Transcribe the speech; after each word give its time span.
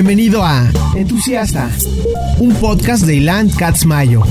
Bienvenido 0.00 0.44
a 0.44 0.70
Entusiasta, 0.94 1.68
un 2.38 2.54
podcast 2.54 3.04
de 3.04 3.16
Ilan 3.16 3.50
Mayo. 3.84 4.22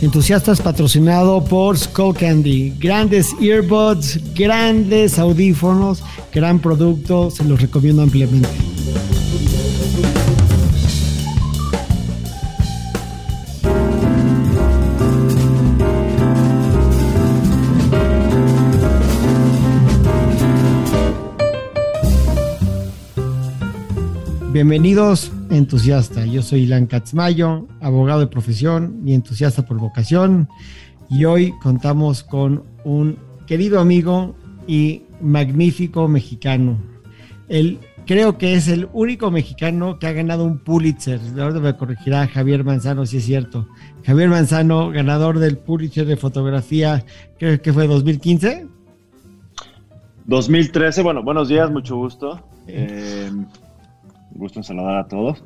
Entusiastas 0.00 0.60
patrocinado 0.60 1.42
por 1.42 1.76
Skull 1.76 2.14
Candy. 2.14 2.72
Grandes 2.78 3.34
earbuds, 3.40 4.20
grandes 4.32 5.18
audífonos, 5.18 6.00
gran 6.32 6.60
producto, 6.60 7.28
se 7.28 7.42
los 7.42 7.60
recomiendo 7.60 8.02
ampliamente. 8.02 8.63
Bienvenidos, 24.54 25.32
entusiasta. 25.50 26.26
Yo 26.26 26.40
soy 26.40 26.60
Ilan 26.60 26.86
Katzmayo, 26.86 27.66
abogado 27.80 28.20
de 28.20 28.28
profesión 28.28 29.00
y 29.04 29.12
entusiasta 29.12 29.66
por 29.66 29.78
vocación. 29.78 30.48
Y 31.10 31.24
hoy 31.24 31.52
contamos 31.60 32.22
con 32.22 32.62
un 32.84 33.18
querido 33.48 33.80
amigo 33.80 34.36
y 34.68 35.02
magnífico 35.20 36.06
mexicano. 36.06 36.78
Él 37.48 37.80
creo 38.06 38.38
que 38.38 38.54
es 38.54 38.68
el 38.68 38.88
único 38.92 39.28
mexicano 39.32 39.98
que 39.98 40.06
ha 40.06 40.12
ganado 40.12 40.44
un 40.44 40.60
Pulitzer. 40.60 41.18
Ahora 41.36 41.58
me 41.58 41.76
corregirá 41.76 42.28
Javier 42.28 42.62
Manzano 42.62 43.06
si 43.06 43.16
es 43.16 43.24
cierto. 43.24 43.66
Javier 44.04 44.28
Manzano, 44.28 44.90
ganador 44.90 45.40
del 45.40 45.58
Pulitzer 45.58 46.06
de 46.06 46.16
fotografía, 46.16 47.04
creo 47.40 47.60
que 47.60 47.72
fue 47.72 47.88
2015. 47.88 48.68
2013, 50.26 51.02
bueno, 51.02 51.24
buenos 51.24 51.48
días, 51.48 51.72
mucho 51.72 51.96
gusto. 51.96 52.40
Eh, 52.68 53.32
gusto 54.34 54.58
en 54.58 54.64
saludar 54.64 54.96
a 54.96 55.08
todos. 55.08 55.42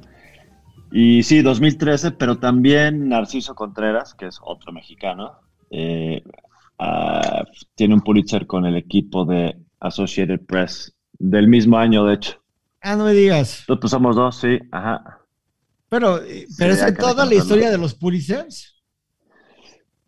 Y 0.90 1.22
sí, 1.22 1.42
2013, 1.42 2.12
pero 2.12 2.38
también 2.38 3.08
Narciso 3.08 3.54
Contreras, 3.54 4.14
que 4.14 4.26
es 4.26 4.38
otro 4.42 4.72
mexicano, 4.72 5.38
eh, 5.70 6.22
ah, 6.78 7.44
tiene 7.74 7.94
un 7.94 8.00
Pulitzer 8.00 8.46
con 8.46 8.64
el 8.64 8.76
equipo 8.76 9.24
de 9.24 9.58
Associated 9.80 10.40
Press 10.46 10.94
del 11.18 11.48
mismo 11.48 11.76
año, 11.76 12.04
de 12.06 12.14
hecho. 12.14 12.42
Ah, 12.80 12.96
no 12.96 13.04
me 13.04 13.12
digas. 13.12 13.60
Entonces, 13.60 13.80
pues 13.80 13.90
somos 13.90 14.16
dos, 14.16 14.36
sí, 14.36 14.58
ajá. 14.70 15.20
Pero, 15.88 16.22
eh, 16.22 16.46
pero 16.56 16.72
es 16.72 16.82
en 16.82 16.96
toda 16.96 17.26
la 17.26 17.34
historia 17.34 17.70
de 17.70 17.78
los 17.78 17.94
Pulitzers. 17.94 18.76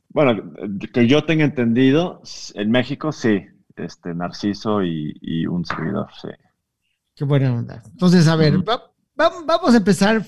Bueno, 0.08 0.52
que 0.92 1.06
yo 1.06 1.24
tenga 1.24 1.44
entendido, 1.44 2.22
en 2.54 2.70
México 2.70 3.12
sí, 3.12 3.44
este 3.76 4.14
Narciso 4.14 4.82
y, 4.82 5.14
y 5.20 5.46
un 5.46 5.64
servidor, 5.64 6.08
sí. 6.20 6.28
Qué 7.20 7.26
buena 7.26 7.52
onda. 7.52 7.82
Entonces, 7.84 8.26
a 8.28 8.34
ver, 8.34 8.54
vamos 9.14 9.74
a 9.74 9.76
empezar, 9.76 10.24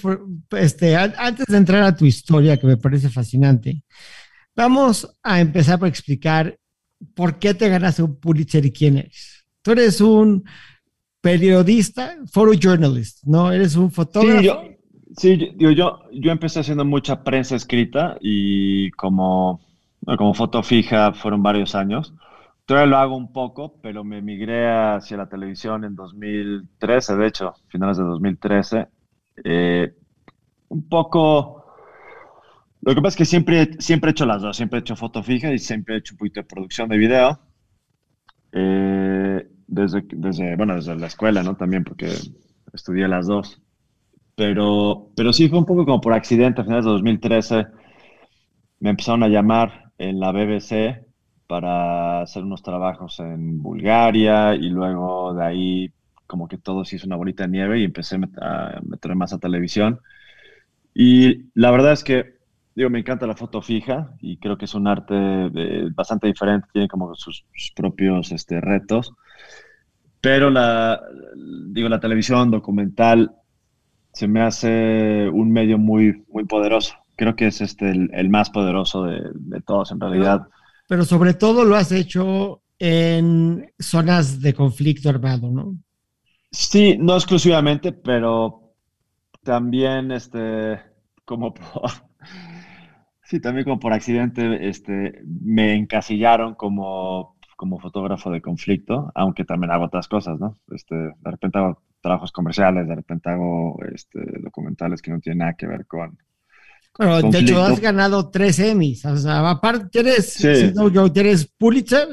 este, 0.51 0.95
antes 0.95 1.47
de 1.47 1.57
entrar 1.57 1.83
a 1.85 1.97
tu 1.97 2.05
historia, 2.05 2.59
que 2.59 2.67
me 2.67 2.77
parece 2.77 3.09
fascinante, 3.09 3.83
vamos 4.55 5.11
a 5.23 5.41
empezar 5.41 5.79
por 5.79 5.89
explicar 5.89 6.55
por 7.15 7.39
qué 7.39 7.55
te 7.55 7.71
ganaste 7.71 8.03
un 8.03 8.21
Pulitzer 8.21 8.67
y 8.67 8.73
quién 8.73 8.99
eres. 8.99 9.43
Tú 9.63 9.71
eres 9.71 10.03
un 10.03 10.45
periodista, 11.23 12.15
photojournalist, 12.31 13.25
¿no? 13.25 13.51
Eres 13.51 13.75
un 13.75 13.91
fotógrafo. 13.91 14.65
Sí, 15.17 15.55
yo, 15.57 15.71
yo, 15.71 15.99
yo, 16.13 16.31
empecé 16.31 16.61
haciendo 16.61 16.85
mucha 16.85 17.25
prensa 17.25 17.57
escrita 17.57 18.19
y 18.21 18.91
como, 18.91 19.63
como 20.19 20.35
foto 20.35 20.63
fija 20.63 21.15
fueron 21.15 21.43
varios 21.43 21.75
años. 21.75 22.13
Todavía 22.73 22.91
lo 22.91 22.97
hago 22.97 23.17
un 23.19 23.31
poco, 23.35 23.79
pero 23.83 24.03
me 24.03 24.23
migré 24.23 24.67
hacia 24.67 25.19
la 25.19 25.29
televisión 25.29 25.85
en 25.85 25.95
2013, 25.95 27.17
de 27.17 27.27
hecho, 27.27 27.53
finales 27.69 27.99
de 27.99 28.05
2013. 28.05 28.89
Eh, 29.45 29.95
un 30.69 30.89
poco... 30.89 31.67
Lo 32.81 32.95
que 32.95 33.03
pasa 33.03 33.09
es 33.09 33.17
que 33.17 33.25
siempre, 33.27 33.75
siempre 33.79 34.09
he 34.09 34.13
hecho 34.13 34.25
las 34.25 34.41
dos, 34.41 34.57
siempre 34.57 34.79
he 34.79 34.81
hecho 34.81 34.97
foto 34.97 35.23
fija 35.23 35.53
y 35.53 35.59
siempre 35.59 35.97
he 35.97 35.99
hecho 35.99 36.15
un 36.15 36.17
poquito 36.17 36.41
de 36.41 36.47
producción 36.47 36.89
de 36.89 36.97
video. 36.97 37.41
Eh, 38.53 39.47
desde, 39.67 40.07
desde, 40.09 40.57
bueno, 40.57 40.75
desde 40.75 40.97
la 40.97 41.09
escuela, 41.09 41.43
¿no? 41.43 41.55
También 41.55 41.85
porque 41.85 42.11
estudié 42.73 43.07
las 43.07 43.27
dos. 43.27 43.61
Pero, 44.35 45.11
pero 45.15 45.35
sí 45.35 45.51
fue 45.51 45.59
un 45.59 45.67
poco 45.67 45.85
como 45.85 46.01
por 46.01 46.15
accidente, 46.15 46.63
a 46.63 46.65
finales 46.65 46.87
de 46.87 46.93
2013 46.93 47.67
me 48.81 48.89
empezaron 48.89 49.25
a 49.25 49.29
llamar 49.29 49.93
en 49.99 50.19
la 50.19 50.33
BBC 50.33 51.12
para 51.53 52.23
hacer 52.23 52.45
unos 52.45 52.63
trabajos 52.63 53.21
en 53.21 53.61
Bulgaria 53.63 54.55
y 54.55 54.71
luego 54.71 55.35
de 55.35 55.45
ahí 55.45 55.93
como 56.27 56.49
que 56.49 56.57
todo 56.57 56.83
se 56.83 56.97
hizo 56.97 57.07
una 57.07 57.17
bolita 57.17 57.43
de 57.43 57.51
nieve 57.51 57.79
y 57.79 57.85
empecé 57.85 58.19
a 58.41 58.81
meter 58.83 59.15
más 59.15 59.35
a 59.35 59.39
televisión. 59.39 60.01
Y 60.95 61.51
la 61.53 61.71
verdad 61.71 61.93
es 61.93 62.05
que, 62.05 62.37
digo, 62.75 62.89
me 62.89 63.01
encanta 63.01 63.27
la 63.27 63.37
foto 63.37 63.61
fija 63.61 64.15
y 64.23 64.39
creo 64.39 64.57
que 64.57 64.65
es 64.65 64.75
un 64.75 64.87
arte 64.87 65.15
eh, 65.15 65.91
bastante 65.95 66.27
diferente, 66.27 66.69
tiene 66.73 66.89
como 66.89 67.15
sus, 67.17 67.45
propios 67.77 68.33
este, 68.33 68.59
retos. 68.59 69.13
Pero 70.23 70.49
la, 70.49 71.03
digo, 71.67 71.91
la 71.91 72.01
televisión 72.01 72.51
documental 72.51 73.31
se 74.15 74.27
me 74.27 74.41
hace 74.41 75.29
un 75.29 75.53
medio 75.53 75.77
muy, 75.77 76.25
muy 76.31 76.47
poderoso. 76.47 76.95
Creo 77.15 77.37
que 77.37 77.49
es 77.49 77.61
este, 77.61 77.91
el, 77.91 78.31
más 78.31 78.49
poderoso 78.49 79.05
de, 79.05 79.21
de 79.35 79.61
todos 79.61 79.93
en 79.93 80.01
realidad 80.01 80.49
pero 80.93 81.07
sobre 81.07 81.33
todo 81.33 81.65
lo 81.65 81.75
has 81.75 81.91
hecho 81.91 82.61
en 82.79 83.73
zonas 83.79 84.43
de 84.43 84.53
conflicto 84.53 85.09
armado, 85.09 85.51
¿no? 85.51 85.75
Sí, 86.51 86.99
no 87.01 87.15
exclusivamente, 87.15 87.93
pero 87.93 88.75
también 89.43 90.13
este, 90.13 90.79
como 91.25 91.55
por, 91.55 91.65
sí, 93.25 93.41
también 93.41 93.65
como 93.65 93.81
por 93.81 93.95
accidente, 93.95 94.69
este, 94.69 95.23
me 95.25 95.77
encasillaron 95.77 96.57
como, 96.57 97.39
como 97.57 97.79
fotógrafo 97.79 98.31
de 98.31 98.43
conflicto, 98.43 99.11
aunque 99.15 99.47
también 99.47 99.71
hago 99.71 99.87
otras 99.87 100.09
cosas, 100.09 100.39
¿no? 100.39 100.59
Este, 100.73 100.95
de 100.95 101.31
repente 101.31 101.57
hago 101.57 101.83
trabajos 102.03 102.33
comerciales, 102.33 102.87
de 102.87 102.97
repente 102.97 103.31
hago 103.31 103.79
este, 103.95 104.21
documentales 104.43 105.01
que 105.01 105.11
no 105.11 105.21
tienen 105.21 105.39
nada 105.39 105.55
que 105.55 105.67
ver 105.67 105.87
con, 105.87 106.19
bueno, 106.99 107.31
de 107.31 107.39
hecho, 107.39 107.63
has 107.63 107.81
ganado 107.81 108.29
tres 108.29 108.59
Emmys. 108.59 109.05
O 109.07 109.17
sea, 109.17 109.49
aparte, 109.49 109.87
¿tienes, 109.91 110.33
sí. 110.35 110.73
¿tienes 111.13 111.47
Pulitzer? 111.59 112.09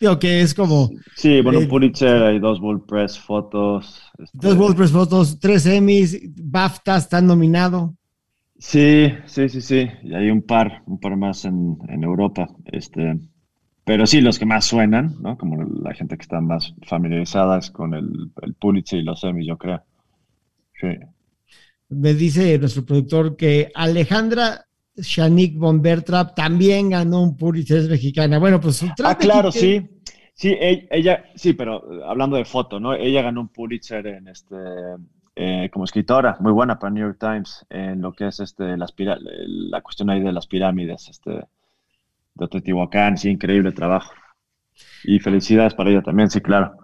Digo 0.00 0.18
que 0.18 0.40
es 0.40 0.54
como. 0.54 0.90
Sí, 1.16 1.40
bueno, 1.40 1.60
eh, 1.60 1.66
Pulitzer, 1.66 2.22
hay 2.22 2.38
dos 2.38 2.60
World 2.60 2.86
Press 2.86 3.18
fotos. 3.18 4.02
Este, 4.18 4.38
dos 4.38 4.56
World 4.56 4.76
Press 4.76 4.92
fotos, 4.92 5.38
tres 5.40 5.66
Emmys, 5.66 6.20
BAFTA 6.36 6.96
están 6.96 7.26
nominado. 7.26 7.96
Sí, 8.58 9.12
sí, 9.26 9.48
sí, 9.48 9.60
sí. 9.60 9.88
Y 10.02 10.14
hay 10.14 10.30
un 10.30 10.42
par, 10.42 10.82
un 10.86 10.98
par 10.98 11.16
más 11.16 11.44
en, 11.44 11.76
en 11.88 12.04
Europa. 12.04 12.48
Este, 12.66 13.18
pero 13.84 14.06
sí, 14.06 14.20
los 14.20 14.38
que 14.38 14.46
más 14.46 14.64
suenan, 14.64 15.16
¿no? 15.20 15.36
Como 15.36 15.62
la 15.62 15.92
gente 15.94 16.16
que 16.16 16.22
está 16.22 16.40
más 16.40 16.74
familiarizadas 16.86 17.70
con 17.70 17.94
el, 17.94 18.32
el 18.42 18.54
Pulitzer 18.54 19.00
y 19.00 19.04
los 19.04 19.22
Emmys, 19.24 19.46
yo 19.46 19.58
creo. 19.58 19.82
Sí 20.80 20.88
me 21.94 22.14
dice 22.14 22.58
nuestro 22.58 22.84
productor 22.84 23.36
que 23.36 23.70
Alejandra 23.74 24.66
Shanik 24.96 25.58
von 25.58 25.82
Bertrap 25.82 26.34
también 26.34 26.90
ganó 26.90 27.22
un 27.22 27.36
Pulitzer, 27.36 27.78
es 27.78 27.88
mexicana. 27.88 28.38
Bueno, 28.38 28.60
pues 28.60 28.84
Ah, 29.02 29.16
claro, 29.16 29.50
sí. 29.50 29.88
Sí, 30.34 30.48
e-, 30.48 30.88
ella, 30.90 31.24
sí, 31.34 31.52
pero 31.52 31.82
hablando 32.04 32.36
de 32.36 32.44
foto, 32.44 32.80
¿no? 32.80 32.94
Ella 32.94 33.22
ganó 33.22 33.40
un 33.40 33.48
Pulitzer 33.48 34.06
en 34.06 34.28
este, 34.28 34.56
eh, 35.36 35.68
como 35.72 35.84
escritora, 35.84 36.36
muy 36.40 36.52
buena 36.52 36.78
para 36.78 36.92
New 36.92 37.06
York 37.06 37.18
Times, 37.18 37.64
en 37.70 38.00
lo 38.00 38.12
que 38.12 38.28
es 38.28 38.40
este, 38.40 38.76
la, 38.76 38.86
la 39.18 39.80
cuestión 39.80 40.10
ahí 40.10 40.20
de 40.20 40.32
las 40.32 40.46
pirámides, 40.46 41.08
este, 41.08 41.30
de 42.34 42.48
Teotihuacán, 42.48 43.16
sí, 43.16 43.30
increíble 43.30 43.72
trabajo. 43.72 44.12
Y 45.04 45.20
felicidades 45.20 45.74
para 45.74 45.90
ella 45.90 46.02
también, 46.02 46.30
sí, 46.30 46.40
claro. 46.40 46.76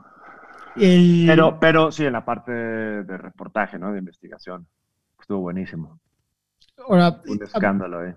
Pero, 0.76 1.58
pero 1.58 1.90
sí, 1.90 2.04
en 2.04 2.12
la 2.12 2.24
parte 2.24 2.52
de 2.52 3.18
reportaje, 3.18 3.78
¿no? 3.78 3.92
De 3.92 3.98
investigación 3.98 4.66
estuvo 5.20 5.40
buenísimo. 5.40 6.00
Ahora, 6.78 7.20
un 7.26 7.42
escándalo, 7.42 8.04
¿eh? 8.04 8.16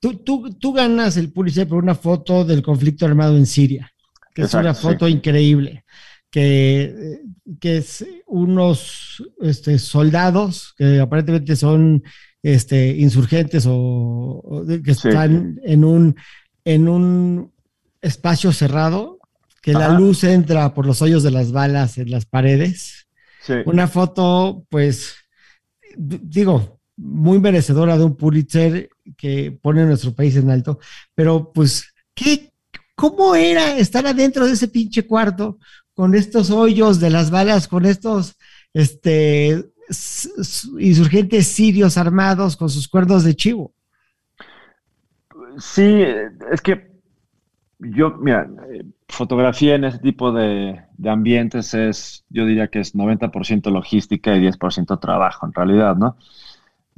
Tú, 0.00 0.16
tú, 0.16 0.50
tú, 0.54 0.72
ganas 0.72 1.16
el 1.16 1.32
Pulitzer 1.32 1.66
por 1.66 1.82
una 1.82 1.94
foto 1.94 2.44
del 2.44 2.62
conflicto 2.62 3.06
armado 3.06 3.36
en 3.36 3.46
Siria, 3.46 3.90
que 4.34 4.42
es 4.42 4.52
una 4.52 4.74
foto 4.74 5.08
increíble, 5.08 5.84
que, 6.30 7.22
que 7.58 7.78
es 7.78 8.04
unos 8.26 9.22
este, 9.40 9.78
soldados 9.78 10.74
que 10.76 11.00
aparentemente 11.00 11.56
son 11.56 12.02
este, 12.42 12.94
insurgentes 12.96 13.64
o, 13.66 14.64
que 14.84 14.90
están 14.90 15.58
en, 15.64 15.84
un, 15.84 16.14
en 16.66 16.88
un 16.88 17.52
espacio 18.02 18.52
cerrado, 18.52 19.18
que 19.62 19.72
la 19.72 19.88
luz 19.98 20.24
entra 20.24 20.74
por 20.74 20.84
los 20.84 21.00
hoyos 21.00 21.22
de 21.22 21.30
las 21.30 21.50
balas 21.50 21.96
en 21.96 22.10
las 22.10 22.26
paredes. 22.26 23.08
Una 23.64 23.88
foto, 23.88 24.66
pues, 24.68 25.16
digo, 25.96 26.80
muy 26.96 27.40
merecedora 27.40 27.98
de 27.98 28.04
un 28.04 28.16
Pulitzer 28.16 28.88
que 29.16 29.52
pone 29.60 29.84
nuestro 29.84 30.14
país 30.14 30.36
en 30.36 30.50
alto, 30.50 30.78
pero 31.14 31.52
pues, 31.52 31.92
¿qué, 32.14 32.52
¿Cómo 32.94 33.34
era 33.34 33.76
estar 33.76 34.06
adentro 34.06 34.46
de 34.46 34.52
ese 34.52 34.68
pinche 34.68 35.06
cuarto 35.06 35.58
con 35.94 36.14
estos 36.14 36.50
hoyos 36.50 37.00
de 37.00 37.10
las 37.10 37.30
balas, 37.30 37.66
con 37.66 37.86
estos 37.86 38.36
este, 38.72 39.64
insurgentes 40.78 41.48
sirios 41.48 41.98
armados 41.98 42.56
con 42.56 42.70
sus 42.70 42.86
cuernos 42.88 43.24
de 43.24 43.34
chivo? 43.34 43.74
Sí, 45.58 46.02
es 46.52 46.60
que 46.60 46.93
yo, 47.84 48.16
mira, 48.18 48.48
fotografía 49.08 49.74
en 49.74 49.84
ese 49.84 49.98
tipo 49.98 50.32
de, 50.32 50.80
ambientes 51.06 51.74
es, 51.74 52.24
yo 52.28 52.46
diría 52.46 52.68
que 52.68 52.80
es 52.80 52.94
90% 52.94 53.70
logística 53.70 54.34
y 54.34 54.40
10% 54.40 55.00
trabajo 55.00 55.46
en 55.46 55.52
realidad, 55.52 55.96
¿no? 55.96 56.16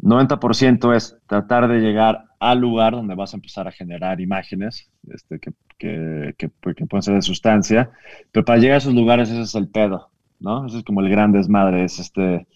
90% 0.02 0.94
es 0.94 1.16
tratar 1.26 1.68
de 1.68 1.80
llegar 1.80 2.26
al 2.38 2.58
lugar 2.58 2.92
donde 2.92 3.14
vas 3.14 3.32
a 3.32 3.36
empezar 3.36 3.66
a 3.66 3.72
generar 3.72 4.20
imágenes 4.20 4.90
este, 5.08 5.40
que, 5.40 6.34
que, 6.36 6.48
pueden 6.48 7.02
ser 7.02 7.14
de 7.14 7.22
sustancia, 7.22 7.90
pero 8.30 8.44
para 8.44 8.58
llegar 8.58 8.74
a 8.74 8.78
esos 8.78 8.94
lugares 8.94 9.30
ese 9.30 9.42
es 9.42 9.54
el 9.54 9.68
pedo, 9.68 10.10
¿no? 10.38 10.66
Ese 10.66 10.78
es 10.78 10.84
como 10.84 11.00
el 11.00 11.08
gran 11.08 11.32
desmadre, 11.32 11.84
es 11.84 11.98
este... 11.98 12.46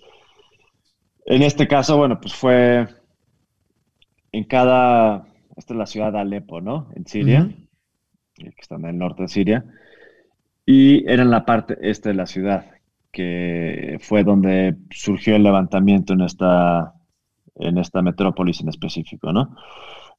En 1.27 1.43
este 1.43 1.69
caso, 1.69 1.97
bueno, 1.97 2.21
pues 2.21 2.35
fue 2.35 2.89
en 4.33 4.45
cada... 4.45 5.27
Esta 5.57 5.75
es 5.75 5.79
la 5.79 5.87
ciudad 5.87 6.13
de 6.13 6.19
Alepo, 6.19 6.61
¿no? 6.61 6.89
En 6.97 7.07
Siria, 7.07 7.49
que 8.45 8.61
está 8.61 8.77
en 8.77 8.87
el 8.87 8.99
norte 8.99 9.23
de 9.23 9.29
Siria, 9.29 9.65
y 10.67 11.09
era 11.11 11.23
en 11.23 11.31
la 11.31 11.45
parte 11.45 11.77
este 11.81 12.11
de 12.11 12.15
la 12.15 12.27
ciudad, 12.27 12.67
que 13.13 13.99
fue 14.01 14.25
donde 14.25 14.77
surgió 14.91 15.37
el 15.37 15.43
levantamiento 15.43 16.13
en 16.13 16.23
esta 16.23 16.95
en 17.57 17.79
esta 17.79 18.03
metrópolis 18.03 18.61
en 18.61 18.69
específico, 18.69 19.33
¿no? 19.33 19.57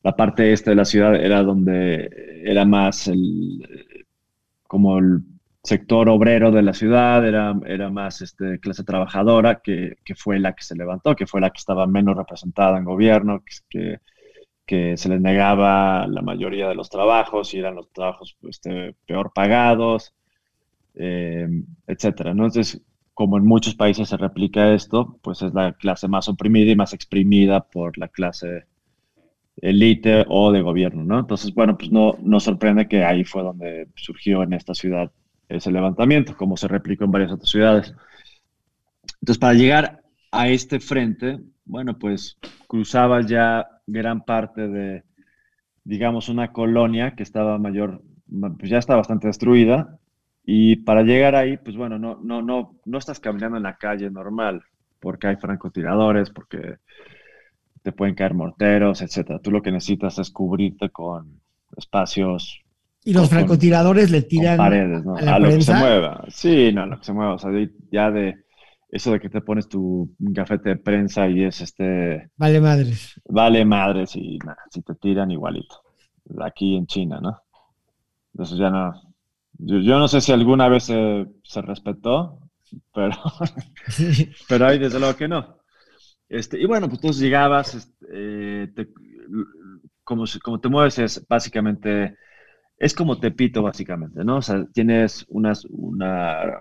La 0.04 0.16
parte 0.16 0.52
este 0.52 0.72
de 0.72 0.76
la 0.76 0.86
ciudad 0.86 1.16
era 1.16 1.44
donde 1.44 2.10
era 2.44 2.66
más 2.66 3.08
el, 3.08 3.96
como 4.68 4.98
el 4.98 5.22
sector 5.64 6.10
obrero 6.10 6.52
de 6.52 6.64
la 6.64 6.74
ciudad, 6.74 7.26
era, 7.28 7.54
era 7.66 7.90
más 7.90 8.22
este, 8.22 8.60
clase 8.60 8.84
trabajadora, 8.84 9.62
que, 9.62 9.98
que, 10.04 10.16
fue 10.16 10.40
la 10.40 10.54
que 10.54 10.64
se 10.64 10.76
levantó, 10.76 11.16
que 11.16 11.28
fue 11.28 11.42
la 11.42 11.52
que 11.52 11.60
estaba 11.60 11.86
menos 11.86 12.18
representada 12.18 12.78
en 12.78 12.86
gobierno, 12.86 13.44
que, 13.44 13.54
que 13.70 14.00
se 14.98 15.10
les 15.10 15.22
negaba 15.22 16.08
la 16.08 16.22
mayoría 16.22 16.68
de 16.68 16.76
los 16.76 16.90
trabajos 16.90 17.54
y 17.54 17.60
eran 17.60 17.76
los 17.76 17.92
trabajos 17.92 18.38
este, 18.50 18.96
peor 19.06 19.32
pagados, 19.34 20.14
eh, 20.96 21.48
etcétera. 21.88 22.32
Entonces, 22.32 22.82
como 23.14 23.38
en 23.38 23.46
muchos 23.46 23.76
países 23.76 24.10
se 24.10 24.18
replica 24.18 24.74
esto, 24.74 25.20
pues 25.22 25.42
es 25.42 25.54
la 25.54 25.74
clase 25.74 26.08
más 26.08 26.28
oprimida 26.30 26.72
y 26.72 26.76
más 26.76 26.94
exprimida 26.94 27.62
por 27.62 27.98
la 27.98 28.08
clase 28.08 28.66
elite 29.58 30.26
o 30.28 30.52
de 30.52 30.62
gobierno, 30.62 31.04
¿no? 31.04 31.20
Entonces, 31.20 31.54
bueno, 31.54 31.78
pues 31.78 31.92
no 31.92 32.18
nos 32.22 32.44
sorprende 32.44 32.88
que 32.88 33.04
ahí 33.04 33.24
fue 33.24 33.44
donde 33.44 33.90
surgió 33.96 34.44
en 34.44 34.54
esta 34.54 34.74
ciudad 34.74 35.12
ese 35.50 35.72
levantamiento, 35.72 36.36
como 36.38 36.58
se 36.58 36.68
replicó 36.68 37.04
en 37.04 37.12
varias 37.12 37.32
otras 37.32 37.50
ciudades. 37.50 37.94
Entonces, 39.22 39.38
para 39.38 39.54
llegar 39.54 40.02
a 40.32 40.48
este 40.48 40.80
frente, 40.80 41.40
bueno, 41.66 41.98
pues 42.00 42.38
cruzaba 42.68 43.22
ya 43.22 43.68
gran 43.92 44.22
parte 44.22 44.68
de, 44.68 45.04
digamos, 45.84 46.30
una 46.30 46.52
colonia 46.52 47.16
que 47.16 47.24
estaba 47.24 47.58
mayor, 47.58 48.02
pues 48.58 48.70
ya 48.70 48.78
está 48.78 48.96
bastante 48.96 49.28
destruida, 49.28 50.00
y 50.44 50.78
para 50.78 51.04
llegar 51.04 51.36
ahí, 51.36 51.58
pues 51.58 51.76
bueno, 51.76 52.00
no, 52.00 52.20
no, 52.22 52.42
no, 52.42 52.80
no 52.86 52.98
estás 52.98 53.20
caminando 53.20 53.58
en 53.58 53.64
la 53.64 53.78
calle 53.78 54.10
normal, 54.10 54.64
porque 55.00 55.28
hay 55.28 55.36
francotiradores, 55.36 56.30
porque 56.30 56.78
te 57.84 57.92
pueden 57.92 58.16
caer 58.16 58.34
morteros, 58.34 59.02
etcétera. 59.02 59.40
Tú 59.40 59.52
lo 59.52 59.62
que 59.62 59.72
necesitas 59.72 60.18
es 60.20 60.30
cubrirte 60.30 60.90
con 60.90 61.42
espacios. 61.78 62.62
Y 63.04 63.14
los 63.14 63.30
francotiradores 63.30 64.12
le 64.12 64.22
tiran 64.22 64.58
paredes, 64.58 65.04
¿no? 65.04 65.16
a, 65.16 65.40
lo 65.40 65.50
que 65.50 65.62
se 65.62 65.74
mueva. 65.74 66.24
Sí, 66.30 66.72
no, 66.72 66.84
a 66.84 66.86
lo 66.86 67.00
que 67.00 67.06
se 67.06 67.14
mueva. 67.14 67.34
O 67.34 67.40
sea, 67.40 67.52
ya 67.92 68.12
de 68.12 68.44
eso 68.92 69.12
de 69.12 69.20
que 69.20 69.30
te 69.30 69.42
pones 69.42 69.70
tu 69.70 70.14
gafete 70.20 70.70
de 70.70 70.76
prensa 70.76 71.28
y 71.28 71.44
es 71.44 71.62
este. 71.62 72.30
Vale 72.36 72.60
madres. 72.60 73.20
Vale 73.26 73.66
madres 73.66 74.16
y 74.16 74.38
nada, 74.40 74.60
si 74.70 74.82
te 74.82 74.96
tiran 74.96 75.32
igualito. 75.32 75.82
Aquí 76.42 76.76
en 76.76 76.86
China, 76.86 77.20
¿no? 77.22 77.42
Entonces 78.34 78.58
ya 78.58 78.70
no, 78.70 78.94
yo, 79.64 80.00
no 80.00 80.08
sé 80.08 80.22
si 80.22 80.32
alguna 80.32 80.68
vez 80.68 80.86
se, 80.86 81.62
respetó, 81.62 82.40
pero, 82.94 83.16
pero 84.50 84.68
hay 84.68 84.80
desde 84.80 85.00
luego 85.00 85.16
que 85.16 85.28
no. 85.28 85.58
Este, 86.28 86.60
y 86.60 86.66
bueno, 86.66 86.88
pues 86.88 87.02
tú 87.02 87.12
llegabas, 87.12 87.76
este, 87.76 88.06
eh, 88.12 88.88
como, 90.04 90.26
como 90.44 90.60
te 90.60 90.70
mueves 90.70 90.98
es 91.00 91.28
básicamente, 91.28 92.18
es 92.78 92.96
como 92.96 93.20
Tepito 93.20 93.62
básicamente, 93.62 94.24
¿no? 94.24 94.38
O 94.38 94.42
sea, 94.42 94.66
tienes 94.74 95.26
unas, 95.30 95.66
una 95.66 96.60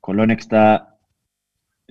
colonia 0.00 0.36
que 0.36 0.42
está, 0.42 0.96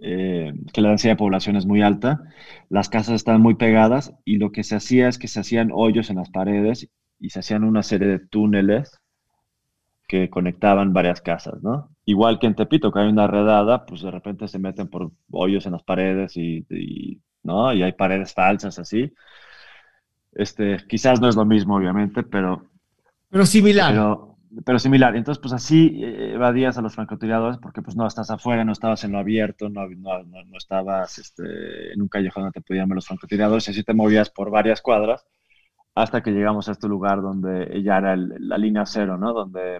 eh, 0.01 0.54
que 0.74 0.81
la 0.81 0.90
densidad 0.90 1.13
de 1.13 1.18
población 1.18 1.56
es 1.56 1.66
muy 1.66 1.81
alta, 1.81 2.22
las 2.69 2.90
casas 2.90 3.16
están 3.16 3.42
muy 3.42 3.56
pegadas 3.56 4.13
y 4.25 4.38
lo 4.38 4.51
que 4.51 4.63
se 4.63 4.75
hacía 4.75 5.07
es 5.07 5.18
que 5.18 5.28
se 5.28 5.40
hacían 5.40 5.72
hoyos 5.74 6.10
en 6.10 6.18
las 6.18 6.30
paredes 6.30 6.90
y 7.19 7.30
se 7.30 7.40
hacían 7.40 7.63
una 7.63 7.84
serie 7.84 8.07
de 8.07 8.19
túneles 8.19 9.00
que 10.07 10.30
conectaban 10.30 10.92
varias 10.92 11.22
casas, 11.22 11.62
¿no? 11.62 11.92
Igual 12.04 12.40
que 12.40 12.48
en 12.48 12.56
Tepito, 12.56 12.92
que 12.92 13.00
hay 13.00 13.10
una 13.10 13.28
redada, 13.28 13.86
pues 13.86 14.01
de 14.01 14.10
repente 14.10 14.48
se 14.48 14.57
meten 14.57 14.88
por 14.88 15.12
hoyos 15.31 15.68
en 15.68 15.74
las 15.74 15.84
paredes 15.84 16.36
y, 16.36 17.22
¿no? 17.44 17.72
Y 17.74 17.84
hay 17.84 17.92
paredes 17.92 18.34
falsas 18.34 18.80
así. 18.80 19.13
Este, 20.31 20.78
quizás 20.88 21.22
no 21.22 21.30
es 21.30 21.36
lo 21.36 21.46
mismo, 21.46 21.75
obviamente, 21.75 22.24
pero... 22.24 22.66
Pero 23.30 23.46
similar. 23.46 23.92
Pero, 23.92 24.28
similar. 24.78 25.16
Entonces, 25.16 25.42
pues 25.42 25.54
así 25.54 26.01
eh, 26.04 26.34
evadías 26.34 26.78
a 26.78 26.81
los 26.81 26.96
francotiradores 26.96 27.57
porque 27.57 27.81
pues 27.81 27.96
no 27.96 28.07
estás 28.07 28.30
afuera, 28.31 28.63
no 28.66 28.72
estabas 28.72 29.04
en 29.04 29.12
lo 29.13 29.19
abierto, 29.19 29.69
no, 29.69 29.88
no, 29.88 30.24
no, 30.24 30.57
estabas 30.57 31.18
este, 31.18 31.94
en 31.94 32.01
un 32.01 32.07
callejón 32.07 32.44
donde 32.44 32.60
te 32.60 32.66
podían 32.66 32.88
ver 32.90 32.96
los 32.96 33.07
francotiradores 33.07 33.68
y 33.68 33.72
así 33.72 33.84
te 33.84 33.94
movías 33.94 34.30
por 34.30 34.51
varias 34.51 34.81
cuadras 34.81 35.25
hasta 35.96 36.22
que 36.24 36.31
llegamos 36.31 36.69
a 36.69 36.74
este 36.74 36.88
lugar 36.88 37.22
donde 37.22 37.81
ya 37.84 37.98
era 37.98 38.16
la 38.16 38.57
línea 38.57 38.86
cero, 38.86 39.18
¿no? 39.18 39.34
Donde 39.34 39.80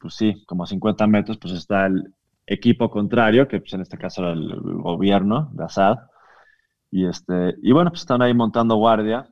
pues 0.00 0.14
sí, 0.14 0.42
como 0.46 0.64
a 0.64 0.66
50 0.66 1.06
metros, 1.06 1.38
pues 1.38 1.54
está 1.54 1.86
el 1.86 2.14
equipo 2.46 2.90
contrario, 2.90 3.46
que 3.46 3.60
pues 3.60 3.72
en 3.74 3.82
este 3.82 3.98
caso 3.98 4.22
era 4.22 4.32
el, 4.32 4.54
gobierno 4.60 5.50
de 5.52 5.64
Assad. 5.64 5.98
Y, 6.90 7.06
este, 7.06 7.54
y 7.62 7.72
bueno, 7.72 7.90
pues 7.90 8.00
estaban 8.00 8.22
ahí 8.22 8.34
montando 8.34 8.76
guardia. 8.76 9.28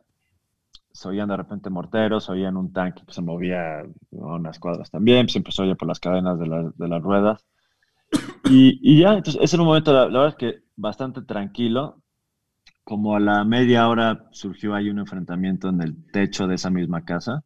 Se 0.93 1.09
oían 1.09 1.29
de 1.29 1.37
repente 1.37 1.71
morteros, 1.71 2.25
se 2.25 2.33
oían 2.33 2.57
un 2.57 2.73
tanque 2.73 3.03
que 3.07 3.13
se 3.13 3.23
movía 3.23 3.83
unas 4.11 4.59
cuadras 4.59 4.91
también, 4.91 5.29
siempre 5.29 5.53
se 5.53 5.63
oye 5.63 5.77
por 5.77 5.89
las 5.89 6.01
cadenas 6.01 6.39
de, 6.39 6.73
de 6.75 6.89
las 6.89 7.03
ruedas. 7.03 7.47
Y, 8.45 8.79
y, 8.83 9.01
ya, 9.01 9.15
entonces 9.15 9.41
ese 9.43 9.57
era 9.57 9.63
un 9.63 9.69
momento, 9.69 9.93
la, 9.93 10.09
la, 10.09 10.21
verdad 10.21 10.29
es 10.29 10.35
que 10.37 10.63
bastante 10.77 11.23
tranquilo. 11.23 12.03
Como 12.85 13.15
a 13.15 13.21
la 13.21 13.45
media 13.45 13.87
hora 13.89 14.27
surgió 14.31 14.75
ahí 14.75 14.89
un 14.89 14.99
enfrentamiento 14.99 15.69
en 15.69 15.83
el 15.83 16.11
techo 16.11 16.47
de 16.47 16.55
esa 16.55 16.71
misma 16.71 17.05
casa. 17.05 17.45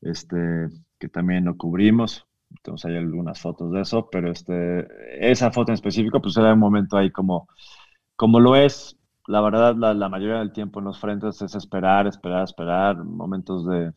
Este, 0.00 0.68
que 0.98 1.08
también 1.08 1.44
lo 1.44 1.56
cubrimos. 1.56 2.26
Entonces 2.50 2.90
hay 2.90 2.96
algunas 2.96 3.40
fotos 3.40 3.72
de 3.72 3.82
eso, 3.82 4.08
pero 4.10 4.30
este, 4.30 4.86
esa 5.20 5.50
foto 5.52 5.70
en 5.70 5.74
específico, 5.74 6.20
pues 6.20 6.36
era 6.36 6.54
un 6.54 6.58
momento 6.58 6.96
ahí 6.96 7.10
como, 7.10 7.48
como 8.16 8.40
lo 8.40 8.56
es, 8.56 8.97
la 9.28 9.42
verdad, 9.42 9.76
la, 9.76 10.08
mayoría 10.08 10.38
del 10.38 10.52
tiempo 10.52 10.78
en 10.78 10.86
los 10.86 10.98
frentes 10.98 11.42
es 11.42 11.54
esperar, 11.54 12.06
esperar, 12.06 12.44
esperar, 12.44 12.96
momentos 12.96 13.66
de, 13.66 13.92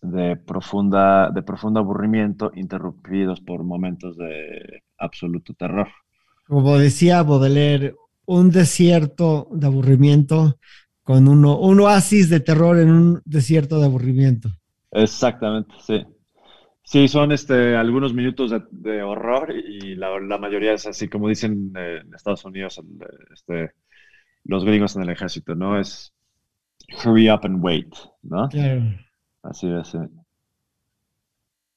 de, 0.00 0.36
profunda, 0.36 1.30
de 1.30 1.42
profundo 1.42 1.80
aburrimiento 1.80 2.50
interrumpidos 2.54 3.42
por 3.42 3.62
momentos 3.62 4.16
de 4.16 4.82
absoluto 4.96 5.52
terror. 5.52 5.88
Como 6.46 6.78
decía 6.78 7.22
Baudelaire, 7.22 7.94
un 8.24 8.50
desierto 8.50 9.48
de 9.52 9.66
aburrimiento 9.66 10.58
con 11.02 11.28
uno, 11.28 11.58
un 11.58 11.80
oasis 11.80 12.30
de 12.30 12.40
terror 12.40 12.78
en 12.78 12.90
un 12.90 13.22
desierto 13.26 13.78
de 13.78 13.84
aburrimiento. 13.84 14.48
Exactamente, 14.90 15.74
sí. 15.82 16.06
Sí, 16.82 17.06
son 17.06 17.32
este, 17.32 17.76
algunos 17.76 18.14
minutos 18.14 18.50
de, 18.70 19.02
horror 19.02 19.54
y 19.54 19.94
la, 19.94 20.38
mayoría 20.38 20.72
es 20.72 20.86
así, 20.86 21.06
como 21.06 21.28
dicen 21.28 21.70
en 21.76 22.14
Estados 22.14 22.46
Unidos 22.46 22.80
este, 23.30 23.72
los 24.44 24.64
gringos 24.64 24.96
en 24.96 25.02
el 25.02 25.10
ejército, 25.10 25.54
¿no? 25.54 25.78
Es 25.78 26.12
hurry 27.04 27.30
up 27.30 27.40
and 27.42 27.62
wait, 27.62 27.94
¿no? 28.22 28.48
Claro. 28.48 28.82
Así 29.42 29.68
es. 29.68 29.96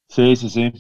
Sí, 0.07 0.35
sí, 0.35 0.49
sí. 0.49 0.73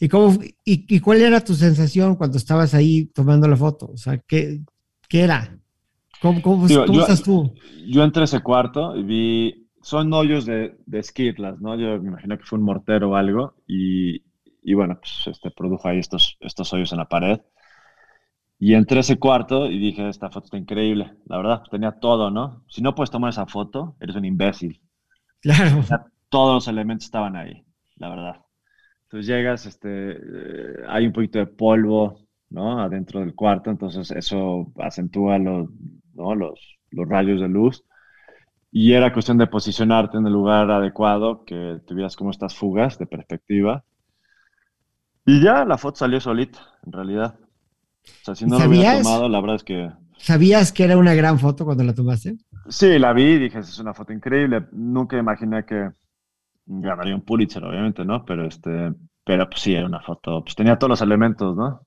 ¿Y, 0.00 0.08
cómo, 0.08 0.38
y, 0.64 1.00
cuál 1.00 1.20
era 1.20 1.42
tu 1.42 1.54
sensación 1.54 2.16
cuando 2.16 2.36
estabas 2.36 2.74
ahí 2.74 3.06
tomando 3.06 3.46
la 3.46 3.56
foto? 3.56 3.90
O 3.92 3.96
sea, 3.96 4.18
¿qué, 4.18 4.60
qué 5.08 5.20
era? 5.20 5.56
¿Cómo, 6.20 6.42
cómo, 6.42 6.66
estás 6.66 7.22
tú? 7.22 7.52
Yo 7.86 8.02
entré 8.02 8.22
a 8.22 8.24
ese 8.24 8.40
cuarto 8.40 8.96
y 8.96 9.02
vi 9.02 9.62
son 9.82 10.12
hoyos 10.12 10.46
de, 10.46 10.76
de 10.86 10.98
esquirlas, 11.00 11.60
¿no? 11.60 11.76
Yo 11.76 12.00
me 12.00 12.08
imagino 12.08 12.38
que 12.38 12.44
fue 12.44 12.58
un 12.58 12.64
mortero 12.64 13.10
o 13.10 13.16
algo 13.16 13.56
y, 13.66 14.22
y 14.62 14.74
bueno, 14.74 14.98
pues 15.00 15.24
este, 15.26 15.50
produjo 15.50 15.88
ahí 15.88 15.98
estos, 15.98 16.36
estos 16.40 16.72
hoyos 16.72 16.92
en 16.92 16.98
la 16.98 17.08
pared. 17.08 17.40
Y 18.64 18.74
entré 18.74 18.98
a 18.98 19.00
ese 19.00 19.18
cuarto 19.18 19.66
y 19.66 19.76
dije, 19.76 20.08
esta 20.08 20.30
foto 20.30 20.44
está 20.44 20.56
increíble. 20.56 21.16
La 21.26 21.36
verdad, 21.36 21.64
tenía 21.68 21.98
todo, 21.98 22.30
¿no? 22.30 22.62
Si 22.68 22.80
no 22.80 22.94
puedes 22.94 23.10
tomar 23.10 23.30
esa 23.30 23.44
foto, 23.44 23.96
eres 23.98 24.14
un 24.14 24.24
imbécil. 24.24 24.80
Claro. 25.40 25.82
todos 26.28 26.54
los 26.54 26.68
elementos 26.68 27.06
estaban 27.06 27.34
ahí. 27.34 27.64
la 27.96 28.08
verdad. 28.08 28.36
Entonces 29.02 29.26
llegas, 29.26 29.66
este, 29.66 30.12
eh, 30.12 30.76
hay 30.86 31.08
un 31.08 31.12
poquito 31.12 31.40
de 31.40 31.48
polvo, 31.48 32.20
¿no? 32.50 32.78
Adentro 32.78 33.18
del 33.18 33.34
cuarto, 33.34 33.68
entonces 33.68 34.12
eso 34.12 34.72
acentúa 34.78 35.38
los, 35.38 35.68
los, 36.14 36.78
los 36.92 37.08
rayos 37.08 37.40
de 37.40 37.48
luz. 37.48 37.84
Y 38.70 38.92
era 38.92 39.12
cuestión 39.12 39.38
de 39.38 39.48
posicionarte 39.48 40.18
en 40.18 40.26
el 40.28 40.32
lugar 40.32 40.70
adecuado, 40.70 41.44
que 41.44 41.80
tuvieras 41.84 42.14
como 42.14 42.30
estas 42.30 42.54
fugas 42.54 42.96
de 42.96 43.08
perspectiva. 43.08 43.84
Y 45.26 45.42
ya 45.42 45.64
la 45.64 45.78
foto 45.78 45.96
salió 45.96 46.20
solita, 46.20 46.60
en 46.86 46.92
realidad. 46.92 47.40
O 48.04 48.24
sea, 48.24 48.34
si 48.34 48.46
no 48.46 48.58
lo 48.58 48.68
hubiera 48.68 48.98
tomado, 49.02 49.28
la 49.28 49.40
verdad 49.40 49.56
es 49.56 49.64
que... 49.64 49.90
¿Sabías 50.18 50.72
que 50.72 50.84
era 50.84 50.96
una 50.96 51.14
gran 51.14 51.38
foto 51.38 51.64
cuando 51.64 51.82
la 51.82 51.94
tomaste? 51.94 52.36
Sí, 52.68 52.98
la 52.98 53.12
vi 53.12 53.24
y 53.24 53.38
dije, 53.38 53.58
es 53.58 53.78
una 53.78 53.92
foto 53.92 54.12
increíble. 54.12 54.66
Nunca 54.72 55.18
imaginé 55.18 55.64
que 55.64 55.90
ganaría 56.66 57.14
un 57.14 57.22
Pulitzer, 57.22 57.64
obviamente, 57.64 58.04
¿no? 58.04 58.24
Pero 58.24 58.46
este, 58.46 58.92
pero 59.24 59.48
pues 59.48 59.60
sí, 59.60 59.74
era 59.74 59.86
una 59.86 60.00
foto, 60.00 60.42
pues 60.42 60.54
tenía 60.54 60.78
todos 60.78 60.90
los 60.90 61.02
elementos, 61.02 61.56
¿no? 61.56 61.86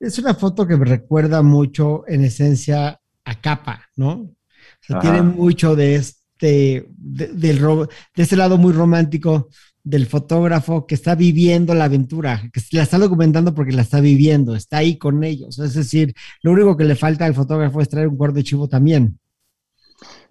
Es 0.00 0.18
una 0.18 0.34
foto 0.34 0.66
que 0.66 0.76
me 0.76 0.84
recuerda 0.84 1.42
mucho, 1.42 2.04
en 2.08 2.24
esencia, 2.24 3.00
a 3.24 3.40
Capa, 3.40 3.88
¿no? 3.96 4.12
O 4.12 4.36
sea, 4.80 4.98
tiene 4.98 5.22
mucho 5.22 5.76
de 5.76 5.94
este, 5.94 6.88
de, 6.96 7.28
del, 7.28 7.58
de 7.58 8.22
ese 8.22 8.36
lado 8.36 8.58
muy 8.58 8.72
romántico 8.72 9.48
del 9.84 10.06
fotógrafo 10.06 10.86
que 10.86 10.94
está 10.94 11.14
viviendo 11.14 11.74
la 11.74 11.84
aventura, 11.84 12.40
que 12.52 12.60
la 12.72 12.82
está 12.82 12.98
documentando 12.98 13.54
porque 13.54 13.72
la 13.72 13.82
está 13.82 14.00
viviendo, 14.00 14.56
está 14.56 14.78
ahí 14.78 14.96
con 14.96 15.22
ellos. 15.22 15.58
Es 15.58 15.74
decir, 15.74 16.14
lo 16.42 16.52
único 16.52 16.76
que 16.76 16.84
le 16.84 16.96
falta 16.96 17.26
al 17.26 17.34
fotógrafo 17.34 17.80
es 17.80 17.88
traer 17.90 18.08
un 18.08 18.16
cuarto 18.16 18.36
de 18.36 18.44
chivo 18.44 18.66
también. 18.66 19.18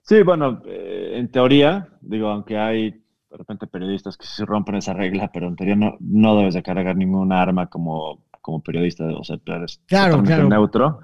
Sí, 0.02 0.24
bueno, 0.24 0.62
eh, 0.66 1.14
en 1.16 1.32
teoría, 1.32 1.88
digo, 2.02 2.28
aunque 2.28 2.58
hay 2.58 2.92
de 2.92 3.38
repente 3.38 3.68
periodistas 3.68 4.18
que 4.18 4.26
sí 4.26 4.44
rompen 4.44 4.76
esa 4.76 4.94
regla, 4.94 5.30
pero 5.32 5.48
en 5.48 5.56
teoría 5.56 5.76
no, 5.76 5.98
no 6.00 6.36
debes 6.38 6.56
de 6.56 6.64
cargar 6.64 6.96
ningún 6.96 7.32
arma 7.32 7.68
como, 7.68 8.26
como 8.42 8.62
periodista, 8.62 9.06
o 9.06 9.24
sea, 9.24 9.38
eres 9.46 9.82
claro, 9.88 10.22
neutro. 10.22 11.00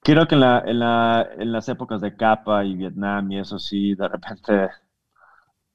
Creo 0.00 0.26
que 0.26 0.34
en, 0.34 0.40
la, 0.40 0.62
en, 0.66 0.78
la, 0.80 1.28
en 1.38 1.52
las 1.52 1.68
épocas 1.68 2.00
de 2.00 2.16
Capa 2.16 2.64
y 2.64 2.74
Vietnam 2.74 3.30
y 3.30 3.38
eso 3.38 3.58
sí, 3.58 3.94
de 3.94 4.08
repente 4.08 4.68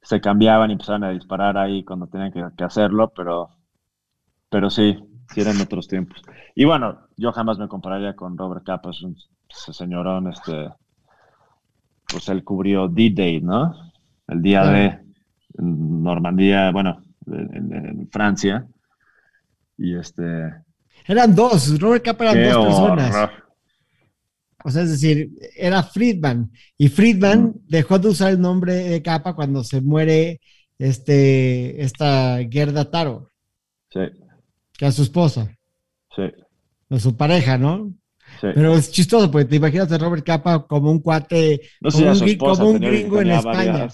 se 0.08 0.22
cambiaban 0.22 0.70
y 0.70 0.74
empezaban 0.74 1.04
a 1.04 1.10
disparar 1.10 1.58
ahí 1.58 1.84
cuando 1.84 2.08
tenían 2.08 2.32
que, 2.32 2.64
hacerlo, 2.64 3.12
pero, 3.14 3.50
pero 4.50 4.70
sí, 4.70 4.98
sí 5.34 5.42
eran 5.42 5.60
otros 5.60 5.90
tiempos. 5.90 6.22
Y 6.56 6.64
bueno, 6.64 7.10
yo 7.18 7.34
jamás 7.34 7.58
me 7.58 7.68
compararía 7.68 8.16
con 8.16 8.38
Robert 8.38 8.64
Capa, 8.66 8.92
es 8.92 9.02
un 9.02 9.18
señorón, 9.50 10.30
este, 10.30 10.70
pues 12.08 12.30
él 12.30 12.46
cubrió 12.46 12.88
D-Day, 12.88 13.42
¿no? 13.42 13.76
El 14.30 14.42
día 14.42 14.64
de 14.64 14.98
Normandía, 15.58 16.72
bueno, 16.72 17.04
en, 17.26 18.08
Francia. 18.10 18.66
Y 19.78 19.94
este... 19.94 20.54
Eran 21.06 21.36
dos, 21.36 21.78
Robert 21.82 22.06
Capa 22.06 22.32
eran 22.32 22.54
dos 22.54 22.66
personas. 22.66 23.30
O 24.68 24.70
sea, 24.70 24.84
es 24.84 24.90
decir, 24.90 25.30
era 25.56 25.82
Friedman. 25.82 26.52
Y 26.78 26.90
Friedman 26.90 27.54
dejó 27.70 28.00
de 28.00 28.10
usar 28.10 28.34
el 28.34 28.42
nombre 28.42 28.74
de 28.74 29.02
Capa 29.02 29.34
cuando 29.34 29.64
se 29.64 29.80
muere 29.80 30.42
este, 30.78 31.82
esta 31.82 32.40
Gerda 32.52 32.92
Taro. 32.92 33.32
Sí. 33.90 34.02
Que 34.78 34.86
a 34.86 34.92
su 34.92 35.04
esposa. 35.04 35.58
Sí. 36.14 36.24
A 36.90 37.00
su 37.00 37.16
pareja, 37.16 37.58
¿no? 37.58 37.94
Sí. 38.42 38.48
Pero 38.54 38.76
es 38.76 38.92
chistoso, 38.92 39.32
porque 39.32 39.46
te 39.46 39.56
imaginas 39.56 39.90
a 39.90 39.98
Robert 39.98 40.26
Capa 40.26 40.68
como 40.68 40.92
un 40.92 41.00
cuate, 41.00 41.62
como, 41.82 42.70
un, 42.70 42.80
gringo 42.82 43.22
en 43.22 43.32
España. 43.32 43.88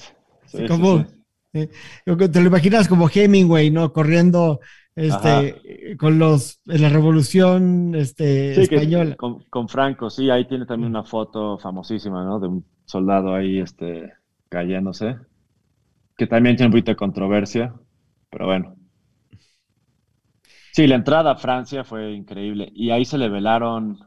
Sí, 0.47 0.65
como, 0.67 1.05
te 1.51 2.41
lo 2.41 2.47
imaginas 2.47 2.87
como 2.87 3.11
Hemingway, 3.13 3.69
¿no? 3.69 3.93
Corriendo 3.93 4.59
este, 4.95 5.97
con 5.97 6.19
los, 6.19 6.61
en 6.67 6.81
la 6.81 6.89
revolución 6.89 7.95
este, 7.95 8.61
española. 8.61 9.15
con, 9.15 9.69
Franco, 9.69 10.09
sí, 10.09 10.29
ahí 10.29 10.45
tiene 10.45 10.65
también 10.65 10.91
una 10.91 11.03
foto 11.03 11.57
famosísima, 11.57 12.23
¿no? 12.23 12.39
De 12.39 12.47
un 12.47 12.65
soldado 12.85 13.33
ahí, 13.33 13.59
este, 13.59 14.13
cayéndose, 14.49 15.17
que 16.15 16.27
también 16.27 16.55
tiene 16.55 16.67
un 16.67 16.73
poquito 16.73 16.91
de 16.91 16.95
controversia, 16.95 17.73
pero 18.29 18.45
bueno. 18.45 18.75
Sí, 20.71 20.87
la 20.87 20.95
entrada 20.95 21.31
a 21.31 21.35
Francia 21.35 21.83
fue 21.83 22.13
increíble 22.13 22.71
y 22.73 22.89
ahí 22.91 23.05
se 23.05 23.17
le 23.17 23.29
velaron 23.29 23.99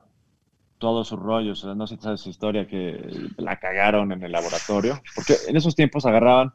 todos 0.79 1.09
sus 1.09 1.19
rollos, 1.19 1.63
o 1.63 1.67
sea, 1.69 1.75
no 1.75 1.87
sé 1.87 1.97
si 1.97 2.03
sabes 2.03 2.21
su 2.21 2.29
historia, 2.31 2.67
que 2.67 3.01
la 3.39 3.59
cagaron 3.59 4.13
en 4.13 4.23
el 4.23 4.33
laboratorio, 4.33 5.01
porque 5.15 5.35
en 5.49 5.57
esos 5.57 5.75
tiempos 5.75 6.07
agarraban 6.07 6.53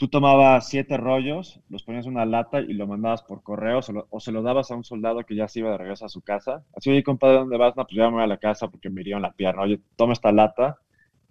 tú 0.00 0.08
tomabas 0.08 0.66
siete 0.66 0.96
rollos, 0.96 1.60
los 1.68 1.82
ponías 1.82 2.06
en 2.06 2.12
una 2.12 2.24
lata 2.24 2.60
y 2.62 2.72
lo 2.72 2.86
mandabas 2.86 3.22
por 3.22 3.42
correo 3.42 3.80
o 4.08 4.18
se 4.20 4.32
lo 4.32 4.42
dabas 4.42 4.70
a 4.70 4.74
un 4.74 4.82
soldado 4.82 5.26
que 5.26 5.36
ya 5.36 5.46
se 5.46 5.58
iba 5.58 5.72
de 5.72 5.76
regreso 5.76 6.06
a 6.06 6.08
su 6.08 6.22
casa. 6.22 6.64
Así, 6.74 6.88
oye, 6.88 7.02
compadre, 7.02 7.36
¿dónde 7.36 7.58
vas? 7.58 7.76
No, 7.76 7.84
pues 7.84 7.96
ya 7.98 8.06
me 8.08 8.14
voy 8.14 8.22
a 8.22 8.26
la 8.26 8.38
casa 8.38 8.68
porque 8.70 8.88
me 8.88 9.02
hirieron 9.02 9.20
la 9.20 9.34
pierna. 9.34 9.60
Oye, 9.60 9.78
toma 9.96 10.14
esta 10.14 10.32
lata, 10.32 10.78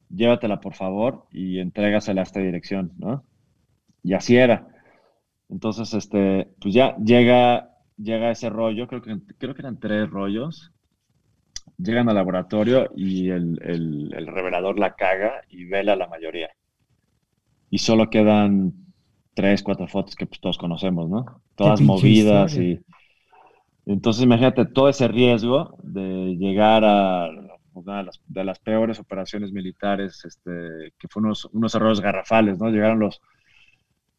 llévatela 0.10 0.62
por 0.62 0.76
favor 0.76 1.26
y 1.32 1.58
entrégasela 1.58 2.22
a 2.22 2.24
esta 2.26 2.42
dirección, 2.42 2.92
¿no? 3.00 3.24
Y 4.04 4.14
así 4.14 4.38
era. 4.38 4.68
Entonces, 5.50 5.92
este, 5.96 6.50
pues 6.62 6.72
ya 6.76 6.96
llega, 6.98 7.72
llega 7.98 8.30
ese 8.30 8.52
rollo, 8.52 8.88
creo 8.88 9.02
que, 9.02 9.18
creo 9.40 9.56
que 9.56 9.64
eran 9.64 9.80
tres 9.80 10.08
rollos. 10.12 10.72
Llegan 11.80 12.08
al 12.08 12.16
laboratorio 12.16 12.92
y 12.96 13.32
el, 13.32 13.60
el, 13.64 14.14
el 14.16 14.28
revelador 14.28 14.78
la 14.78 14.94
caga 14.96 15.42
y 15.50 15.66
vela 15.66 15.96
la 15.96 16.08
mayoría 16.08 16.52
y 17.70 17.78
solo 17.78 18.10
quedan 18.10 18.74
tres, 19.34 19.64
cuatro 19.64 19.88
fotos 19.88 20.16
que 20.16 20.26
pues, 20.26 20.40
todos 20.40 20.58
conocemos, 20.58 21.10
¿no? 21.10 21.42
Todas 21.56 21.82
movidas 21.82 22.56
y... 22.58 22.80
Entonces 23.86 24.24
imagínate 24.24 24.66
todo 24.66 24.88
ese 24.88 25.08
riesgo 25.08 25.76
de 25.82 26.36
llegar 26.38 26.84
a 26.86 27.28
una 27.74 28.06
de 28.28 28.44
las, 28.44 28.60
peores 28.60 29.00
operaciones 29.00 29.52
militares, 29.52 30.24
este, 30.26 30.94
que 31.00 31.08
fueron 31.08 31.34
unos, 31.54 31.76
errores 31.76 32.00
garrafales, 32.00 32.60
¿no? 32.60 32.70
Llegaron 32.70 33.00
los, 33.00 33.22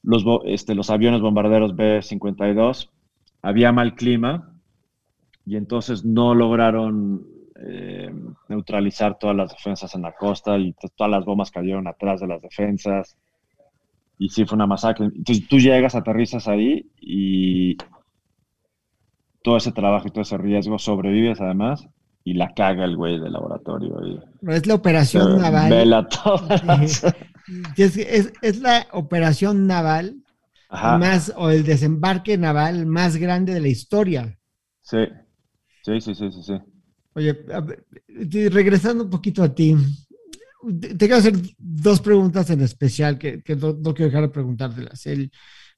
los, 0.02 0.24
este, 0.46 0.74
los 0.74 0.90
aviones 0.90 1.20
bombarderos 1.20 1.76
B-52, 1.76 2.88
había 3.42 3.70
mal 3.70 3.94
clima 3.94 4.54
y 5.46 5.56
entonces 5.56 6.04
no 6.04 6.34
lograron 6.34 7.24
eh, 7.60 8.12
neutralizar 8.48 9.18
todas 9.18 9.36
las 9.36 9.50
defensas 9.50 9.94
en 9.94 10.02
la 10.02 10.12
costa 10.12 10.58
y 10.58 10.74
todas 10.96 11.10
las 11.10 11.24
bombas 11.24 11.50
cayeron 11.50 11.86
atrás 11.86 12.20
de 12.20 12.26
las 12.26 12.42
defensas 12.42 13.16
y 14.20 14.28
sí 14.28 14.44
fue 14.44 14.56
una 14.56 14.66
masacre. 14.66 15.06
Entonces 15.06 15.48
tú 15.48 15.58
llegas, 15.58 15.94
aterrizas 15.94 16.46
ahí 16.46 16.90
y 17.00 17.78
todo 19.42 19.56
ese 19.56 19.72
trabajo 19.72 20.06
y 20.06 20.10
todo 20.10 20.20
ese 20.20 20.36
riesgo 20.36 20.78
sobrevives 20.78 21.40
además 21.40 21.88
y 22.22 22.34
la 22.34 22.52
caga 22.52 22.84
el 22.84 22.98
güey 22.98 23.18
del 23.18 23.32
laboratorio. 23.32 23.98
es 24.48 24.66
la 24.66 24.74
operación 24.74 25.38
naval. 25.38 25.70
Vela 25.70 26.06
Es, 27.78 28.60
la 28.60 28.86
operación 28.92 29.66
naval 29.66 30.22
más 30.70 31.32
o 31.34 31.48
el 31.48 31.64
desembarque 31.64 32.36
naval 32.36 32.84
más 32.84 33.16
grande 33.16 33.54
de 33.54 33.60
la 33.60 33.68
historia. 33.68 34.38
Sí, 34.82 34.98
sí, 35.82 35.98
sí, 36.02 36.14
sí, 36.14 36.30
sí. 36.30 36.42
sí. 36.42 36.54
Oye, 37.14 37.42
regresando 38.50 39.04
un 39.04 39.10
poquito 39.10 39.42
a 39.42 39.54
ti, 39.54 39.74
te 40.80 40.98
quiero 40.98 41.16
hacer 41.16 41.34
dos 41.58 42.00
preguntas 42.00 42.50
en 42.50 42.60
especial 42.60 43.18
que, 43.18 43.42
no, 43.56 43.94
quiero 43.94 44.10
dejar 44.10 44.22
de 44.22 44.28
preguntártelas. 44.28 45.06
El 45.06 45.30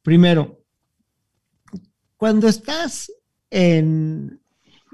primero, 0.02 0.64
cuando 2.16 2.48
estás 2.48 3.12
en, 3.50 4.40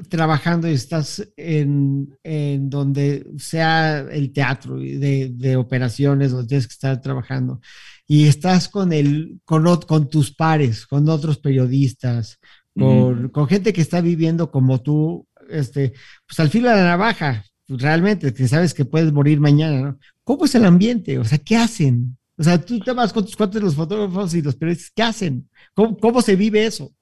trabajando 0.09 0.69
y 0.69 0.75
estás 0.75 1.27
en, 1.37 2.17
en 2.23 2.69
donde 2.69 3.27
sea 3.39 4.01
el 4.01 4.33
teatro 4.33 4.77
de, 4.77 5.31
de, 5.35 5.57
operaciones, 5.57 6.33
donde 6.33 6.49
tienes 6.49 6.67
que 6.67 6.75
estar 6.75 7.01
trabajando, 7.01 7.61
y 8.07 8.27
estás 8.27 8.69
con, 8.69 8.93
el, 8.93 9.41
con, 9.45 9.65
con 9.87 10.09
tus 10.09 10.35
pares, 10.35 10.87
con 10.87 11.09
otros 11.09 11.39
periodistas, 11.39 12.39
con, 12.75 13.29
con, 13.31 13.49
gente 13.49 13.73
que 13.73 13.81
está 13.81 14.01
viviendo 14.01 14.51
como 14.51 14.81
tú, 14.83 15.27
este, 15.49 15.95
pues 16.27 16.39
al 16.41 16.51
filo 16.51 16.69
de 16.69 16.77
la 16.77 16.85
navaja, 16.85 17.45
realmente, 17.69 18.33
que 18.33 18.49
sabes 18.49 18.73
que 18.75 18.85
puedes 18.85 19.13
morir 19.13 19.41
mañana, 19.41 19.81
¿no? 19.81 19.99
¿Cómo 20.25 20.47
es 20.47 20.55
el 20.55 20.65
ambiente? 20.65 21.19
O 21.19 21.25
sea, 21.25 21.39
¿qué 21.39 21.57
hacen? 21.57 22.17
O 22.37 22.43
sea, 22.43 22.61
tú 22.61 22.79
te 22.79 22.93
vas 22.93 23.13
con 23.13 23.25
tus 23.25 23.37
cuates, 23.37 23.63
los 23.63 23.75
fotógrafos 23.75 24.35
y 24.35 24.43
los 24.43 24.57
periodistas, 24.57 24.93
¿qué 24.95 25.03
hacen? 25.03 25.49
¿Cómo, 25.75 26.23
se 26.23 26.37
vive 26.37 26.65
eso? 26.65 26.93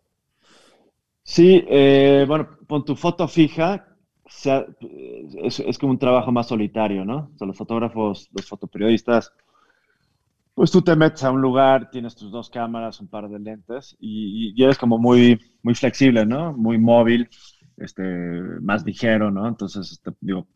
Sí, 1.23 1.63
eh, 1.69 2.25
bueno, 2.27 2.49
con 2.67 2.85
tu 2.85 2.97
foto 2.97 3.29
fija, 3.29 3.87
es, 4.25 5.79
como 5.79 5.93
un 5.93 5.99
trabajo 5.99 6.33
más 6.33 6.49
solitario, 6.49 7.05
¿no? 7.05 7.31
O 7.35 7.39
sea, 7.39 7.47
los 7.47 7.57
fotógrafos, 7.57 8.29
los 8.33 8.47
fotoperiodistas, 8.47 9.33
pues 10.55 10.71
tú 10.71 10.81
te 10.81 10.97
metes 10.97 11.23
a 11.23 11.31
un 11.31 11.43
lugar, 11.43 11.91
tienes 11.91 12.17
tus 12.17 12.33
dos 12.33 12.49
cámaras, 12.49 13.01
un 13.01 13.09
par 13.09 13.29
de 13.29 13.39
lentes 13.39 13.95
y, 14.01 14.55
y 14.57 14.65
eres 14.65 14.79
como 14.79 14.99
muy, 14.99 15.39
muy 15.63 15.75
flexible, 15.75 16.25
¿no? 16.25 16.55
Muy 16.55 16.79
móvil, 16.79 17.29
este, 17.77 18.03
más 18.63 18.85
ligero, 18.85 19.31
¿no? 19.31 19.47
Entonces, 19.47 19.93
este, 19.93 20.13
digo, 20.21 20.47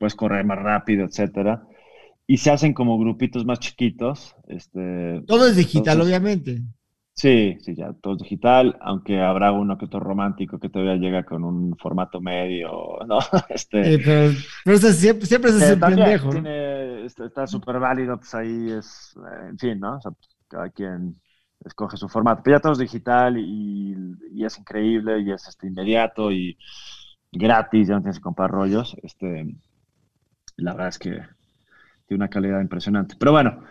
puedes 0.00 0.14
correr 0.14 0.46
más 0.46 0.58
rápido, 0.58 1.04
etcétera. 1.04 1.62
Y 2.26 2.38
se 2.38 2.50
hacen 2.50 2.72
como 2.72 2.98
grupitos 2.98 3.44
más 3.44 3.60
chiquitos. 3.60 4.34
Este, 4.48 5.22
Todo 5.26 5.46
es 5.46 5.56
digital, 5.56 6.00
obviamente. 6.00 6.62
Sí, 7.12 7.58
sí, 7.60 7.74
ya 7.74 7.92
todo 7.92 8.14
es 8.14 8.22
digital, 8.22 8.78
aunque 8.80 9.20
habrá 9.20 9.52
uno 9.52 9.76
que 9.76 9.84
otro 9.84 10.00
romántico 10.00 10.58
que 10.58 10.70
todavía 10.70 10.96
llega 10.96 11.24
con 11.24 11.44
un 11.44 11.76
formato 11.76 12.18
medio, 12.22 12.70
¿no? 13.06 13.18
Este, 13.50 13.98
pero, 13.98 14.32
pero 14.64 14.78
siempre, 14.78 15.26
siempre 15.26 15.50
es 15.50 15.72
un 15.72 15.80
pendejo. 15.80 16.30
Este, 17.04 17.26
está 17.26 17.46
súper 17.46 17.78
válido, 17.78 18.16
pues 18.16 18.34
ahí 18.34 18.70
es, 18.70 19.14
eh, 19.18 19.48
en 19.50 19.58
fin, 19.58 19.80
¿no? 19.80 19.96
O 19.96 20.00
sea, 20.00 20.12
pues, 20.12 20.30
cada 20.48 20.70
quien 20.70 21.20
escoge 21.62 21.98
su 21.98 22.08
formato. 22.08 22.40
Pero 22.42 22.56
ya 22.56 22.62
todo 22.62 22.72
es 22.72 22.78
digital 22.78 23.36
y, 23.36 23.94
y 24.32 24.44
es 24.46 24.58
increíble 24.58 25.20
y 25.20 25.30
es 25.30 25.46
este, 25.46 25.66
inmediato 25.66 26.32
y 26.32 26.56
gratis, 27.32 27.88
ya 27.88 27.96
no 27.96 28.00
tienes 28.00 28.16
que 28.16 28.22
comprar 28.22 28.50
rollos. 28.50 28.96
Este, 29.02 29.46
la 30.60 30.72
verdad 30.72 30.88
es 30.88 30.98
que 30.98 31.10
tiene 32.06 32.24
una 32.24 32.28
calidad 32.28 32.60
impresionante. 32.60 33.16
Pero 33.18 33.32
bueno, 33.32 33.62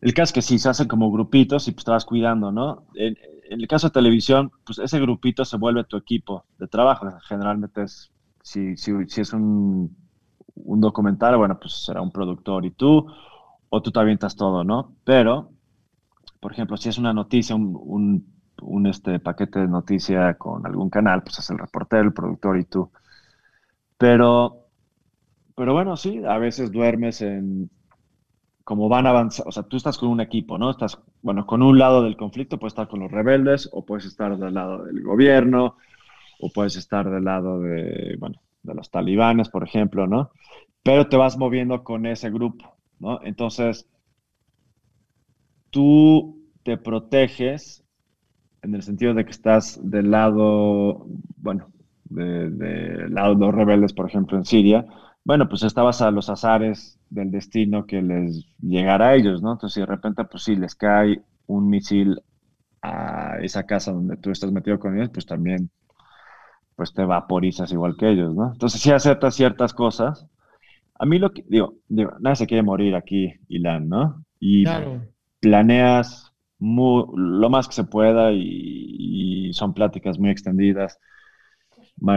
el 0.00 0.14
caso 0.14 0.30
es 0.30 0.32
que 0.32 0.42
sí, 0.42 0.58
se 0.58 0.68
hacen 0.68 0.88
como 0.88 1.10
grupitos 1.10 1.66
y 1.68 1.72
pues 1.72 1.84
te 1.84 1.90
vas 1.90 2.04
cuidando, 2.04 2.52
¿no? 2.52 2.84
En, 2.94 3.16
el 3.50 3.66
caso 3.66 3.88
de 3.88 3.94
televisión, 3.94 4.52
pues 4.64 4.78
ese 4.78 5.00
grupito 5.00 5.44
se 5.44 5.56
vuelve 5.56 5.84
tu 5.84 5.96
equipo 5.96 6.44
de 6.58 6.68
trabajo. 6.68 7.08
Generalmente 7.26 7.82
es, 7.82 8.10
si, 8.42 8.76
si, 8.76 8.92
si 9.08 9.22
es 9.22 9.32
un, 9.32 9.96
un, 10.54 10.80
documental, 10.80 11.36
bueno, 11.38 11.58
pues 11.58 11.84
será 11.84 12.02
un 12.02 12.12
productor 12.12 12.66
y 12.66 12.72
tú, 12.72 13.06
o 13.70 13.82
tú 13.82 13.90
te 13.90 14.00
avientas 14.00 14.36
todo, 14.36 14.64
¿no? 14.64 14.92
Pero, 15.04 15.50
por 16.40 16.52
ejemplo, 16.52 16.76
si 16.76 16.90
es 16.90 16.98
una 16.98 17.14
noticia, 17.14 17.56
un, 17.56 18.26
un, 18.60 18.86
este, 18.86 19.18
paquete 19.18 19.60
de 19.60 19.68
noticia 19.68 20.34
con 20.34 20.66
algún 20.66 20.90
canal, 20.90 21.22
pues 21.22 21.38
es 21.38 21.50
el 21.50 21.58
reportero, 21.58 22.02
el 22.02 22.12
productor 22.12 22.58
y 22.58 22.64
tú. 22.64 22.90
Pero, 23.96 24.67
pero 25.58 25.72
bueno, 25.72 25.96
sí, 25.96 26.22
a 26.24 26.38
veces 26.38 26.70
duermes 26.70 27.20
en, 27.20 27.68
como 28.62 28.88
van 28.88 29.08
a 29.08 29.10
avanzar, 29.10 29.44
o 29.48 29.50
sea, 29.50 29.64
tú 29.64 29.76
estás 29.76 29.98
con 29.98 30.08
un 30.08 30.20
equipo, 30.20 30.56
¿no? 30.56 30.70
Estás, 30.70 31.00
bueno, 31.20 31.46
con 31.46 31.62
un 31.62 31.78
lado 31.80 32.04
del 32.04 32.16
conflicto, 32.16 32.60
puedes 32.60 32.74
estar 32.74 32.86
con 32.86 33.00
los 33.00 33.10
rebeldes, 33.10 33.68
o 33.72 33.84
puedes 33.84 34.04
estar 34.04 34.38
del 34.38 34.54
lado 34.54 34.84
del 34.84 35.02
gobierno, 35.02 35.76
o 36.38 36.50
puedes 36.50 36.76
estar 36.76 37.10
del 37.10 37.24
lado 37.24 37.58
de, 37.58 38.16
bueno, 38.20 38.40
de 38.62 38.74
los 38.74 38.88
talibanes, 38.88 39.48
por 39.48 39.64
ejemplo, 39.64 40.06
¿no? 40.06 40.30
Pero 40.84 41.08
te 41.08 41.16
vas 41.16 41.36
moviendo 41.36 41.82
con 41.82 42.06
ese 42.06 42.30
grupo, 42.30 42.76
¿no? 43.00 43.18
Entonces, 43.24 43.88
tú 45.70 46.40
te 46.62 46.76
proteges 46.76 47.82
en 48.62 48.76
el 48.76 48.82
sentido 48.82 49.12
de 49.12 49.24
que 49.24 49.32
estás 49.32 49.80
del 49.82 50.12
lado, 50.12 51.04
bueno, 51.36 51.72
del 52.04 52.56
de 52.58 53.08
lado 53.08 53.34
de 53.34 53.40
los 53.40 53.54
rebeldes, 53.54 53.92
por 53.92 54.06
ejemplo, 54.06 54.38
en 54.38 54.44
Siria, 54.44 54.86
bueno, 55.28 55.46
pues 55.46 55.62
estabas 55.62 56.00
a 56.00 56.10
los 56.10 56.30
azares 56.30 56.98
del 57.10 57.30
destino 57.30 57.84
que 57.84 58.00
les 58.00 58.46
llegara 58.62 59.08
a 59.08 59.14
ellos, 59.14 59.42
¿no? 59.42 59.52
Entonces, 59.52 59.74
si 59.74 59.80
de 59.80 59.86
repente, 59.86 60.24
pues 60.24 60.42
sí, 60.42 60.56
les 60.56 60.74
cae 60.74 61.20
un 61.46 61.68
misil 61.68 62.18
a 62.80 63.36
esa 63.42 63.64
casa 63.66 63.92
donde 63.92 64.16
tú 64.16 64.30
estás 64.30 64.50
metido 64.50 64.78
con 64.78 64.96
ellos, 64.96 65.10
pues 65.12 65.26
también, 65.26 65.68
pues 66.76 66.94
te 66.94 67.04
vaporizas 67.04 67.70
igual 67.72 67.94
que 67.98 68.08
ellos, 68.08 68.34
¿no? 68.34 68.52
Entonces, 68.52 68.80
si 68.80 68.90
aceptas 68.90 69.34
ciertas 69.34 69.74
cosas. 69.74 70.26
A 70.98 71.04
mí 71.04 71.18
lo 71.18 71.30
que, 71.30 71.44
digo, 71.46 71.74
digo 71.88 72.12
nadie 72.20 72.36
se 72.36 72.46
quiere 72.46 72.62
morir 72.62 72.94
aquí, 72.94 73.34
Ilan, 73.48 73.86
¿no? 73.86 74.24
Y 74.40 74.64
planeas 75.40 76.32
lo 76.58 77.50
más 77.50 77.68
que 77.68 77.74
se 77.74 77.84
pueda 77.84 78.32
y 78.32 79.50
son 79.52 79.74
pláticas 79.74 80.18
muy 80.18 80.30
extendidas 80.30 80.98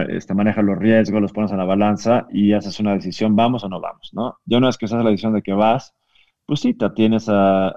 este, 0.08 0.34
manejas 0.34 0.64
los 0.64 0.78
riesgos, 0.78 1.20
los 1.20 1.32
pones 1.32 1.52
en 1.52 1.58
la 1.58 1.64
balanza 1.64 2.26
y 2.30 2.52
haces 2.52 2.78
una 2.80 2.94
decisión, 2.94 3.36
vamos 3.36 3.64
o 3.64 3.68
no 3.68 3.80
vamos, 3.80 4.10
¿no? 4.12 4.38
Ya 4.44 4.58
una 4.58 4.68
vez 4.68 4.78
que 4.78 4.86
haces 4.86 4.98
la 4.98 5.10
decisión 5.10 5.34
de 5.34 5.42
que 5.42 5.52
vas, 5.52 5.94
pues 6.46 6.60
sí, 6.60 6.74
te 6.74 6.84
atienes 6.84 7.28
a, 7.28 7.74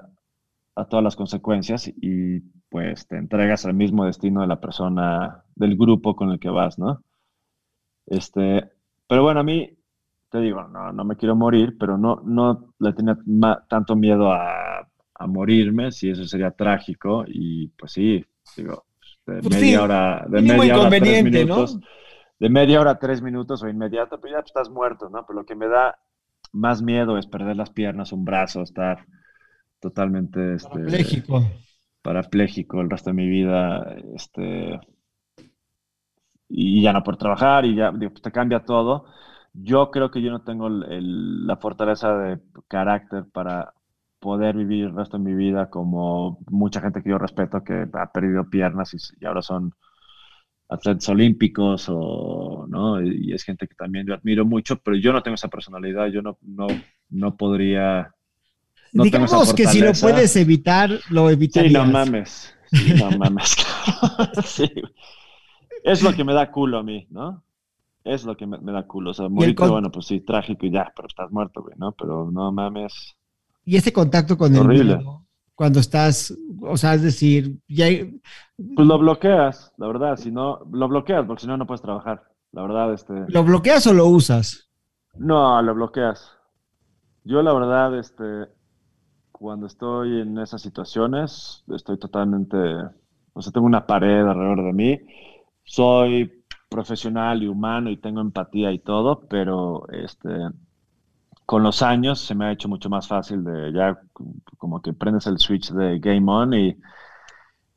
todas 0.90 1.02
las 1.02 1.16
consecuencias 1.16 1.88
y 1.88 2.40
pues 2.68 3.06
te 3.06 3.16
entregas 3.16 3.64
al 3.64 3.74
mismo 3.74 4.04
destino 4.04 4.42
de 4.42 4.46
la 4.46 4.60
persona, 4.60 5.44
del 5.54 5.76
grupo 5.76 6.14
con 6.14 6.30
el 6.30 6.38
que 6.38 6.50
vas, 6.50 6.78
¿no? 6.78 7.02
Este, 8.06 8.70
pero 9.08 9.22
bueno, 9.22 9.40
a 9.40 9.42
mí, 9.42 9.70
te 10.30 10.40
digo, 10.40 10.62
no, 10.68 10.92
no 10.92 11.04
me 11.04 11.16
quiero 11.16 11.34
morir, 11.34 11.76
pero 11.78 11.96
no, 11.96 12.20
no 12.24 12.74
le 12.78 12.92
tenía 12.92 13.16
tanto 13.68 13.96
miedo 13.96 14.32
a, 14.32 14.88
a 15.18 15.26
morirme, 15.26 15.92
si 15.92 16.10
eso 16.10 16.26
sería 16.26 16.50
trágico, 16.50 17.24
y 17.26 17.68
pues 17.68 17.92
sí, 17.92 18.24
digo, 18.56 18.84
de 19.26 19.42
pues 19.42 19.54
media 19.56 19.82
hora, 19.82 20.24
de 20.28 20.42
media 20.42 20.78
hora 20.78 20.90
tres 20.90 21.24
minutos, 21.24 21.80
de 22.38 22.48
media 22.48 22.80
hora 22.80 22.98
tres 22.98 23.22
minutos 23.22 23.62
o 23.62 23.68
inmediato, 23.68 24.20
pues 24.20 24.32
ya 24.32 24.38
estás 24.38 24.70
muerto, 24.70 25.08
¿no? 25.10 25.26
Pero 25.26 25.40
lo 25.40 25.46
que 25.46 25.54
me 25.54 25.68
da 25.68 25.98
más 26.52 26.80
miedo 26.80 27.18
es 27.18 27.26
perder 27.26 27.56
las 27.56 27.70
piernas, 27.70 28.12
un 28.12 28.24
brazo, 28.24 28.62
estar 28.62 29.04
totalmente 29.80 30.54
este, 30.54 30.70
parapléjico. 30.70 31.42
parapléjico 32.02 32.80
el 32.80 32.90
resto 32.90 33.10
de 33.10 33.14
mi 33.14 33.28
vida, 33.28 33.96
este, 34.14 34.80
y 36.48 36.82
ya 36.82 36.92
no 36.92 37.02
por 37.02 37.16
trabajar 37.16 37.64
y 37.64 37.74
ya 37.74 37.92
pues 37.92 38.22
te 38.22 38.32
cambia 38.32 38.64
todo. 38.64 39.06
Yo 39.52 39.90
creo 39.90 40.10
que 40.10 40.22
yo 40.22 40.30
no 40.30 40.42
tengo 40.42 40.68
la 40.68 41.56
fortaleza 41.56 42.16
de 42.16 42.38
carácter 42.68 43.24
para 43.32 43.72
poder 44.18 44.56
vivir 44.56 44.86
el 44.86 44.94
resto 44.94 45.18
de 45.18 45.24
mi 45.24 45.34
vida 45.34 45.68
como 45.70 46.38
mucha 46.50 46.80
gente 46.80 47.02
que 47.02 47.10
yo 47.10 47.18
respeto 47.18 47.62
que 47.62 47.86
ha 47.92 48.12
perdido 48.12 48.48
piernas 48.48 48.94
y, 48.94 49.24
ahora 49.24 49.42
son 49.42 49.74
atletas 50.68 51.08
olímpicos 51.08 51.86
o 51.88 52.66
no 52.68 53.00
y 53.00 53.32
es 53.32 53.44
gente 53.44 53.68
que 53.68 53.74
también 53.74 54.06
yo 54.06 54.14
admiro 54.14 54.44
mucho 54.44 54.76
pero 54.78 54.96
yo 54.96 55.12
no 55.12 55.22
tengo 55.22 55.36
esa 55.36 55.48
personalidad 55.48 56.08
yo 56.08 56.22
no 56.22 56.38
no 56.42 56.66
no 57.10 57.36
podría 57.36 58.12
no 58.92 59.04
digamos 59.04 59.54
que 59.54 59.66
si 59.66 59.80
lo 59.80 59.92
puedes 59.92 60.34
evitar 60.34 60.90
lo 61.10 61.30
evitarías. 61.30 61.72
Sí 61.72 61.78
no 61.78 61.86
mames 61.86 62.54
no 62.98 63.10
mames 63.12 63.56
sí. 64.44 64.68
es 65.84 66.02
lo 66.02 66.12
que 66.12 66.24
me 66.24 66.34
da 66.34 66.50
culo 66.50 66.78
a 66.78 66.82
mí 66.82 67.06
no 67.10 67.44
es 68.02 68.24
lo 68.24 68.36
que 68.36 68.46
me, 68.46 68.58
da 68.58 68.86
culo 68.86 69.10
o 69.10 69.14
sea 69.14 69.28
morirte 69.28 69.68
bueno 69.68 69.92
pues 69.92 70.06
sí 70.06 70.20
trágico 70.20 70.66
y 70.66 70.72
ya 70.72 70.92
pero 70.96 71.06
estás 71.06 71.30
muerto 71.30 71.62
güey 71.62 71.76
no 71.78 71.92
pero 71.92 72.28
no 72.32 72.50
mames 72.50 73.16
y 73.66 73.76
ese 73.76 73.92
contacto 73.92 74.38
con 74.38 74.54
el 74.54 74.66
miedo, 74.66 75.24
cuando 75.56 75.80
estás, 75.80 76.32
o 76.62 76.76
sea, 76.76 76.94
es 76.94 77.02
decir, 77.02 77.58
ya... 77.66 77.86
Pues 78.76 78.86
lo 78.86 78.96
bloqueas, 78.96 79.72
la 79.76 79.88
verdad, 79.88 80.16
si 80.16 80.30
no, 80.30 80.60
lo 80.72 80.86
bloqueas, 80.86 81.26
porque 81.26 81.42
si 81.42 81.46
no, 81.48 81.56
no 81.56 81.66
puedes 81.66 81.82
trabajar, 81.82 82.22
la 82.52 82.62
verdad, 82.62 82.94
este... 82.94 83.12
¿Lo 83.26 83.42
bloqueas 83.42 83.84
o 83.88 83.92
lo 83.92 84.06
usas? 84.06 84.70
No, 85.16 85.60
lo 85.62 85.74
bloqueas. 85.74 86.30
Yo, 87.24 87.42
la 87.42 87.52
verdad, 87.52 87.98
este, 87.98 88.52
cuando 89.32 89.66
estoy 89.66 90.20
en 90.20 90.38
esas 90.38 90.62
situaciones, 90.62 91.64
estoy 91.74 91.98
totalmente, 91.98 92.56
o 93.32 93.42
sea, 93.42 93.52
tengo 93.52 93.66
una 93.66 93.84
pared 93.84 94.24
alrededor 94.24 94.62
de 94.62 94.72
mí, 94.72 95.00
soy 95.64 96.44
profesional 96.68 97.42
y 97.42 97.48
humano 97.48 97.90
y 97.90 97.96
tengo 97.96 98.20
empatía 98.20 98.70
y 98.70 98.78
todo, 98.78 99.26
pero, 99.28 99.88
este, 99.88 100.30
con 101.46 101.62
los 101.62 101.80
años 101.82 102.20
se 102.20 102.34
me 102.34 102.46
ha 102.46 102.52
hecho 102.52 102.68
mucho 102.68 102.90
más 102.90 103.06
fácil 103.06 103.44
de 103.44 103.72
ya 103.72 103.98
como 104.58 104.82
que 104.82 104.92
prendes 104.92 105.26
el 105.28 105.38
switch 105.38 105.70
de 105.72 106.00
Game 106.00 106.30
On 106.30 106.52
y, 106.52 106.76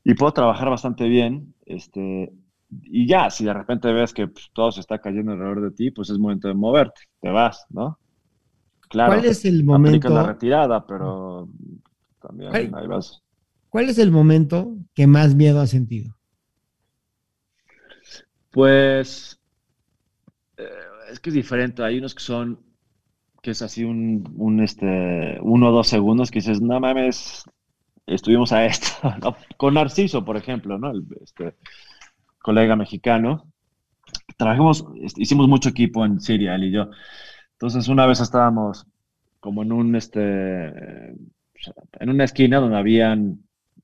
y 0.04 0.14
puedo 0.16 0.34
trabajar 0.34 0.70
bastante 0.70 1.08
bien. 1.08 1.54
Este, 1.66 2.34
y 2.70 3.08
ya, 3.08 3.30
si 3.30 3.46
de 3.46 3.54
repente 3.54 3.94
ves 3.94 4.14
que 4.14 4.28
pues, 4.28 4.50
todo 4.54 4.72
se 4.72 4.82
está 4.82 5.00
cayendo 5.00 5.32
alrededor 5.32 5.62
de 5.62 5.72
ti, 5.72 5.92
pues 5.92 6.10
es 6.10 6.18
momento 6.18 6.48
de 6.48 6.56
moverte, 6.56 7.02
te 7.22 7.30
vas, 7.30 7.66
¿no? 7.70 8.00
Claro, 8.90 9.14
¿Cuál 9.14 9.26
es 9.26 9.46
el 9.46 9.64
momento? 9.64 10.10
la 10.10 10.24
retirada, 10.24 10.86
pero 10.86 11.48
también 12.20 12.76
ahí 12.76 12.88
vas. 12.88 13.22
¿Cuál 13.70 13.90
es 13.90 14.00
el 14.00 14.12
momento 14.12 14.76
que 14.96 15.06
más 15.06 15.36
miedo 15.36 15.62
has 15.62 15.70
sentido? 15.70 16.18
Pues 18.50 19.40
eh, 20.58 20.68
es 21.12 21.20
que 21.20 21.30
es 21.30 21.36
diferente. 21.36 21.84
Hay 21.84 22.00
unos 22.00 22.16
que 22.16 22.24
son 22.24 22.60
que 23.42 23.52
es 23.52 23.62
así 23.62 23.84
un, 23.84 24.34
un, 24.36 24.62
este, 24.62 25.38
uno 25.42 25.70
o 25.70 25.72
dos 25.72 25.88
segundos 25.88 26.32
que 26.32 26.40
dices, 26.40 26.62
no 26.62 26.80
mames, 26.80 27.44
estuvimos 28.06 28.52
a 28.52 28.66
esto, 28.66 28.88
Con 29.58 29.76
Narciso, 29.76 30.26
por 30.26 30.38
ejemplo, 30.38 30.78
¿no? 30.78 30.92
El, 30.92 31.06
este, 31.22 31.56
colega 32.40 32.76
mexicano. 32.76 33.52
Trabajamos, 34.38 34.86
hicimos 35.18 35.48
mucho 35.48 35.70
equipo 35.70 36.06
en 36.06 36.20
Siria, 36.20 36.56
él 36.56 36.66
y 36.66 36.72
yo. 36.72 36.90
Entonces, 37.54 37.88
una 37.88 38.06
vez 38.06 38.20
estábamos 38.20 38.88
como 39.40 39.64
en 39.64 39.72
un, 39.72 39.96
este, 39.96 40.68
en 40.68 42.10
una 42.10 42.24
esquina 42.24 42.60
donde 42.60 42.78
habían, 42.78 43.44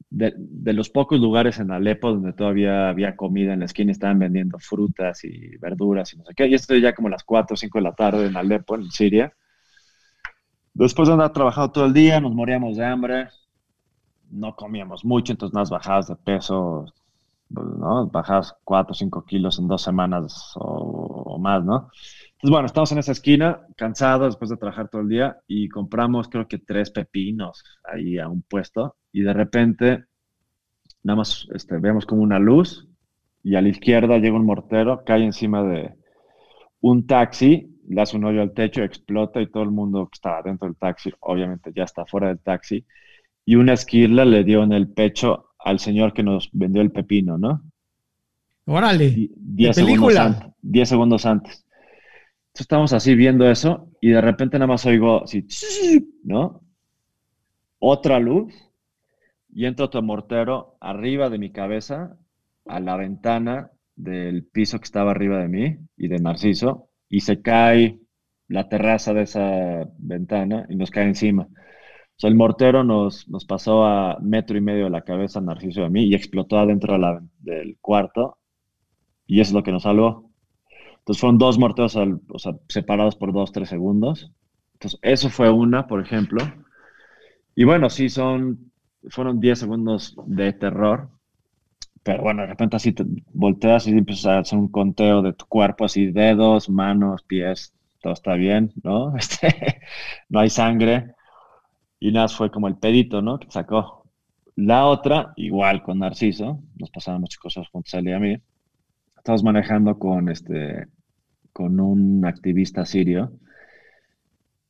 de, 0.10 0.34
de, 0.38 0.74
los 0.74 0.90
pocos 0.90 1.20
lugares 1.20 1.60
en 1.60 1.72
Alepo 1.72 2.12
donde 2.12 2.34
todavía 2.34 2.90
había 2.90 3.16
comida 3.16 3.54
en 3.54 3.60
la 3.60 3.66
esquina, 3.66 3.92
estaban 3.92 4.20
vendiendo 4.20 4.58
frutas 4.60 5.24
y 5.24 5.58
verduras 5.58 6.14
y 6.14 6.18
no 6.18 6.26
sé 6.26 6.34
qué. 6.36 6.48
Y 6.48 6.54
esto 6.54 6.76
ya 6.76 6.94
como 6.94 7.10
las 7.10 7.24
4 7.24 7.54
o 7.54 7.58
5 7.58 7.78
de 7.78 7.84
la 7.84 7.94
tarde 7.94 8.28
en 8.28 8.38
Alepo, 8.38 8.76
en 8.76 8.90
Siria. 8.92 9.34
Después 10.76 11.08
de 11.08 11.14
andar 11.14 11.32
trabajando 11.32 11.72
todo 11.72 11.86
el 11.86 11.94
día, 11.94 12.20
nos 12.20 12.34
moríamos 12.34 12.76
de 12.76 12.86
hambre, 12.86 13.30
no 14.30 14.58
comíamos 14.58 15.06
mucho, 15.06 15.32
entonces 15.32 15.54
más 15.54 15.70
bajadas 15.70 16.10
de 16.10 16.18
peso, 16.18 16.86
¿no? 17.50 18.08
Bajadas 18.08 18.54
4 18.66 18.92
o 18.92 18.94
5 18.94 19.24
kilos 19.24 19.58
en 19.58 19.70
dos 19.70 19.82
semanas 19.82 20.52
o, 20.56 21.38
más, 21.40 21.64
¿no? 21.64 21.90
Entonces, 22.34 22.50
bueno, 22.52 22.66
estamos 22.66 22.92
en 22.92 22.98
esa 22.98 23.14
esquina, 23.14 23.62
cansados 23.78 24.28
después 24.28 24.50
de 24.50 24.58
trabajar 24.58 24.90
todo 24.90 25.02
el 25.02 25.08
día, 25.08 25.38
y 25.48 25.70
compramos 25.70 26.28
creo 26.28 26.46
que 26.46 26.58
tres 26.60 26.92
pepinos 26.92 27.64
ahí 27.86 28.20
a 28.20 28.28
un 28.28 28.42
puesto, 28.42 28.98
y 29.14 29.22
de 29.22 29.34
repente 29.34 30.04
nada 31.04 31.16
más 31.16 31.48
este, 31.54 31.78
vemos 31.78 32.06
como 32.06 32.22
una 32.22 32.38
luz 32.38 32.86
y 33.44 33.56
a 33.56 33.62
la 33.62 33.70
izquierda 33.70 34.18
llega 34.18 34.36
un 34.36 34.46
mortero, 34.46 35.04
cae 35.06 35.24
encima 35.24 35.64
de 35.64 35.96
un 36.82 37.08
taxi, 37.08 37.75
le 37.88 38.02
hace 38.02 38.18
un 38.18 38.26
hoyo 38.26 38.42
al 38.42 38.54
techo, 38.54 38.84
explota 38.84 39.42
y 39.42 39.48
todo 39.48 39.64
el 39.64 39.72
mundo 39.72 40.08
que 40.08 40.16
estaba 40.16 40.42
dentro 40.42 40.68
del 40.68 40.78
taxi, 40.78 41.12
obviamente 41.22 41.72
ya 41.76 41.84
está 41.84 42.06
fuera 42.06 42.28
del 42.28 42.40
taxi, 42.40 42.86
y 43.46 43.56
una 43.56 43.74
esquirla 43.74 44.26
le 44.26 44.44
dio 44.44 44.64
en 44.64 44.74
el 44.74 44.88
pecho 44.90 45.52
al 45.60 45.80
señor 45.80 46.14
que 46.14 46.24
nos 46.24 46.50
vendió 46.52 46.82
el 46.82 46.92
pepino, 46.92 47.38
¿no? 47.38 47.62
Órale. 48.66 49.30
Diez 49.36 49.76
segundos, 49.76 50.16
antes, 50.16 50.50
diez 50.62 50.90
segundos 50.90 51.26
antes. 51.26 51.66
Entonces 52.56 52.62
estamos 52.62 52.94
así 52.94 53.16
viendo 53.16 53.50
eso 53.50 53.90
y 54.02 54.10
de 54.10 54.22
repente 54.22 54.58
nada 54.58 54.68
más 54.68 54.86
oigo 54.86 55.24
así, 55.24 55.46
¿no? 56.24 56.62
Otra 57.80 58.20
luz 58.20 58.54
y 59.54 59.66
entra 59.66 59.86
otro 59.86 60.02
mortero 60.02 60.78
arriba 60.80 61.30
de 61.30 61.38
mi 61.38 61.52
cabeza 61.52 62.18
a 62.66 62.80
la 62.80 62.98
ventana 62.98 63.72
del 63.96 64.46
piso 64.46 64.80
que 64.80 64.86
estaba 64.86 65.12
arriba 65.12 65.40
de 65.40 65.48
mí 65.48 65.78
y 65.98 66.08
de 66.08 66.20
Narciso 66.20 66.85
y 67.10 67.22
se 67.22 67.42
cae 67.42 68.00
la 68.48 68.70
terraza 68.70 69.14
de 69.14 69.24
esa 69.24 69.86
ventana 69.98 70.66
y 70.70 70.76
nos 70.76 70.92
cae 70.92 71.06
encima. 71.06 71.44
O 71.44 72.20
sea, 72.20 72.30
el 72.30 72.36
mortero 72.36 72.84
nos, 72.84 73.28
nos 73.28 73.46
pasó 73.46 73.86
a 73.86 74.18
metro 74.22 74.58
y 74.58 74.62
medio 74.62 74.86
de 74.86 74.90
la 74.90 75.04
cabeza 75.04 75.42
Narciso 75.42 75.82
y 75.82 75.86
a 75.86 75.90
mí 75.90 76.06
y 76.06 76.16
explotó 76.16 76.58
adentro 76.58 76.98
del 77.40 77.78
cuarto 77.82 78.38
y 79.28 79.42
eso 79.42 79.50
es 79.50 79.54
lo 79.56 79.64
que 79.64 79.72
nos 79.72 79.84
salvó. 79.84 80.32
Entonces 81.00 81.22
fueron 81.22 81.38
dos 81.38 81.60
morteros 81.60 81.98
separados 82.70 83.16
por 83.16 83.34
dos, 83.34 83.52
tres 83.52 83.70
segundos. 83.70 84.32
Entonces 84.74 85.00
eso 85.04 85.30
fue 85.30 85.52
una, 85.52 85.88
por 85.88 86.02
ejemplo. 86.02 86.44
Y 87.56 87.64
bueno, 87.64 87.90
sí, 87.90 88.10
son, 88.10 88.72
fueron 89.10 89.40
10 89.40 89.60
segundos 89.60 90.16
de 90.26 90.54
terror 90.54 91.10
pero 92.06 92.22
bueno, 92.22 92.44
de 92.44 92.50
repente 92.50 92.76
así 92.76 92.94
te 92.94 93.04
volteas 93.34 93.88
y 93.88 93.90
empiezas 93.90 94.26
a 94.28 94.38
hacer 94.40 94.60
un 94.60 94.68
conteo 94.68 95.24
de 95.24 95.34
tu 95.34 95.48
cuerpo, 95.48 95.86
así 95.86 96.12
dedos, 96.12 96.70
manos, 96.70 97.24
pies, 97.24 97.74
todo 98.00 98.14
está 98.14 98.36
bien, 98.36 98.72
¿no? 98.84 99.18
Este, 99.18 99.82
no 100.30 100.40
hay 100.40 100.52
sangre. 100.52 101.16
Y 102.00 102.12
nada, 102.12 102.28
fue 102.28 102.52
como 102.52 102.68
el 102.68 102.78
pedito, 102.78 103.24
¿no? 103.24 103.40
Que 103.40 103.50
sacó. 103.50 104.06
La 104.56 104.86
otra, 104.86 105.34
igual 105.36 105.82
con 105.82 105.98
Narciso, 105.98 106.62
nos 106.78 106.92
pasaban 106.92 107.22
muchas 107.22 107.40
cosas 107.40 107.68
juntos 107.70 107.96
él 107.96 108.08
y 108.10 108.14
a 108.14 108.20
mí. 108.20 108.38
Estamos 109.18 109.44
manejando 109.44 109.98
con, 109.98 110.30
este, 110.30 110.86
con 111.54 111.80
un 111.80 112.24
activista 112.24 112.86
sirio. 112.86 113.32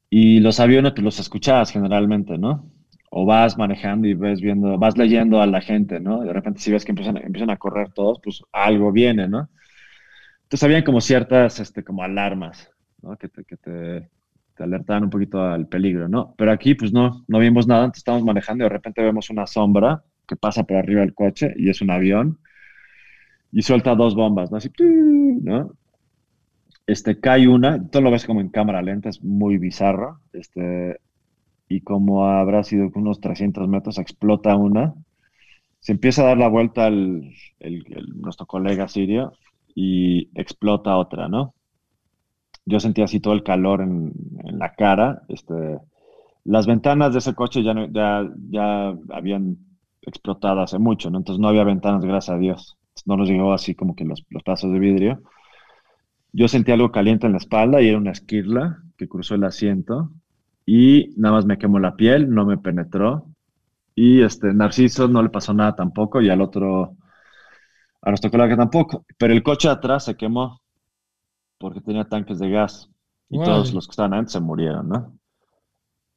Y 0.10 0.40
los 0.40 0.62
aviones, 0.62 0.94
pues 0.94 1.04
los 1.04 1.20
escuchabas 1.20 1.72
generalmente, 1.72 2.38
¿no? 2.38 2.72
O 3.18 3.26
vas 3.26 3.58
manejando 3.58 4.10
y 4.10 4.14
ves 4.14 4.42
viendo, 4.42 4.78
vas 4.78 4.98
leyendo 4.98 5.42
a 5.42 5.48
la 5.48 5.62
gente, 5.62 6.02
¿no? 6.02 6.24
De 6.24 6.34
repente 6.34 6.60
si 6.60 6.70
ves 6.70 6.84
que 6.84 6.92
empiezan, 6.92 7.16
empiezan 7.16 7.50
a 7.50 7.56
correr 7.56 7.94
todos, 7.94 8.20
pues 8.22 8.44
algo 8.52 8.92
viene, 8.92 9.26
¿no? 9.30 9.50
Entonces 10.44 10.64
habían 10.64 10.84
como 10.84 11.00
ciertas, 11.00 11.62
este, 11.62 11.82
como 11.82 12.04
alarmas, 12.04 12.70
¿no? 13.02 13.16
Que 13.16 13.30
te, 13.30 13.46
que 13.46 13.56
te, 13.56 14.10
te 14.54 14.64
alertaban 14.64 15.06
un 15.06 15.10
poquito 15.10 15.42
al 15.42 15.66
peligro, 15.70 16.10
¿no? 16.10 16.36
Pero 16.38 16.52
aquí, 16.52 16.76
pues 16.76 16.92
no, 16.92 17.24
no 17.30 17.40
vimos 17.40 17.68
nada, 17.68 17.86
entonces 17.86 18.00
estamos 18.00 18.22
manejando 18.26 18.66
y 18.66 18.66
de 18.66 18.74
repente 18.74 19.02
vemos 19.02 19.30
una 19.30 19.48
sombra 19.48 20.04
que 20.28 20.36
pasa 20.36 20.66
por 20.66 20.76
arriba 20.76 21.00
del 21.00 21.14
coche 21.14 21.54
y 21.56 21.70
es 21.70 21.82
un 21.82 21.92
avión 21.92 22.40
y 23.50 23.62
suelta 23.62 23.96
dos 23.96 24.14
bombas, 24.14 24.52
¿no? 24.52 24.58
Así, 24.58 24.70
¿no? 25.42 25.72
Este, 26.86 27.18
cae 27.22 27.48
una, 27.48 27.82
tú 27.90 28.02
lo 28.02 28.12
ves 28.12 28.26
como 28.26 28.42
en 28.42 28.50
cámara 28.50 28.82
lenta, 28.82 29.08
es 29.08 29.24
muy 29.24 29.58
bizarro, 29.58 30.20
este, 30.34 31.00
y 31.68 31.82
como 31.82 32.26
habrá 32.28 32.64
sido 32.64 32.90
unos 32.96 33.20
300 33.20 33.68
metros, 33.68 33.98
explota 33.98 34.56
una. 34.56 34.94
Se 35.80 35.94
empieza 35.94 36.24
a 36.24 36.28
dar 36.28 36.38
la 36.38 36.48
vuelta 36.48 36.86
al, 36.86 37.32
nuestro 38.16 38.46
colega 38.46 38.88
sirio 38.88 39.34
y 39.74 40.30
explota 40.40 40.98
otra, 40.98 41.28
¿no? 41.28 41.54
Yo 42.66 42.80
sentía 42.80 43.06
así 43.06 43.20
todo 43.20 43.34
el 43.34 43.44
calor 43.44 43.82
en, 43.82 44.12
la 44.44 44.74
cara. 44.74 45.24
Este, 45.28 45.80
las 46.44 46.66
ventanas 46.68 47.14
de 47.14 47.20
ese 47.20 47.36
coche 47.36 47.64
ya, 47.64 47.74
ya, 47.92 48.28
ya 48.50 48.96
habían 49.10 49.58
explotado 50.02 50.62
hace 50.62 50.80
mucho, 50.80 51.10
¿no? 51.10 51.20
Entonces 51.20 51.40
no 51.40 51.48
había 51.48 51.64
ventanas, 51.64 52.04
gracias 52.04 52.36
a 52.36 52.40
Dios. 52.40 52.78
No 53.06 53.18
nos 53.18 53.30
llegó 53.30 53.54
así 53.54 53.76
como 53.76 53.96
que 53.96 54.06
los, 54.06 54.24
los 54.30 54.44
pedazos 54.44 54.72
de 54.72 54.80
vidrio. 54.80 55.22
Yo 56.32 56.48
sentí 56.48 56.72
algo 56.72 56.92
caliente 56.92 57.26
en 57.28 57.34
la 57.34 57.38
espalda 57.40 57.82
y 57.82 57.88
era 57.88 57.98
una 57.98 58.12
esquirla 58.12 58.84
que 58.98 59.08
cruzó 59.08 59.36
el 59.36 59.44
asiento 59.44 60.12
y 60.66 61.14
nada 61.18 61.36
más 61.36 61.46
me 61.46 61.58
quemó 61.58 61.80
la 61.80 61.96
piel, 61.96 62.30
no 62.30 62.46
me 62.46 62.58
penetró. 62.58 63.28
Y 63.96 64.22
este 64.24 64.54
Narciso 64.54 65.08
no 65.08 65.24
le 65.24 65.30
pasó 65.30 65.54
nada 65.54 65.76
tampoco 65.76 66.22
y 66.22 66.30
al 66.30 66.42
otro, 66.42 66.98
a 68.02 68.10
nuestro 68.10 68.32
colega 68.32 68.56
tampoco. 68.58 69.06
Pero 69.18 69.34
el 69.34 69.44
coche 69.44 69.70
atrás 69.70 70.06
se 70.06 70.16
quemó 70.16 70.62
porque 71.58 71.82
tenía 71.82 72.06
tanques 72.06 72.40
de 72.40 72.50
gas 72.50 72.90
y 73.30 73.40
todos 73.40 73.74
los 73.74 73.88
que 73.88 73.92
estaban 73.92 74.14
antes 74.14 74.34
se 74.34 74.40
murieron, 74.40 74.90
¿no? 74.90 75.18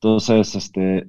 Entonces, 0.01 0.55
este, 0.55 1.07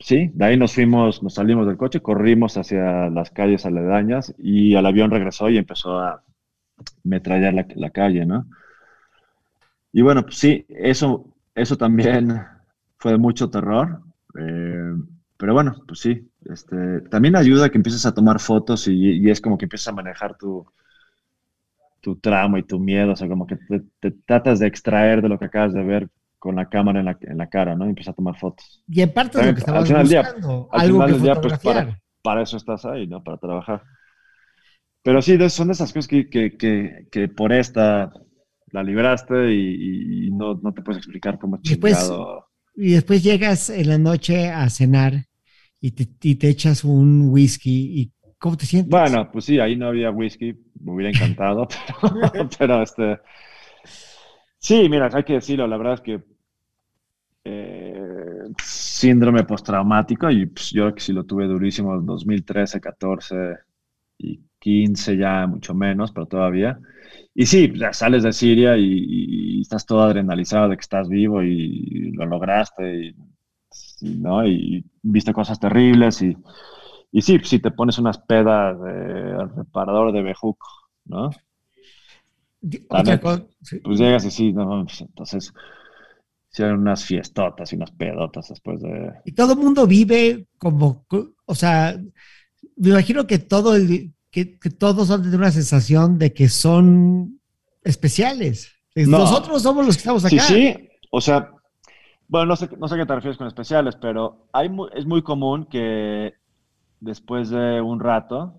sí, 0.00 0.30
de 0.34 0.44
ahí 0.44 0.56
nos 0.56 0.74
fuimos, 0.74 1.22
nos 1.22 1.34
salimos 1.34 1.66
del 1.66 1.76
coche, 1.76 2.00
corrimos 2.00 2.56
hacia 2.56 3.10
las 3.10 3.30
calles 3.30 3.66
aledañas 3.66 4.34
y 4.38 4.74
el 4.74 4.86
avión 4.86 5.10
regresó 5.10 5.50
y 5.50 5.58
empezó 5.58 5.98
a 5.98 6.24
metrallar 7.04 7.54
la, 7.54 7.66
la 7.76 7.90
calle, 7.90 8.26
¿no? 8.26 8.46
Y 9.92 10.02
bueno, 10.02 10.22
pues 10.22 10.36
sí, 10.38 10.66
eso, 10.68 11.34
eso 11.54 11.76
también 11.76 12.46
fue 12.98 13.12
de 13.12 13.18
mucho 13.18 13.48
terror. 13.48 14.02
Eh, 14.38 14.92
pero 15.36 15.54
bueno, 15.54 15.82
pues 15.86 16.00
sí, 16.00 16.28
este, 16.46 17.00
también 17.02 17.36
ayuda 17.36 17.70
que 17.70 17.78
empieces 17.78 18.04
a 18.06 18.14
tomar 18.14 18.40
fotos 18.40 18.88
y, 18.88 19.30
es 19.30 19.40
como 19.40 19.56
que 19.56 19.66
empiezas 19.66 19.88
a 19.88 19.92
manejar 19.92 20.36
tu, 20.36 20.66
tu 22.00 22.16
tramo 22.16 22.58
y 22.58 22.64
tu 22.64 22.78
miedo, 22.80 23.12
o 23.12 23.16
sea, 23.16 23.28
como 23.28 23.46
que 23.46 23.56
te, 24.00 24.10
tratas 24.26 24.58
de 24.58 24.66
extraer 24.66 25.22
de 25.22 25.28
lo 25.28 25.38
que 25.38 25.44
acabas 25.44 25.72
de 25.72 25.84
ver 25.84 26.08
con 26.40 26.56
la 26.56 26.68
cámara 26.68 26.98
en 27.00 27.06
la, 27.06 27.18
en 27.20 27.38
la 27.38 27.48
cara, 27.48 27.76
¿no? 27.76 27.86
Y 27.86 27.90
empiezas 27.90 28.12
a 28.12 28.16
tomar 28.16 28.36
fotos. 28.36 28.82
Y 28.88 29.00
en 29.00 29.12
parte 29.12 29.38
de 29.38 29.46
lo 29.46 29.54
que 29.54 29.60
estabas 29.60 29.88
buscando, 29.88 30.68
algo 30.72 31.06
que 31.06 31.12
día, 31.14 31.34
pues, 31.40 31.58
para, 31.60 32.00
para, 32.22 32.42
eso 32.42 32.56
estás 32.56 32.84
ahí, 32.84 33.06
¿no? 33.06 33.22
Para 33.22 33.38
trabajar. 33.38 33.82
Pero 35.02 35.22
sí, 35.22 35.38
son 35.50 35.68
de 35.68 35.72
esas 35.72 35.92
cosas 35.92 36.08
que, 36.08 36.28
que, 36.28 36.56
que, 36.56 37.06
que 37.10 37.28
por 37.28 37.52
esta 37.52 38.12
la 38.72 38.82
libraste 38.82 39.54
y, 39.54 40.30
no, 40.32 40.54
no, 40.54 40.72
te 40.74 40.82
puedes 40.82 40.98
explicar 40.98 41.38
cómo 41.38 41.58
chingado 41.62 42.47
y 42.80 42.92
después 42.92 43.24
llegas 43.24 43.70
en 43.70 43.88
la 43.88 43.98
noche 43.98 44.48
a 44.50 44.70
cenar 44.70 45.24
y 45.80 45.90
te, 45.90 46.08
y 46.22 46.36
te 46.36 46.48
echas 46.48 46.84
un 46.84 47.28
whisky 47.28 48.00
y 48.00 48.12
¿cómo 48.38 48.56
te 48.56 48.66
sientes? 48.66 48.90
Bueno, 48.90 49.28
pues 49.32 49.46
sí, 49.46 49.58
ahí 49.58 49.74
no 49.74 49.88
había 49.88 50.12
whisky, 50.12 50.54
me 50.80 50.92
hubiera 50.92 51.10
encantado, 51.10 51.66
pero, 52.58 52.82
este... 52.82 53.18
Sí, 54.58 54.88
mira, 54.88 55.10
hay 55.12 55.24
que 55.24 55.34
decirlo, 55.34 55.66
la 55.66 55.76
verdad 55.76 55.94
es 55.94 56.00
que 56.02 56.22
eh, 57.44 58.44
síndrome 58.62 59.42
postraumático 59.42 60.30
y 60.30 60.46
pues, 60.46 60.70
yo 60.70 60.94
que 60.94 61.00
sí 61.00 61.12
lo 61.12 61.24
tuve 61.24 61.46
durísimo 61.46 61.94
en 61.94 62.06
2013, 62.06 62.80
14 62.80 63.56
y 64.18 64.40
15 64.58 65.16
ya 65.16 65.46
mucho 65.46 65.74
menos, 65.74 66.12
pero 66.12 66.26
todavía. 66.26 66.78
Y 67.34 67.46
sí, 67.46 67.72
ya 67.74 67.92
sales 67.92 68.22
de 68.22 68.32
Siria 68.32 68.76
y, 68.76 69.60
estás 69.60 69.86
todo 69.86 70.02
adrenalizado 70.02 70.68
de 70.68 70.76
que 70.76 70.80
estás 70.80 71.08
vivo 71.08 71.42
y, 71.42 72.10
lo 72.12 72.26
lograste, 72.26 73.14
y, 74.00 74.18
¿no? 74.18 74.46
Y 74.46 74.84
viste 75.02 75.32
cosas 75.32 75.60
terribles 75.60 76.22
y, 76.22 76.36
y 77.12 77.22
sí, 77.22 77.38
si 77.42 77.58
te 77.58 77.70
pones 77.70 77.98
unas 77.98 78.18
pedas 78.18 78.80
de 78.80 79.46
reparador 79.56 80.12
de 80.12 80.22
bejuco, 80.22 80.66
¿no? 81.04 81.30
Pues 83.84 83.98
llegas 83.98 84.24
y 84.24 84.30
sí, 84.30 84.52
no, 84.52 84.84
pues, 84.84 85.00
entonces 85.00 85.52
hicieron 86.50 86.80
unas 86.80 87.04
fiestotas 87.04 87.72
y 87.72 87.76
unas 87.76 87.92
pedotas 87.92 88.48
después 88.48 88.80
de... 88.80 89.12
Y 89.24 89.32
todo 89.32 89.52
el 89.52 89.58
mundo 89.58 89.86
vive 89.86 90.46
como, 90.58 91.06
o 91.44 91.54
sea, 91.54 91.96
me 92.76 92.88
imagino 92.88 93.26
que 93.26 93.38
todo 93.38 93.76
el, 93.76 94.12
que, 94.30 94.44
todos 94.78 95.10
han 95.10 95.30
de 95.30 95.36
una 95.36 95.50
sensación 95.50 96.18
de 96.18 96.32
que 96.32 96.48
son 96.48 97.40
especiales. 97.82 98.72
Nosotros 98.94 99.62
somos 99.62 99.86
los 99.86 99.96
que 99.96 100.00
estamos 100.00 100.24
acá. 100.24 100.40
Sí, 100.40 100.54
sí. 100.54 100.88
O 101.10 101.20
sea, 101.20 101.50
bueno, 102.28 102.46
no 102.46 102.56
sé, 102.56 102.68
no 102.76 102.88
sé 102.88 102.96
qué 102.96 103.06
te 103.06 103.14
refieres 103.14 103.38
con 103.38 103.46
especiales, 103.46 103.96
pero 103.96 104.48
hay, 104.52 104.70
es 104.94 105.06
muy 105.06 105.22
común 105.22 105.66
que 105.66 106.34
después 107.00 107.50
de 107.50 107.80
un 107.80 108.00
rato, 108.00 108.54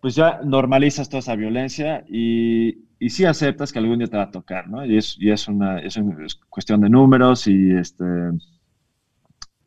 pues 0.00 0.14
ya 0.14 0.40
normalizas 0.44 1.08
toda 1.08 1.20
esa 1.20 1.36
violencia 1.36 2.04
y, 2.08 2.84
y 2.98 3.10
sí 3.10 3.24
aceptas 3.24 3.72
que 3.72 3.78
algún 3.78 3.98
día 3.98 4.08
te 4.08 4.16
va 4.16 4.24
a 4.24 4.30
tocar, 4.30 4.68
¿no? 4.68 4.84
Y 4.84 4.98
es, 4.98 5.16
y 5.18 5.30
es, 5.30 5.48
una, 5.48 5.78
es 5.80 5.96
una 5.96 6.26
cuestión 6.48 6.80
de 6.80 6.90
números 6.90 7.46
y 7.46 7.72
este 7.72 8.04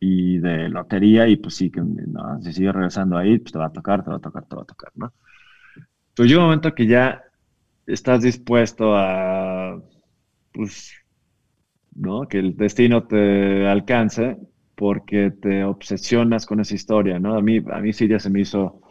y 0.05 0.37
de 0.39 0.67
lotería 0.67 1.29
y 1.29 1.37
pues 1.37 1.55
sí, 1.55 1.71
que 1.71 1.79
no, 1.81 2.41
si 2.41 2.51
sigues 2.51 2.73
regresando 2.73 3.17
ahí, 3.17 3.39
pues 3.39 3.53
te 3.53 3.59
va 3.59 3.67
a 3.67 3.71
tocar, 3.71 4.03
te 4.03 4.09
va 4.09 4.17
a 4.17 4.19
tocar, 4.19 4.45
te 4.45 4.55
va 4.55 4.63
a 4.63 4.65
tocar, 4.65 4.91
¿no? 4.95 5.13
Pero 6.13 6.27
llega 6.27 6.39
un 6.41 6.47
momento 6.47 6.75
que 6.75 6.87
ya 6.87 7.23
estás 7.87 8.21
dispuesto 8.21 8.95
a, 8.97 9.81
pues, 10.51 10.93
¿no? 11.95 12.27
Que 12.27 12.39
el 12.39 12.57
destino 12.57 13.03
te 13.07 13.65
alcance 13.65 14.37
porque 14.75 15.31
te 15.31 15.63
obsesionas 15.63 16.45
con 16.45 16.59
esa 16.59 16.75
historia, 16.75 17.17
¿no? 17.17 17.35
A 17.35 17.41
mí, 17.41 17.61
a 17.71 17.79
mí 17.79 17.93
Siria 17.93 18.19
se 18.19 18.29
me 18.29 18.41
hizo... 18.41 18.81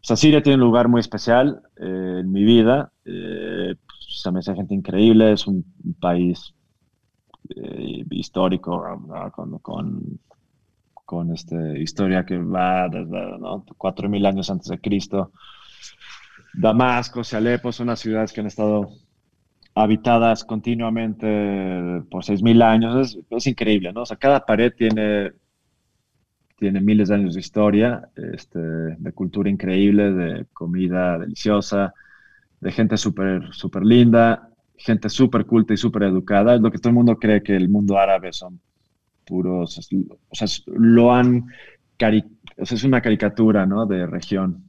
O 0.00 0.04
sea, 0.08 0.16
Siria 0.16 0.42
tiene 0.42 0.54
un 0.54 0.62
lugar 0.62 0.88
muy 0.88 1.00
especial 1.00 1.60
eh, 1.76 2.20
en 2.20 2.32
mi 2.32 2.44
vida. 2.44 2.90
Eh, 3.04 3.74
se 4.08 4.30
me 4.32 4.38
hace 4.38 4.54
gente 4.54 4.74
increíble, 4.74 5.32
es 5.32 5.46
un, 5.46 5.62
país 6.00 6.54
eh, 7.54 8.04
histórico, 8.10 8.82
con, 9.34 9.58
con, 9.58 10.18
con 11.08 11.32
este, 11.32 11.80
historia 11.80 12.26
que 12.26 12.36
va 12.36 12.86
desde 12.86 13.38
¿no? 13.38 13.64
4.000 13.64 14.26
años 14.26 14.50
antes 14.50 14.68
de 14.68 14.78
Cristo. 14.78 15.32
Damasco 16.52 17.22
Alepo 17.32 17.72
son 17.72 17.86
las 17.86 18.00
ciudades 18.00 18.30
que 18.30 18.42
han 18.42 18.46
estado 18.46 18.90
habitadas 19.74 20.44
continuamente 20.44 21.26
por 22.10 22.24
6.000 22.24 22.62
años. 22.62 23.18
Es, 23.30 23.46
increíble, 23.46 23.90
¿no? 23.90 24.02
O 24.02 24.04
sea, 24.04 24.18
cada 24.18 24.44
pared 24.44 24.70
tiene, 24.76 25.32
tiene 26.58 26.82
miles 26.82 27.08
de 27.08 27.14
años 27.14 27.32
de 27.32 27.40
historia, 27.40 28.10
este, 28.14 28.58
de 28.58 29.12
cultura 29.12 29.48
increíble, 29.48 30.12
de 30.12 30.44
comida 30.52 31.16
deliciosa, 31.16 31.94
de 32.60 32.70
gente 32.70 32.98
súper 32.98 33.54
super 33.54 33.82
linda, 33.82 34.50
gente 34.76 35.08
súper 35.08 35.46
culta 35.46 35.72
y 35.72 35.78
súper 35.78 36.02
educada. 36.02 36.54
Es 36.54 36.60
lo 36.60 36.70
que 36.70 36.76
todo 36.76 36.90
el 36.90 36.96
mundo 36.96 37.16
cree 37.16 37.42
que 37.42 37.56
el 37.56 37.70
mundo 37.70 37.96
árabe 37.96 38.30
son 38.34 38.60
o 39.30 39.66
sea, 39.66 40.48
lo 40.66 41.12
han, 41.12 41.46
o 42.56 42.66
sea, 42.66 42.76
es 42.76 42.84
una 42.84 43.00
caricatura, 43.00 43.66
¿no? 43.66 43.86
De 43.86 44.06
región. 44.06 44.68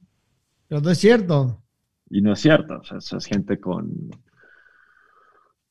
Pero 0.67 0.81
no 0.81 0.89
es 0.89 0.97
cierto. 0.97 1.61
Y 2.09 2.21
no 2.21 2.33
es 2.33 2.39
cierto, 2.39 2.79
o 2.79 2.83
sea, 2.83 3.17
es 3.17 3.25
gente 3.25 3.59
con, 3.59 4.09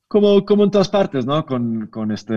como, 0.08 0.44
como 0.44 0.64
en 0.64 0.70
todas 0.70 0.88
partes, 0.88 1.26
¿no? 1.26 1.44
Con, 1.44 1.88
con, 1.88 2.10
este, 2.12 2.34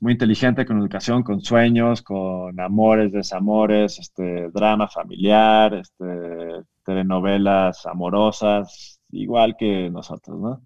muy 0.00 0.12
inteligente, 0.14 0.64
con 0.64 0.78
educación, 0.80 1.22
con 1.22 1.42
sueños, 1.42 2.02
con 2.02 2.58
amores, 2.58 3.12
desamores, 3.12 3.98
este, 3.98 4.48
drama 4.50 4.88
familiar, 4.88 5.74
este, 5.74 6.62
telenovelas 6.84 7.84
amorosas, 7.86 9.00
igual 9.10 9.56
que 9.58 9.90
nosotros, 9.90 10.40
¿no? 10.40 10.62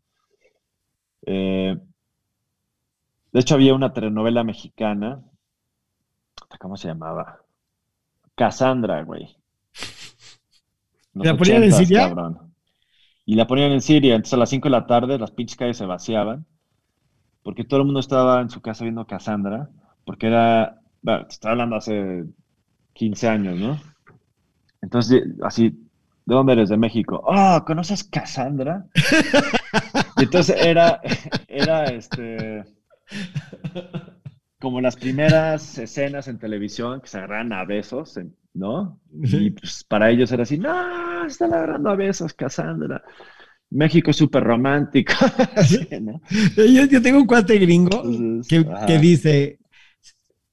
Eh, 1.27 1.77
de 3.37 3.41
hecho, 3.41 3.57
había 3.57 3.75
una 3.75 3.93
telenovela 3.93 4.45
mexicana, 4.45 5.21
¿cómo 6.59 6.79
se 6.79 6.89
llamaba? 6.89 7.43
Cassandra, 8.35 9.03
güey. 9.03 9.37
¿La 11.13 11.37
ponían 11.37 11.65
en 11.65 11.73
Siria? 11.75 12.15
Y 13.27 13.35
la 13.35 13.47
ponían 13.47 13.73
en 13.73 13.83
Siria, 13.83 14.15
entonces 14.15 14.33
a 14.33 14.39
las 14.39 14.49
5 14.49 14.69
de 14.69 14.71
la 14.71 14.87
tarde 14.87 15.19
las 15.19 15.33
pinches 15.33 15.59
calles 15.59 15.77
se 15.77 15.85
vaciaban, 15.85 16.47
porque 17.43 17.63
todo 17.63 17.81
el 17.81 17.85
mundo 17.85 18.01
estaba 18.01 18.41
en 18.41 18.49
su 18.49 18.63
casa 18.63 18.85
viendo 18.85 19.07
Cassandra, 19.07 19.69
porque 20.07 20.29
era, 20.29 20.81
bueno, 21.03 21.27
te 21.27 21.35
estaba 21.35 21.53
hablando 21.53 21.77
hace 21.77 22.25
15 22.95 23.29
años, 23.29 23.61
¿no? 23.61 23.79
Entonces, 24.81 25.25
así, 25.43 25.69
¿de 26.25 26.35
dónde 26.35 26.55
eres? 26.55 26.71
De 26.71 26.79
México. 26.79 27.21
Oh, 27.23 27.63
¿conoces 27.67 28.03
Cassandra? 28.03 28.87
y 30.17 30.23
entonces 30.23 30.57
era, 30.59 31.03
era 31.49 31.85
este, 31.85 32.65
como 34.59 34.81
las 34.81 34.97
primeras 34.97 35.79
escenas 35.79 36.29
en 36.29 36.39
televisión 36.39 37.01
que 37.01 37.09
se 37.09 37.19
agarran 37.19 37.53
a 37.53 37.65
besos, 37.65 38.19
¿no? 38.55 39.01
Y 39.13 39.51
pues 39.51 39.85
para 39.85 40.11
ellos 40.11 40.33
era 40.33 40.45
así, 40.45 40.59
no, 40.59 41.27
están 41.27 41.53
agarrando 41.53 41.91
a 41.91 41.97
besos, 41.97 42.33
Cassandra. 42.35 43.03
México 43.71 44.11
es 44.11 44.17
súper 44.17 44.45
romántico. 44.45 45.13
yo, 46.91 47.03
tengo 47.03 47.19
un 47.19 47.27
cuate 47.27 47.59
gringo 47.59 48.03
que, 48.49 48.99
dice, 48.99 49.59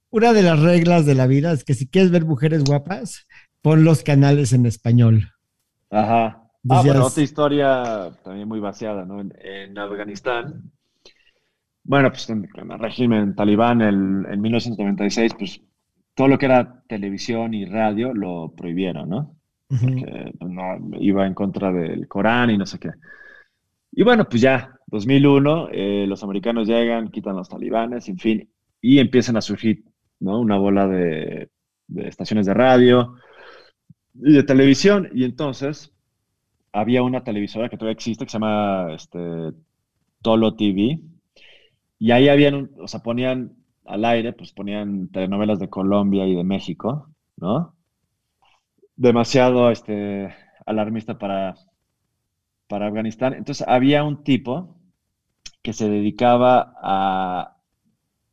una 0.10 0.34
de 0.34 0.44
las 0.44 0.60
reglas 0.60 1.06
de 1.06 1.16
la 1.16 1.28
vida 1.28 1.52
es 1.52 1.64
que 1.64 1.74
si 1.74 1.88
quieres 1.88 2.12
ver 2.12 2.26
mujeres 2.26 2.64
guapas, 2.64 3.28
pon 3.62 3.84
los 3.84 4.04
canales 4.04 4.54
en 4.54 4.66
español. 4.66 5.32
Ajá. 5.90 6.40
Ah, 6.70 6.82
bueno, 6.82 7.06
otra 7.06 7.24
historia 7.24 8.12
también 8.24 8.48
muy 8.48 8.60
vaciada, 8.60 9.06
¿no? 9.06 9.22
En, 9.22 9.78
Afganistán. 9.78 10.72
Bueno, 11.84 12.10
pues 12.10 12.30
en, 12.30 12.48
el 12.56 12.80
régimen 12.80 13.36
talibán 13.36 13.82
en 13.82 14.42
1996, 14.42 15.34
pues 15.38 15.62
todo 16.16 16.28
lo 16.28 16.38
que 16.38 16.46
era 16.46 16.84
televisión 16.88 17.54
y 17.54 17.66
radio 17.66 18.14
lo 18.14 18.54
prohibieron, 18.56 19.10
¿no? 19.10 19.36
Porque 19.68 20.32
pues, 20.38 20.52
no, 20.52 20.78
iba 21.00 21.26
en 21.26 21.34
contra 21.34 21.72
del 21.72 22.08
Corán 22.08 22.52
y 22.52 22.58
no 22.58 22.66
sé 22.66 22.80
qué. 22.80 22.92
Y 23.92 24.04
bueno, 24.04 24.28
pues 24.28 24.42
ya, 24.42 24.76
2001, 24.88 25.70
eh, 25.72 26.06
los 26.08 26.24
americanos 26.24 26.68
llegan, 26.68 27.10
quitan 27.10 27.36
los 27.36 27.50
talibanes, 27.50 28.08
en 28.10 28.18
fin, 28.18 28.50
y 28.82 29.00
empiezan 29.00 29.38
a 29.38 29.42
surgir, 29.42 29.84
¿no? 30.20 30.40
Una 30.40 30.58
bola 30.58 30.88
de, 30.88 31.50
estaciones 31.96 32.46
de 32.46 32.54
radio 32.54 33.16
y 34.16 34.34
de 34.34 34.44
televisión. 34.44 35.10
Y 35.14 35.24
entonces 35.24 35.92
había 36.72 37.02
una 37.04 37.24
televisora 37.24 37.70
que 37.70 37.78
todavía 37.78 37.94
existe 37.94 38.26
que 38.26 38.32
se 38.32 38.38
llama 38.38 38.94
este, 38.94 39.20
Tolo 40.22 40.56
TV. 40.56 41.00
Y 42.04 42.12
ahí 42.12 42.28
habían, 42.28 42.72
o 42.80 42.88
sea, 42.90 43.00
ponían 43.00 43.56
al 43.86 44.04
aire, 44.04 44.34
pues 44.34 44.52
ponían 44.52 45.08
telenovelas 45.08 45.58
de 45.58 45.70
Colombia 45.70 46.28
y 46.28 46.36
de 46.36 46.44
México, 46.44 47.08
¿no? 47.38 47.78
Demasiado 48.98 49.72
este, 49.72 50.36
alarmista 50.66 51.18
para, 51.18 51.56
para 52.68 52.88
Afganistán. 52.88 53.34
Entonces 53.36 53.66
había 53.66 54.04
un 54.04 54.22
tipo 54.26 54.76
que 55.62 55.72
se 55.72 55.88
dedicaba 55.88 56.76
a 56.82 57.56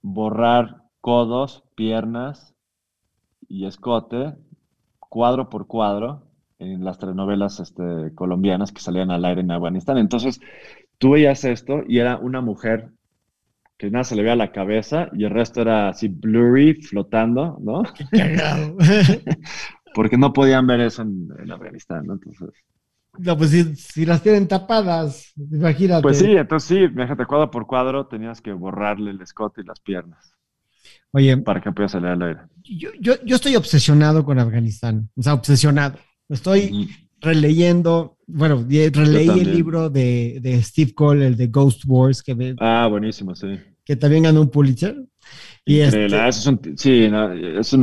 borrar 0.03 0.83
codos, 1.01 1.63
piernas 1.77 2.57
y 3.47 3.67
escote, 3.67 4.35
cuadro 4.99 5.49
por 5.49 5.69
cuadro, 5.69 6.27
en 6.59 6.85
las 6.85 6.99
telenovelas 6.99 7.61
este, 7.61 8.17
colombianas 8.17 8.73
que 8.73 8.81
salían 8.81 9.13
al 9.13 9.25
aire 9.25 9.43
en 9.43 9.53
Afganistán. 9.53 9.97
Entonces, 9.99 10.41
tú 10.99 11.11
veías 11.13 11.45
esto 11.45 11.83
y 11.87 12.01
era 12.01 12.19
una 12.19 12.41
mujer 12.41 12.95
que 13.81 13.90
nada 13.90 14.05
se 14.05 14.14
le 14.14 14.23
veía 14.23 14.37
la 14.37 14.53
cabeza 14.53 15.09
y 15.14 15.25
el 15.25 15.31
resto 15.31 15.62
era 15.62 15.88
así 15.88 16.09
blurry, 16.09 16.75
flotando, 16.75 17.59
¿no? 17.62 17.83
Porque 19.95 20.19
no 20.19 20.35
podían 20.35 20.66
ver 20.66 20.81
eso 20.81 21.03
en, 21.03 21.51
Afganistán, 21.51 22.07
¿no? 22.07 22.12
Entonces. 22.12 22.51
No, 23.19 23.37
pues 23.37 23.51
si, 23.51 24.05
las 24.05 24.23
tienen 24.23 24.47
tapadas, 24.47 25.33
imagínate. 25.35 26.03
Pues 26.03 26.19
sí, 26.19 26.31
entonces 26.37 26.69
sí, 26.69 26.88
fíjate, 26.88 27.25
cuadro 27.25 27.51
por 27.51 27.66
cuadro 27.66 28.07
tenías 28.07 28.40
que 28.40 28.53
borrarle 28.53 29.11
el 29.12 29.21
escote 29.23 29.62
y 29.62 29.64
las 29.64 29.81
piernas. 29.81 30.35
Oye. 31.12 31.38
Para 31.38 31.61
que 31.61 31.73
pudiera 31.73 31.88
salir 31.88 32.09
al 32.09 32.23
aire. 32.23 32.40
Yo, 32.62 32.90
yo, 33.01 33.14
yo 33.25 33.37
estoy 33.37 33.57
obsesionado 33.57 34.25
con 34.25 34.38
Afganistán, 34.38 35.09
o 35.16 35.23
sea, 35.23 35.35
obsesionado. 35.35 35.99
Estoy 36.29 36.88
releyendo, 37.21 38.19
bueno, 38.27 38.64
releí 38.69 39.40
el 39.40 39.53
libro 39.53 39.90
de, 39.90 40.38
de, 40.40 40.62
Steve 40.62 40.93
Cole, 40.95 41.27
el 41.27 41.37
de 41.37 41.49
Ghost 41.49 41.83
Wars, 41.87 42.23
que 42.23 42.55
Ah, 42.61 42.87
buenísimo, 42.88 43.35
sí. 43.35 43.59
Que 43.90 43.96
también 43.96 44.22
ganó 44.22 44.42
un 44.42 44.50
Pulitzer. 44.50 45.05
Y 45.64 45.81
este, 45.81 46.09
sí, 46.76 47.11
es 47.11 47.76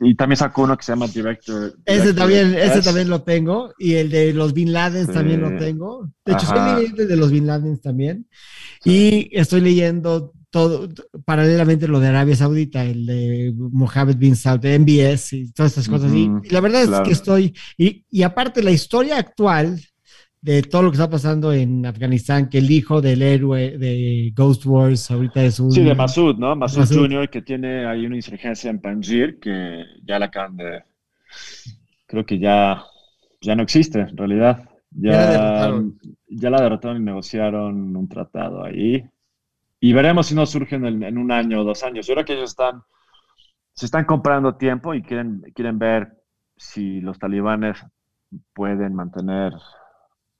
y 0.00 0.14
también 0.16 0.36
sacó 0.36 0.64
uno 0.64 0.76
que 0.76 0.82
se 0.82 0.92
llama 0.92 1.06
Director. 1.06 1.74
ese 1.86 2.12
también, 2.12 2.54
ese 2.54 2.82
también 2.82 3.08
lo 3.08 3.22
tengo. 3.22 3.72
Y 3.78 3.94
el 3.94 4.10
de 4.10 4.34
los 4.34 4.52
Bin 4.52 4.70
Laden 4.70 5.06
también 5.06 5.40
lo 5.40 5.56
tengo. 5.56 6.10
De 6.26 6.34
hecho, 6.34 6.44
estoy 6.44 6.74
leyendo 6.74 7.02
el 7.04 7.08
de 7.08 7.16
los 7.16 7.30
Bin 7.30 7.46
Laden 7.46 7.80
también. 7.80 8.26
Y 8.84 9.30
estoy 9.32 9.62
leyendo 9.62 10.34
todo, 10.50 10.90
paralelamente 11.24 11.88
lo 11.88 12.00
de 12.00 12.08
Arabia 12.08 12.36
Saudita, 12.36 12.84
el 12.84 13.06
de 13.06 13.54
Mohammed 13.56 14.16
bin 14.16 14.36
Salman, 14.36 14.82
MBS 14.82 15.32
y 15.32 15.52
todas 15.52 15.72
estas 15.72 15.88
cosas. 15.88 16.12
y, 16.12 16.28
la 16.50 16.60
verdad 16.60 16.82
es 16.82 17.00
que 17.00 17.12
estoy, 17.12 17.54
y, 17.78 18.04
y, 18.10 18.22
aparte 18.22 18.62
la 18.62 18.72
historia 18.72 19.16
actual 19.16 19.80
de 20.42 20.62
todo 20.62 20.82
lo 20.82 20.90
que 20.90 20.96
está 20.96 21.08
pasando 21.08 21.52
en 21.52 21.86
Afganistán, 21.86 22.48
que 22.48 22.58
el 22.58 22.70
hijo 22.70 23.00
del 23.00 23.22
héroe 23.22 23.78
de 23.78 24.32
Ghost 24.36 24.66
Wars 24.66 25.10
ahorita 25.10 25.42
es 25.44 25.60
un... 25.60 25.70
Sí, 25.70 25.82
de 25.82 25.94
Masud, 25.94 26.36
¿no? 26.36 26.54
Masud, 26.56 26.84
Jr., 26.84 27.30
que 27.30 27.42
tiene 27.42 27.86
ahí 27.86 28.04
una 28.04 28.16
insurgencia 28.16 28.68
en 28.68 28.80
Panjir, 28.80 29.38
que 29.38 29.84
ya 30.04 30.18
la 30.18 30.26
acaban 30.26 30.56
de... 30.56 30.82
Creo 32.06 32.26
que 32.26 32.38
ya, 32.38 32.84
ya 33.40 33.54
no 33.54 33.62
existe, 33.62 34.00
en 34.00 34.16
realidad. 34.16 34.68
Ya, 34.90 35.72
ya 36.28 36.50
la 36.50 36.60
derrotaron 36.60 37.00
y 37.00 37.04
negociaron 37.04 37.96
un 37.96 38.08
tratado 38.08 38.62
ahí 38.62 39.02
y 39.84 39.92
veremos 39.92 40.28
si 40.28 40.36
no 40.36 40.46
surgen 40.46 40.86
en, 40.86 41.18
un 41.18 41.32
año 41.32 41.60
o 41.60 41.64
dos 41.64 41.82
años. 41.82 42.06
Yo 42.06 42.14
creo 42.14 42.24
que 42.24 42.34
ellos 42.34 42.50
están, 42.50 42.84
se 43.74 43.86
están 43.86 44.04
comprando 44.04 44.54
tiempo 44.54 44.94
y 44.94 45.02
quieren, 45.02 45.42
quieren 45.56 45.80
ver 45.80 46.12
si 46.56 47.00
los 47.00 47.18
talibanes 47.18 47.84
pueden 48.54 48.94
mantener 48.94 49.52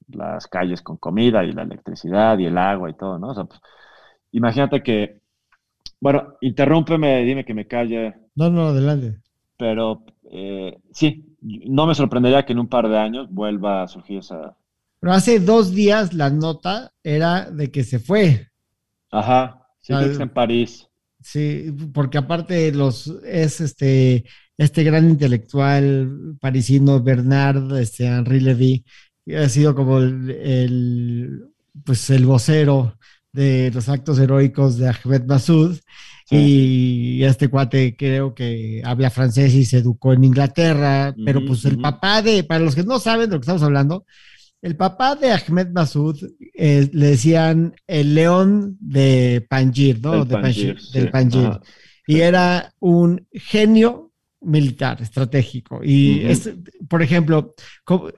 las 0.08 0.46
calles 0.46 0.82
con 0.82 0.96
comida 0.96 1.44
y 1.44 1.52
la 1.52 1.62
electricidad 1.62 2.38
y 2.38 2.46
el 2.46 2.58
agua 2.58 2.90
y 2.90 2.94
todo, 2.94 3.18
¿no? 3.18 3.34
Pues, 3.34 3.60
imagínate 4.32 4.82
que, 4.82 5.20
bueno, 6.00 6.34
interrúmpeme, 6.40 7.22
dime 7.24 7.44
que 7.44 7.54
me 7.54 7.66
calle. 7.66 8.14
No, 8.34 8.50
no, 8.50 8.68
adelante. 8.68 9.20
Pero 9.56 10.04
eh, 10.30 10.78
sí, 10.92 11.36
no 11.40 11.86
me 11.86 11.94
sorprendería 11.94 12.44
que 12.44 12.52
en 12.52 12.60
un 12.60 12.68
par 12.68 12.88
de 12.88 12.98
años 12.98 13.28
vuelva 13.30 13.82
a 13.82 13.88
surgir 13.88 14.18
esa... 14.18 14.56
Pero 15.00 15.12
hace 15.12 15.40
dos 15.40 15.74
días 15.74 16.14
la 16.14 16.30
nota 16.30 16.92
era 17.02 17.50
de 17.50 17.70
que 17.70 17.84
se 17.84 17.98
fue. 17.98 18.48
Ajá, 19.10 19.66
sí, 19.80 19.92
en 19.92 20.28
París. 20.28 20.88
Sí, 21.20 21.72
porque 21.92 22.18
aparte 22.18 22.72
los 22.72 23.06
es 23.24 23.60
este 23.60 24.24
este 24.58 24.84
gran 24.84 25.08
intelectual 25.08 26.36
parisino 26.40 27.02
Bernard 27.02 27.76
este, 27.78 28.06
Henri 28.06 28.40
Levy 28.40 28.84
ha 29.30 29.48
sido 29.48 29.74
como 29.74 29.98
el, 29.98 31.44
pues 31.84 32.10
el 32.10 32.26
vocero 32.26 32.98
de 33.32 33.70
los 33.72 33.88
actos 33.88 34.18
heroicos 34.18 34.76
de 34.78 34.88
Ahmed 34.88 35.24
Massoud. 35.24 35.78
Y 36.30 37.22
este 37.24 37.48
cuate 37.48 37.94
creo 37.94 38.34
que 38.34 38.80
habla 38.84 39.10
francés 39.10 39.52
y 39.52 39.66
se 39.66 39.78
educó 39.78 40.14
en 40.14 40.24
Inglaterra, 40.24 41.14
pero 41.26 41.44
pues 41.44 41.66
el 41.66 41.78
papá 41.78 42.22
de, 42.22 42.42
para 42.42 42.64
los 42.64 42.74
que 42.74 42.84
no 42.84 42.98
saben 42.98 43.28
de 43.28 43.34
lo 43.34 43.40
que 43.40 43.44
estamos 43.44 43.62
hablando, 43.62 44.06
el 44.62 44.76
papá 44.76 45.16
de 45.16 45.32
Ahmed 45.32 45.68
Massoud 45.72 46.16
eh, 46.54 46.88
le 46.92 47.06
decían 47.08 47.74
el 47.86 48.14
león 48.14 48.78
de 48.80 49.44
Panjir, 49.48 50.00
¿no? 50.00 50.24
de 50.24 50.38
Panjir, 50.38 50.78
del 50.94 51.10
Panjir. 51.10 51.50
Y 52.06 52.20
era 52.20 52.72
un 52.78 53.26
genio 53.32 54.11
militar, 54.44 55.00
estratégico. 55.00 55.80
Y, 55.82 56.26
por 56.88 57.02
ejemplo, 57.02 57.54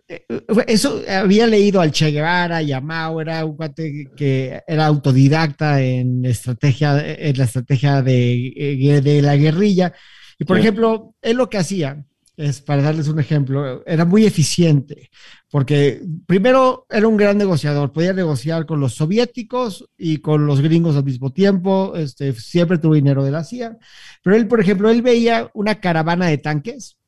eh, 0.08 0.24
eso 0.66 1.02
había 1.08 1.46
leído 1.46 1.80
al 1.80 1.92
Che 1.92 2.10
Guevara 2.10 2.62
y 2.62 2.72
a 2.72 2.80
Mao, 2.80 3.20
era 3.20 3.44
un 3.44 3.56
cuate 3.56 4.10
que 4.16 4.60
era 4.66 4.86
autodidacta 4.86 5.80
en, 5.82 6.24
estrategia, 6.24 7.00
en 7.06 7.38
la 7.38 7.44
estrategia 7.44 8.02
de, 8.02 8.52
eh, 8.56 9.00
de 9.00 9.22
la 9.22 9.36
guerrilla. 9.36 9.92
Y, 10.38 10.44
por 10.44 10.58
ejemplo, 10.58 11.14
él 11.22 11.36
lo 11.36 11.48
que 11.48 11.58
hacía 11.58 12.04
es, 12.36 12.60
para 12.60 12.82
darles 12.82 13.08
un 13.08 13.20
ejemplo, 13.20 13.84
era 13.86 14.04
muy 14.04 14.24
eficiente, 14.24 15.10
porque 15.54 16.02
primero 16.26 16.84
era 16.90 17.06
un 17.06 17.16
gran 17.16 17.38
negociador, 17.38 17.92
podía 17.92 18.12
negociar 18.12 18.66
con 18.66 18.80
los 18.80 18.94
soviéticos 18.94 19.88
y 19.96 20.16
con 20.16 20.46
los 20.46 20.60
gringos 20.60 20.96
al 20.96 21.04
mismo 21.04 21.32
tiempo, 21.32 21.92
este, 21.94 22.32
siempre 22.32 22.78
tuvo 22.78 22.94
dinero 22.94 23.22
de 23.22 23.30
la 23.30 23.44
CIA, 23.44 23.78
pero 24.20 24.34
él, 24.34 24.48
por 24.48 24.58
ejemplo, 24.58 24.90
él 24.90 25.00
veía 25.00 25.52
una 25.54 25.76
caravana 25.76 26.26
de 26.26 26.38
tanques 26.38 26.98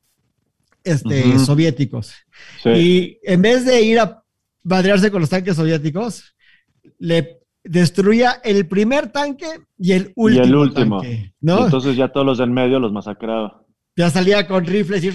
este, 0.85 1.37
soviéticos, 1.39 2.13
y 2.63 3.19
en 3.23 3.41
vez 3.41 3.65
de 3.65 3.81
ir 3.81 3.99
a 3.99 4.23
madrearse 4.63 5.11
con 5.11 5.19
los 5.19 5.29
tanques 5.29 5.57
soviéticos, 5.57 6.33
le 6.99 7.41
destruía 7.65 8.39
el 8.45 8.65
primer 8.65 9.11
tanque 9.11 9.47
y 9.77 9.91
el 9.91 10.13
último. 10.15 10.45
Y 10.45 10.47
el 10.47 10.55
último. 10.55 11.01
¿no? 11.41 11.65
Entonces 11.65 11.97
ya 11.97 12.13
todos 12.13 12.25
los 12.25 12.37
del 12.37 12.51
medio 12.51 12.79
los 12.79 12.93
masacraba 12.93 13.66
ya 13.97 14.09
salía 14.11 14.47
con 14.47 14.63
rifles 14.63 15.03
y... 15.03 15.09
O 15.09 15.13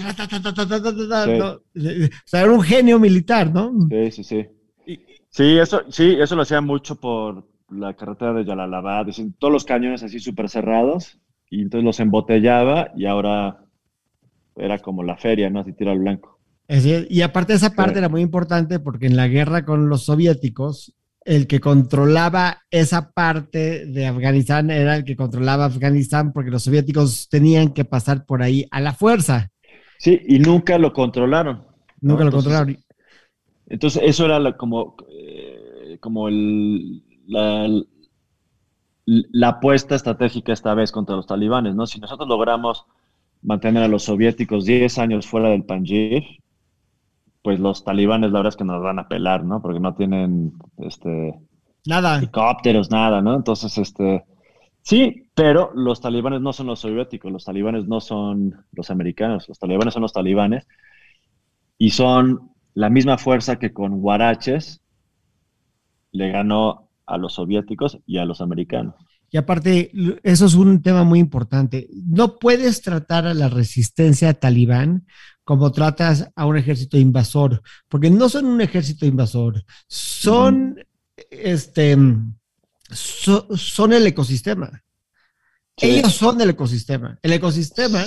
sea, 2.25 2.41
era 2.41 2.51
un 2.51 2.61
genio 2.61 2.99
militar, 2.99 3.51
¿no? 3.51 3.71
Sí, 3.89 4.11
sí, 4.11 4.23
sí. 4.23 4.45
Sí, 5.29 5.57
eso, 5.57 5.81
sí, 5.89 6.15
eso 6.19 6.35
lo 6.35 6.43
hacía 6.43 6.61
mucho 6.61 6.95
por 6.99 7.47
la 7.69 7.95
carretera 7.95 8.33
de 8.33 8.45
Yalalabad, 8.45 9.07
todos 9.39 9.51
los 9.51 9.65
cañones 9.65 10.03
así 10.03 10.19
súper 10.19 10.47
cerrados, 10.47 11.17
y 11.49 11.61
entonces 11.61 11.85
los 11.85 11.99
embotellaba 11.99 12.91
y 12.95 13.05
ahora 13.05 13.65
era 14.55 14.77
como 14.79 15.01
la 15.01 15.17
feria, 15.17 15.49
¿no? 15.49 15.61
Así 15.61 15.73
tiro 15.73 15.91
al 15.91 15.99
blanco. 15.99 16.39
y 16.67 17.21
aparte 17.21 17.53
esa 17.53 17.71
parte 17.71 17.97
era 17.97 18.09
muy 18.09 18.21
importante 18.21 18.79
porque 18.79 19.07
en 19.07 19.15
la 19.15 19.27
guerra 19.27 19.65
con 19.65 19.89
los 19.89 20.05
soviéticos, 20.05 20.93
el 21.25 21.47
que 21.47 21.59
controlaba 21.59 22.63
esa 22.69 23.11
parte 23.11 23.85
de 23.85 24.07
Afganistán 24.07 24.69
era 24.69 24.95
el 24.95 25.03
que 25.03 25.15
controlaba 25.15 25.65
Afganistán 25.65 26.33
porque 26.33 26.51
los 26.51 26.63
soviéticos 26.63 27.29
tenían 27.29 27.73
que 27.73 27.85
pasar 27.85 28.25
por 28.25 28.41
ahí 28.41 28.65
a 28.71 28.81
la 28.81 28.93
fuerza. 28.93 29.51
Sí, 29.97 30.19
y 30.27 30.39
nunca 30.39 30.77
lo 30.77 30.91
controlaron. 30.91 31.63
Nunca 32.01 32.25
lo 32.25 32.31
controlaron. 32.31 32.77
Entonces, 33.67 34.01
eso 34.05 34.25
era 34.25 34.57
como, 34.57 34.97
eh, 35.09 35.97
como 35.99 36.27
el, 36.27 37.03
la, 37.27 37.67
la, 39.05 39.47
apuesta 39.47 39.95
estratégica 39.95 40.51
esta 40.51 40.73
vez 40.73 40.91
contra 40.91 41.15
los 41.15 41.25
talibanes, 41.25 41.73
¿no? 41.73 41.87
Si 41.87 41.99
nosotros 41.99 42.27
logramos 42.27 42.85
mantener 43.41 43.83
a 43.83 43.87
los 43.87 44.03
soviéticos 44.03 44.65
10 44.65 44.97
años 44.97 45.27
fuera 45.27 45.49
del 45.49 45.63
Panjir, 45.63 46.23
pues 47.43 47.59
los 47.59 47.83
talibanes 47.83 48.31
la 48.31 48.39
verdad 48.39 48.53
es 48.53 48.57
que 48.57 48.63
nos 48.63 48.81
van 48.81 48.99
a 48.99 49.07
pelar, 49.07 49.43
¿no? 49.43 49.61
Porque 49.61 49.79
no 49.79 49.93
tienen 49.93 50.53
este 50.77 51.39
nada. 51.85 52.17
helicópteros, 52.17 52.89
nada, 52.89 53.21
¿no? 53.21 53.35
Entonces, 53.35 53.77
este 53.77 54.23
sí, 54.81 55.29
pero 55.35 55.71
los 55.75 56.01
talibanes 56.01 56.41
no 56.41 56.53
son 56.53 56.67
los 56.67 56.79
soviéticos, 56.79 57.31
los 57.31 57.43
talibanes 57.45 57.85
no 57.85 57.99
son 57.99 58.65
los 58.71 58.89
americanos, 58.89 59.47
los 59.49 59.59
talibanes 59.59 59.93
son 59.93 60.01
los 60.01 60.13
talibanes 60.13 60.65
y 61.77 61.91
son 61.91 62.51
la 62.73 62.89
misma 62.89 63.17
fuerza 63.17 63.59
que 63.59 63.73
con 63.73 63.99
Guaraches 63.99 64.81
le 66.11 66.31
ganó 66.31 66.89
a 67.05 67.17
los 67.17 67.33
soviéticos 67.33 67.99
y 68.05 68.17
a 68.19 68.25
los 68.25 68.39
americanos. 68.39 68.95
Y 69.29 69.37
aparte, 69.37 69.91
eso 70.21 70.45
es 70.45 70.53
un 70.53 70.81
tema 70.83 71.03
muy 71.03 71.17
importante. 71.17 71.89
No 72.05 72.37
puedes 72.37 72.83
tratar 72.83 73.25
a 73.25 73.33
la 73.33 73.49
resistencia 73.49 74.35
talibán 74.35 75.07
como 75.43 75.71
tratas 75.71 76.29
a 76.35 76.45
un 76.45 76.57
ejército 76.57 76.97
invasor, 76.97 77.61
porque 77.89 78.09
no 78.09 78.29
son 78.29 78.45
un 78.45 78.61
ejército 78.61 79.05
invasor, 79.05 79.63
son, 79.87 80.75
este, 81.29 81.97
son 82.91 83.93
el 83.93 84.07
ecosistema. 84.07 84.83
Ellos 85.77 86.13
son 86.13 86.39
el 86.39 86.51
ecosistema. 86.51 87.17
El 87.21 87.33
ecosistema 87.33 88.05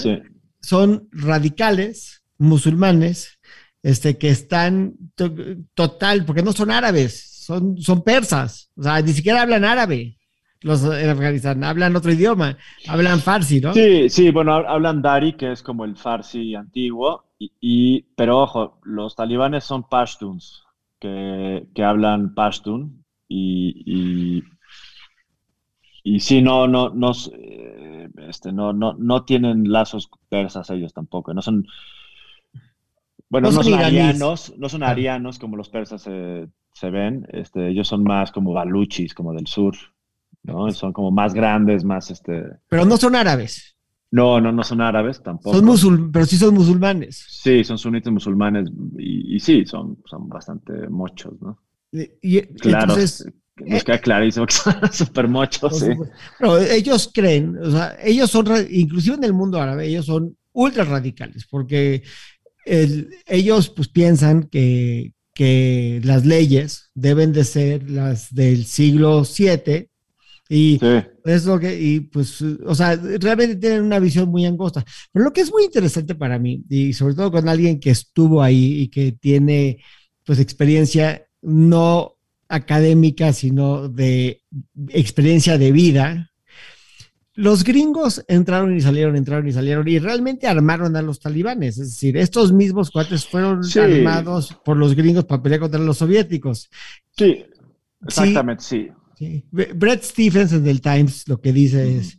son 0.60 1.08
radicales 1.12 2.22
musulmanes 2.38 3.38
este, 3.82 4.18
que 4.18 4.30
están 4.30 4.94
total, 5.74 6.24
porque 6.24 6.42
no 6.42 6.52
son 6.52 6.70
árabes, 6.70 7.44
son, 7.44 7.78
son 7.78 8.02
persas, 8.02 8.70
o 8.76 8.82
sea, 8.82 9.00
ni 9.00 9.12
siquiera 9.12 9.42
hablan 9.42 9.64
árabe 9.64 10.16
los 10.62 10.82
en 10.82 11.08
Afganistán, 11.08 11.62
hablan 11.64 11.94
otro 11.94 12.12
idioma, 12.12 12.56
hablan 12.88 13.20
farsi, 13.20 13.60
¿no? 13.60 13.72
Sí, 13.72 14.08
sí, 14.08 14.30
bueno, 14.30 14.54
hablan 14.54 15.02
dari, 15.02 15.34
que 15.34 15.52
es 15.52 15.62
como 15.62 15.84
el 15.84 15.96
farsi 15.96 16.54
antiguo, 16.54 17.25
y, 17.38 18.02
pero 18.16 18.40
ojo, 18.40 18.78
los 18.82 19.14
talibanes 19.14 19.64
son 19.64 19.88
pashtuns, 19.88 20.64
que, 20.98 21.66
hablan 21.84 22.34
pashtun, 22.34 23.04
y, 23.28 24.42
y, 26.02 26.20
sí, 26.20 26.40
no, 26.40 26.66
no, 26.66 26.90
no, 26.90 27.12
eh, 27.32 28.08
este, 28.28 28.52
no, 28.52 28.72
no, 28.72 28.94
no 28.94 29.24
tienen 29.24 29.70
lazos 29.70 30.08
persas 30.28 30.70
ellos 30.70 30.92
tampoco, 30.92 31.34
no 31.34 31.42
son... 31.42 31.66
Bueno, 33.28 33.50
no, 33.50 33.62
son, 33.62 33.74
arianos, 33.74 34.54
no 34.56 34.68
son 34.68 34.84
arianos 34.84 35.40
como 35.40 35.56
los 35.56 35.68
persas 35.68 36.02
se 36.02 36.90
ven, 36.90 37.26
este, 37.32 37.68
ellos 37.68 37.88
son 37.88 38.04
más 38.04 38.30
como 38.30 38.52
baluchis, 38.52 39.14
como 39.14 39.32
del 39.32 39.48
sur. 39.48 39.74
¿no? 40.46 40.70
Son 40.70 40.92
como 40.92 41.10
más 41.10 41.34
grandes, 41.34 41.84
más 41.84 42.10
este. 42.10 42.44
Pero 42.68 42.84
no 42.84 42.96
son 42.96 43.16
árabes. 43.16 43.75
No, 44.16 44.40
no, 44.40 44.50
no 44.50 44.64
son 44.64 44.80
árabes 44.80 45.22
tampoco. 45.22 45.54
Son 45.54 45.64
musul 45.66 46.10
pero 46.10 46.24
sí 46.24 46.38
son 46.38 46.54
musulmanes. 46.54 47.22
Sí, 47.28 47.62
son 47.64 47.76
sunitas 47.76 48.10
musulmanes 48.10 48.70
y, 48.96 49.38
sí, 49.40 49.66
son, 49.66 49.98
son 50.06 50.26
bastante 50.26 50.72
mochos, 50.88 51.34
¿no? 51.42 51.60
Y, 51.92 52.40
claro, 52.40 52.94
entonces, 52.94 53.30
nos 53.56 53.84
queda 53.84 53.98
clarísimo 53.98 54.46
que 54.46 54.54
son 54.54 54.74
súper 54.92 55.28
mochos, 55.28 55.80
sí. 55.80 55.90
Pero 56.38 56.58
ellos 56.58 57.10
creen, 57.12 57.58
o 57.58 57.70
sea, 57.70 57.94
ellos 58.02 58.30
son, 58.30 58.46
inclusive 58.70 59.16
en 59.16 59.24
el 59.24 59.34
mundo 59.34 59.60
árabe, 59.60 59.86
ellos 59.86 60.06
son 60.06 60.34
ultra 60.52 60.84
radicales, 60.84 61.46
porque 61.50 62.02
ellos 62.64 63.68
pues 63.68 63.88
piensan 63.88 64.44
que, 64.44 65.12
que 65.34 66.00
las 66.04 66.24
leyes 66.24 66.90
deben 66.94 67.34
de 67.34 67.44
ser 67.44 67.90
las 67.90 68.34
del 68.34 68.64
siglo 68.64 69.24
VII 69.24 69.90
y 70.48 70.80
es 71.26 71.44
lo 71.44 71.58
que, 71.58 71.80
y 71.80 72.00
pues, 72.00 72.40
o 72.40 72.74
sea, 72.74 72.96
realmente 72.96 73.56
tienen 73.56 73.82
una 73.82 73.98
visión 73.98 74.28
muy 74.28 74.46
angosta. 74.46 74.84
Pero 75.12 75.24
lo 75.24 75.32
que 75.32 75.40
es 75.40 75.50
muy 75.50 75.64
interesante 75.64 76.14
para 76.14 76.38
mí, 76.38 76.62
y 76.68 76.92
sobre 76.92 77.14
todo 77.14 77.30
con 77.30 77.48
alguien 77.48 77.80
que 77.80 77.90
estuvo 77.90 78.42
ahí 78.42 78.82
y 78.82 78.88
que 78.88 79.12
tiene, 79.12 79.82
pues, 80.24 80.38
experiencia 80.38 81.26
no 81.42 82.16
académica, 82.48 83.32
sino 83.32 83.88
de 83.88 84.42
experiencia 84.88 85.58
de 85.58 85.72
vida, 85.72 86.30
los 87.36 87.64
gringos 87.64 88.24
entraron 88.28 88.74
y 88.74 88.80
salieron, 88.80 89.14
entraron 89.14 89.46
y 89.46 89.52
salieron 89.52 89.86
y 89.86 89.98
realmente 89.98 90.46
armaron 90.46 90.96
a 90.96 91.02
los 91.02 91.20
talibanes. 91.20 91.78
Es 91.78 91.90
decir, 91.90 92.16
estos 92.16 92.52
mismos 92.52 92.90
cuates 92.90 93.26
fueron 93.26 93.60
armados 93.78 94.56
por 94.64 94.76
los 94.76 94.94
gringos 94.94 95.26
para 95.26 95.42
pelear 95.42 95.60
contra 95.60 95.78
los 95.78 95.98
soviéticos. 95.98 96.70
Sí, 97.10 97.44
exactamente, 98.06 98.64
sí. 98.64 98.88
Brett 99.50 100.02
Stephens 100.02 100.52
en 100.52 100.66
el 100.66 100.80
Times 100.80 101.26
lo 101.26 101.40
que 101.40 101.52
dice 101.52 101.98
es, 101.98 102.18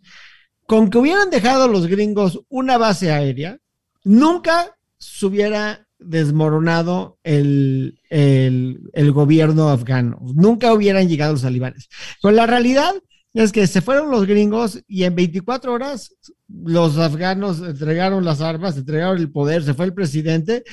con 0.65 0.89
que 0.89 0.97
hubieran 0.97 1.29
dejado 1.29 1.67
los 1.67 1.87
gringos 1.87 2.41
una 2.49 2.77
base 2.77 3.11
aérea, 3.11 3.57
nunca 4.03 4.75
se 4.97 5.25
hubiera 5.25 5.87
desmoronado 5.99 7.17
el, 7.23 7.99
el, 8.09 9.11
gobierno 9.11 9.69
afgano, 9.69 10.19
nunca 10.35 10.73
hubieran 10.73 11.07
llegado 11.07 11.33
los 11.33 11.41
talibanes. 11.41 11.89
Pero 12.21 12.33
la 12.33 12.45
realidad 12.45 12.93
es 13.33 13.51
que 13.51 13.67
se 13.67 13.81
fueron 13.81 14.11
los 14.11 14.25
gringos 14.25 14.79
y 14.87 15.03
en 15.03 15.15
24 15.15 15.73
horas 15.73 16.15
los 16.47 16.97
afganos 16.97 17.61
entregaron 17.61 18.25
las 18.25 18.41
armas, 18.41 18.77
entregaron 18.77 19.17
el 19.17 19.31
poder, 19.31 19.63
se 19.63 19.73
fue 19.73 19.85
el 19.85 19.93
presidente 19.93 20.63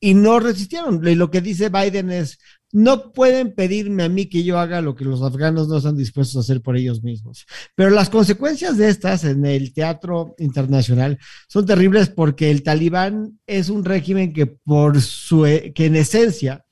y 0.00 0.14
no 0.14 0.40
resistieron. 0.40 1.06
Y 1.06 1.14
lo 1.14 1.30
que 1.30 1.40
dice 1.40 1.68
Biden 1.68 2.10
es, 2.10 2.38
no 2.72 3.12
pueden 3.12 3.54
pedirme 3.54 4.02
a 4.02 4.08
mí 4.08 4.26
que 4.26 4.42
yo 4.42 4.58
haga 4.58 4.80
lo 4.80 4.94
que 4.94 5.04
los 5.04 5.22
afganos 5.22 5.68
no 5.68 5.78
están 5.78 5.96
dispuestos 5.96 6.36
a 6.36 6.40
hacer 6.40 6.60
por 6.60 6.76
ellos 6.76 7.02
mismos. 7.02 7.46
Pero 7.74 7.90
las 7.90 8.10
consecuencias 8.10 8.76
de 8.76 8.88
estas 8.88 9.24
en 9.24 9.46
el 9.46 9.72
teatro 9.72 10.34
internacional 10.38 11.18
son 11.48 11.64
terribles 11.64 12.08
porque 12.08 12.50
el 12.50 12.62
talibán 12.62 13.38
es 13.46 13.68
un 13.68 13.84
régimen 13.84 14.32
que 14.32 14.46
por 14.46 15.00
su, 15.00 15.42
que 15.74 15.86
en 15.86 15.96
esencia 15.96 16.64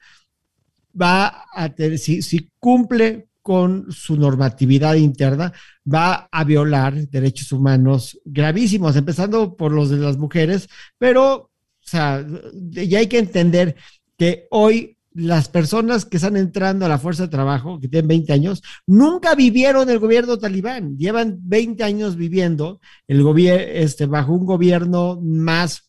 va 1.00 1.44
a 1.52 1.68
tener, 1.74 1.98
si, 1.98 2.50
cumple 2.58 3.28
con 3.42 3.92
su 3.92 4.16
normatividad 4.16 4.94
interna, 4.94 5.52
va 5.92 6.28
a 6.32 6.44
violar 6.44 6.94
derechos 7.08 7.52
humanos 7.52 8.18
gravísimos, 8.24 8.96
empezando 8.96 9.54
por 9.54 9.72
los 9.72 9.90
de 9.90 9.98
las 9.98 10.16
mujeres, 10.16 10.68
pero, 10.98 11.50
ya 11.92 12.98
hay 12.98 13.06
que 13.08 13.18
entender 13.18 13.76
que 14.16 14.46
hoy 14.50 14.96
las 15.14 15.48
personas 15.48 16.04
que 16.04 16.16
están 16.16 16.36
entrando 16.36 16.84
a 16.84 16.88
la 16.88 16.98
fuerza 16.98 17.22
de 17.22 17.28
trabajo, 17.28 17.78
que 17.80 17.88
tienen 17.88 18.08
20 18.08 18.32
años, 18.32 18.62
nunca 18.86 19.36
vivieron 19.36 19.88
el 19.88 20.00
gobierno 20.00 20.38
talibán, 20.38 20.98
llevan 20.98 21.38
20 21.42 21.84
años 21.84 22.16
viviendo 22.16 22.80
el 23.06 23.22
gobierno, 23.22 23.64
este, 23.64 24.06
bajo 24.06 24.32
un 24.32 24.44
gobierno 24.44 25.20
más 25.22 25.88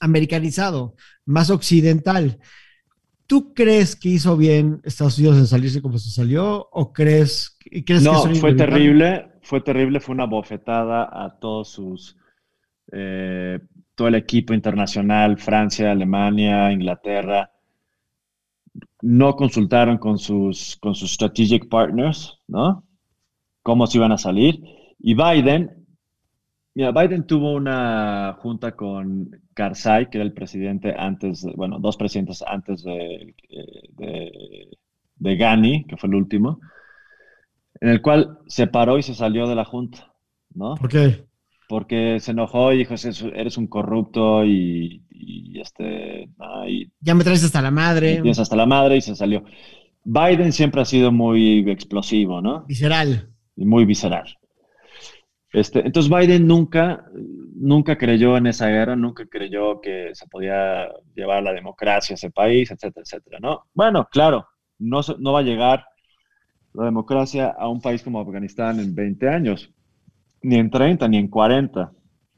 americanizado, 0.00 0.96
más 1.26 1.50
occidental. 1.50 2.38
¿Tú 3.26 3.52
crees 3.52 3.96
que 3.96 4.08
hizo 4.08 4.36
bien 4.36 4.80
Estados 4.82 5.18
Unidos 5.18 5.36
en 5.36 5.46
salirse 5.46 5.82
como 5.82 5.98
se 5.98 6.10
salió 6.10 6.68
o 6.72 6.92
crees, 6.92 7.58
crees 7.86 8.02
no, 8.02 8.34
fue 8.34 8.54
terrible, 8.54 9.30
fue 9.42 9.60
terrible, 9.60 10.00
fue 10.00 10.14
una 10.14 10.26
bofetada 10.26 11.08
a 11.12 11.38
todos 11.38 11.68
sus, 11.68 12.16
eh, 12.90 13.60
todo 13.94 14.08
el 14.08 14.14
equipo 14.14 14.54
internacional, 14.54 15.36
Francia, 15.36 15.92
Alemania, 15.92 16.72
Inglaterra, 16.72 17.50
no 19.02 19.36
consultaron 19.36 19.98
con 19.98 20.18
sus, 20.18 20.76
con 20.76 20.94
sus 20.94 21.12
strategic 21.12 21.68
partners, 21.68 22.38
¿no? 22.46 22.84
Cómo 23.62 23.86
se 23.86 23.98
iban 23.98 24.12
a 24.12 24.18
salir. 24.18 24.60
Y 24.98 25.14
Biden, 25.14 25.86
mira, 26.74 26.92
Biden 26.92 27.26
tuvo 27.26 27.54
una 27.54 28.36
junta 28.40 28.72
con 28.72 29.30
Karzai, 29.54 30.08
que 30.08 30.18
era 30.18 30.24
el 30.24 30.32
presidente 30.32 30.94
antes, 30.96 31.44
bueno, 31.56 31.78
dos 31.78 31.96
presidentes 31.96 32.42
antes 32.46 32.82
de, 32.84 33.34
de, 35.16 35.36
Ghani, 35.36 35.84
que 35.84 35.96
fue 35.96 36.08
el 36.08 36.14
último, 36.14 36.60
en 37.80 37.88
el 37.88 38.02
cual 38.02 38.38
se 38.46 38.66
paró 38.66 38.98
y 38.98 39.02
se 39.02 39.14
salió 39.14 39.46
de 39.46 39.56
la 39.56 39.64
junta, 39.64 40.12
¿no? 40.54 40.76
¿Por? 40.76 41.31
Porque 41.72 42.20
se 42.20 42.32
enojó 42.32 42.72
y 42.72 42.78
dijo, 42.78 42.94
eres 43.34 43.56
un 43.56 43.66
corrupto 43.66 44.44
y 44.44 45.02
y 45.24 45.60
este... 45.60 46.28
ya 47.00 47.14
me 47.14 47.24
traes 47.24 47.44
hasta 47.44 47.62
la 47.62 47.70
madre. 47.70 48.20
Y 48.24 48.30
hasta 48.30 48.56
la 48.56 48.66
madre 48.66 48.96
y 48.96 49.00
se 49.00 49.14
salió. 49.14 49.44
Biden 50.04 50.52
siempre 50.52 50.80
ha 50.80 50.84
sido 50.84 51.12
muy 51.12 51.70
explosivo, 51.70 52.40
¿no? 52.40 52.64
Visceral. 52.66 53.30
Y 53.56 53.64
muy 53.64 53.84
visceral. 53.84 54.36
Este, 55.52 55.86
entonces 55.86 56.10
Biden 56.10 56.46
nunca, 56.46 57.04
nunca 57.54 57.96
creyó 57.98 58.36
en 58.36 58.46
esa 58.46 58.68
guerra, 58.68 58.96
nunca 58.96 59.26
creyó 59.26 59.80
que 59.80 60.10
se 60.14 60.26
podía 60.26 60.88
llevar 61.14 61.42
la 61.42 61.52
democracia 61.52 62.14
a 62.14 62.16
ese 62.16 62.30
país, 62.30 62.70
etcétera, 62.70 63.02
etcétera, 63.04 63.38
¿no? 63.40 63.66
Bueno, 63.74 64.08
claro, 64.10 64.46
no, 64.78 65.00
no 65.18 65.32
va 65.32 65.40
a 65.40 65.44
llegar 65.44 65.84
la 66.72 66.86
democracia 66.86 67.54
a 67.56 67.68
un 67.68 67.82
país 67.82 68.02
como 68.02 68.18
Afganistán 68.18 68.80
en 68.80 68.94
20 68.94 69.28
años, 69.28 69.70
ni 70.42 70.56
en 70.56 70.70
30, 70.70 71.08
ni 71.08 71.18
en 71.18 71.28
40. 71.28 71.92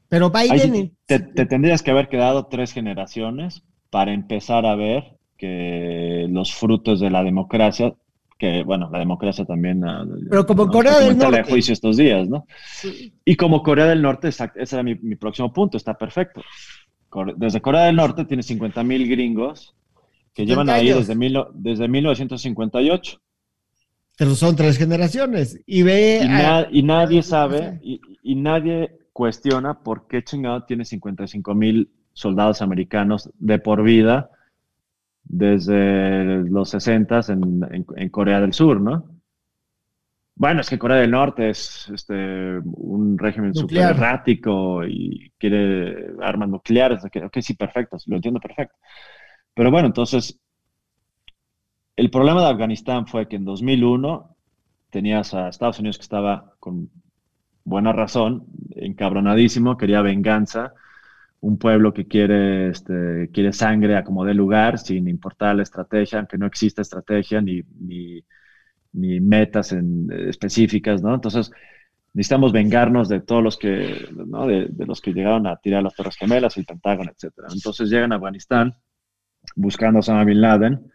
Pero 0.09 0.29
Biden... 0.29 0.95
te, 1.05 1.19
tendrías 1.19 1.81
que 1.81 1.91
haber 1.91 2.07
quedado 2.07 2.45
tres 2.45 2.71
generaciones 2.71 3.63
para 3.89 4.13
empezar 4.13 4.65
a 4.65 4.75
ver 4.75 5.17
que 5.37 6.27
los 6.29 6.53
frutos 6.53 6.99
de 6.99 7.09
la 7.09 7.23
democracia, 7.23 7.93
que 8.37 8.63
bueno, 8.63 8.89
la 8.91 8.99
democracia 8.99 9.45
también... 9.45 9.83
Ah, 9.83 10.05
Pero 10.29 10.45
como 10.45 10.67
Corea 10.67 10.99
del 10.99 11.17
Norte... 11.17 11.37
de 11.37 11.43
juicio 11.43 11.73
estos 11.73 11.97
días, 11.97 12.29
¿no? 12.29 12.45
Y 13.23 13.35
como 13.35 13.63
Corea 13.63 13.85
del 13.85 14.01
Norte, 14.01 14.29
ese 14.29 14.49
era 14.71 14.83
mi, 14.83 14.95
próximo 15.15 15.51
punto, 15.51 15.77
está 15.77 15.97
perfecto. 15.97 16.41
Desde 17.37 17.61
Corea 17.61 17.85
del 17.85 17.95
Norte 17.95 18.25
tiene 18.25 18.43
50 18.43 18.83
mil 18.83 19.07
gringos 19.07 19.75
que 20.33 20.45
llevan 20.45 20.69
ahí 20.69 20.89
desde, 20.89 21.15
mil, 21.15 21.37
desde 21.53 21.87
1958. 21.87 23.21
Pero 24.17 24.35
son 24.35 24.55
tres 24.55 24.77
generaciones. 24.77 25.59
Y 25.65 25.83
ve. 25.83 26.21
Y, 26.71 26.83
nadie 26.83 27.21
sabe, 27.21 27.79
y, 27.83 28.01
y, 28.23 28.35
nadie 28.35 28.97
cuestiona 29.11 29.79
por 29.79 30.07
qué 30.07 30.23
chingado 30.23 30.63
tiene 30.63 30.85
55 30.85 31.53
mil 31.53 31.89
soldados 32.13 32.61
americanos 32.61 33.29
de 33.37 33.59
por 33.59 33.83
vida 33.83 34.29
desde 35.25 36.43
los 36.49 36.69
60 36.69 37.19
en, 37.29 37.85
en, 37.95 38.09
Corea 38.09 38.39
del 38.39 38.53
Sur, 38.53 38.79
¿no? 38.79 39.05
Bueno, 40.35 40.61
es 40.61 40.69
que 40.69 40.77
Corea 40.77 40.97
del 40.97 41.11
Norte 41.11 41.49
es 41.49 41.89
este, 41.93 42.59
un 42.59 43.17
régimen 43.17 43.55
súper 43.55 43.77
errático 43.77 44.85
y 44.85 45.31
quiere 45.37 46.09
armas 46.21 46.49
nucleares. 46.49 47.03
Ok, 47.05 47.37
sí, 47.41 47.53
perfecto, 47.53 47.97
lo 48.07 48.17
entiendo 48.17 48.39
perfecto. 48.39 48.75
Pero 49.53 49.71
bueno, 49.71 49.87
entonces, 49.87 50.37
el 51.95 52.09
problema 52.09 52.41
de 52.41 52.49
Afganistán 52.49 53.07
fue 53.07 53.27
que 53.27 53.37
en 53.37 53.45
2001 53.45 54.35
tenías 54.89 55.33
a 55.33 55.49
Estados 55.49 55.79
Unidos 55.79 55.97
que 55.97 56.03
estaba 56.03 56.53
con 56.59 56.89
buena 57.63 57.91
razón, 57.91 58.45
encabronadísimo, 58.75 59.77
quería 59.77 60.01
venganza, 60.01 60.73
un 61.41 61.57
pueblo 61.57 61.93
que 61.93 62.07
quiere, 62.07 62.69
este, 62.69 63.29
quiere 63.31 63.53
sangre 63.53 63.97
a 63.97 64.03
como 64.03 64.25
de 64.25 64.33
lugar, 64.33 64.77
sin 64.79 65.07
importar 65.07 65.55
la 65.55 65.63
estrategia, 65.63 66.19
aunque 66.19 66.37
no 66.37 66.45
exista 66.45 66.81
estrategia 66.81 67.41
ni, 67.41 67.61
ni, 67.79 68.23
metas 69.19 69.71
en, 69.71 70.09
específicas, 70.11 71.01
¿no? 71.01 71.13
Entonces, 71.13 71.51
necesitamos 72.13 72.51
vengarnos 72.51 73.09
de 73.09 73.19
todos 73.19 73.43
los 73.43 73.57
que, 73.57 74.07
¿no? 74.11 74.47
de, 74.47 74.69
los 74.85 75.01
que 75.01 75.13
llegaron 75.13 75.47
a 75.47 75.57
tirar 75.57 75.83
las 75.83 75.95
Torres 75.95 76.15
Gemelas, 76.15 76.57
el 76.57 76.65
Pentágono, 76.65 77.11
etcétera. 77.11 77.49
Entonces 77.53 77.89
llegan 77.89 78.13
a 78.13 78.15
Afganistán 78.15 78.73
buscando 79.55 79.97
a 79.97 79.99
Osama 79.99 80.23
Bin 80.23 80.41
Laden, 80.41 80.91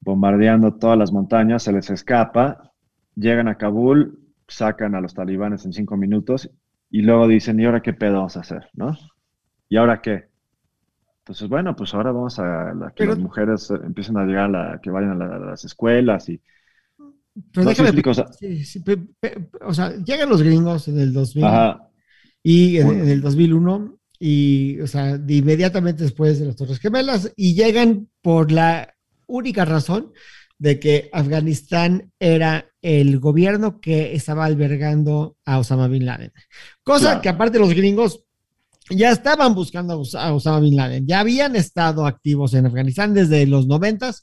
bombardeando 0.00 0.74
todas 0.74 0.98
las 0.98 1.12
montañas, 1.12 1.62
se 1.62 1.72
les 1.72 1.90
escapa, 1.90 2.72
llegan 3.14 3.48
a 3.48 3.56
Kabul, 3.56 4.18
sacan 4.48 4.94
a 4.94 5.00
los 5.00 5.14
talibanes 5.14 5.64
en 5.64 5.72
cinco 5.72 5.96
minutos 5.96 6.50
y 6.90 7.02
luego 7.02 7.28
dicen, 7.28 7.60
¿y 7.60 7.66
ahora 7.66 7.82
qué 7.82 7.92
pedo 7.92 8.14
vamos 8.14 8.36
a 8.36 8.40
hacer? 8.40 8.68
¿No? 8.74 8.96
¿Y 9.68 9.76
ahora 9.76 10.00
qué? 10.02 10.28
Entonces, 11.18 11.48
bueno, 11.48 11.76
pues 11.76 11.94
ahora 11.94 12.10
vamos 12.10 12.38
a 12.38 12.72
que 12.96 13.06
las 13.06 13.18
mujeres 13.18 13.70
empiecen 13.70 14.16
a 14.16 14.24
llegar, 14.24 14.46
a 14.46 14.48
la, 14.48 14.80
que 14.82 14.90
vayan 14.90 15.20
a, 15.22 15.38
las 15.38 15.64
escuelas 15.64 16.28
y... 16.28 16.40
Pero 17.52 17.68
déjame, 17.68 17.92
o 19.60 19.72
sea, 19.72 19.96
llegan 19.98 20.28
los 20.28 20.42
gringos 20.42 20.88
en 20.88 20.98
el 20.98 21.12
2000 21.12 21.44
y 22.42 22.78
en, 22.78 23.08
el 23.08 23.20
2001 23.20 23.98
y, 24.18 24.80
o 24.80 24.86
sea, 24.88 25.16
de 25.16 25.34
inmediatamente 25.34 26.02
después 26.02 26.40
de 26.40 26.46
las 26.46 26.56
Torres 26.56 26.80
Gemelas 26.80 27.32
y 27.36 27.54
llegan 27.54 28.08
por 28.20 28.50
la 28.50 28.94
única 29.30 29.64
razón 29.64 30.12
de 30.58 30.78
que 30.78 31.08
Afganistán 31.12 32.12
era 32.20 32.66
el 32.82 33.18
gobierno 33.18 33.80
que 33.80 34.14
estaba 34.14 34.44
albergando 34.44 35.36
a 35.44 35.58
Osama 35.58 35.88
Bin 35.88 36.04
Laden. 36.04 36.32
Cosa 36.82 37.20
que 37.20 37.30
aparte 37.30 37.58
los 37.58 37.72
gringos 37.72 38.24
ya 38.90 39.10
estaban 39.10 39.54
buscando 39.54 40.02
a 40.18 40.32
Osama 40.32 40.60
Bin 40.60 40.76
Laden, 40.76 41.06
ya 41.06 41.20
habían 41.20 41.56
estado 41.56 42.06
activos 42.06 42.52
en 42.54 42.66
Afganistán 42.66 43.14
desde 43.14 43.46
los 43.46 43.66
noventas, 43.66 44.22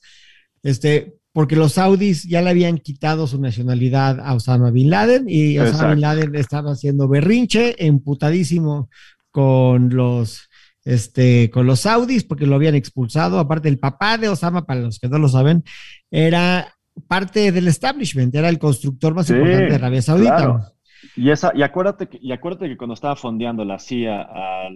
este, 0.62 1.16
porque 1.32 1.56
los 1.56 1.74
saudis 1.74 2.24
ya 2.24 2.42
le 2.42 2.52
habían 2.52 2.78
quitado 2.78 3.26
su 3.26 3.40
nacionalidad 3.40 4.20
a 4.20 4.36
Osama 4.36 4.70
Bin 4.70 4.90
Laden 4.92 5.26
y 5.28 5.58
Osama 5.58 5.94
Bin 5.94 6.02
Laden 6.02 6.36
estaba 6.36 6.72
haciendo 6.72 7.08
berrinche, 7.08 7.84
emputadísimo 7.86 8.90
con 9.32 9.90
los 9.90 10.47
este, 10.88 11.50
con 11.50 11.68
los 11.68 11.82
saudis 11.82 12.24
porque 12.24 12.46
lo 12.46 12.56
habían 12.56 12.76
expulsado. 12.76 13.40
Aparte, 13.40 13.68
el 13.68 13.78
papá 13.78 14.18
de 14.18 14.30
Osama, 14.30 14.66
para 14.66 14.80
los 14.80 15.00
que 15.00 15.10
no 15.10 15.20
lo 15.20 15.28
saben, 15.28 15.66
era 16.10 16.74
parte 17.10 17.52
del 17.52 17.68
establishment, 17.68 18.34
era 18.34 18.48
el 18.48 18.58
constructor 18.58 19.14
más 19.14 19.30
importante 19.30 19.68
de 19.68 19.76
Arabia 19.76 20.02
Saudita. 20.02 20.74
Y, 21.16 21.30
esa, 21.30 21.52
y, 21.54 21.62
acuérdate 21.62 22.08
que, 22.08 22.18
y 22.22 22.32
acuérdate 22.32 22.70
que 22.70 22.78
cuando 22.78 22.94
estaba 22.94 23.18
fondeando 23.18 23.66
la 23.66 23.80
CIA 23.80 24.22
a, 24.22 24.70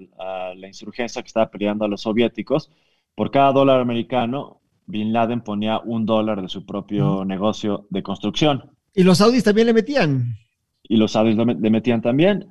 la 0.54 0.68
insurgencia 0.68 1.22
que 1.22 1.28
estaba 1.28 1.50
peleando 1.50 1.86
a 1.86 1.88
los 1.88 2.02
soviéticos, 2.02 2.72
por 3.16 3.32
cada 3.32 3.54
dólar 3.54 3.80
americano, 3.80 4.60
Bin 4.88 5.14
Laden 5.14 5.42
ponía 5.42 5.80
un 5.80 6.06
dólar 6.06 6.42
de 6.42 6.50
su 6.50 6.66
propio 6.66 7.24
negocio 7.24 7.88
de 7.90 8.04
construcción. 8.04 8.70
Y 8.94 9.04
los 9.04 9.20
saudis 9.20 9.46
también 9.46 9.68
le 9.68 9.74
metían. 9.74 10.36
Y 10.84 10.98
los 10.98 11.14
saudis 11.14 11.38
le 11.38 11.70
metían 11.70 12.02
también, 12.02 12.48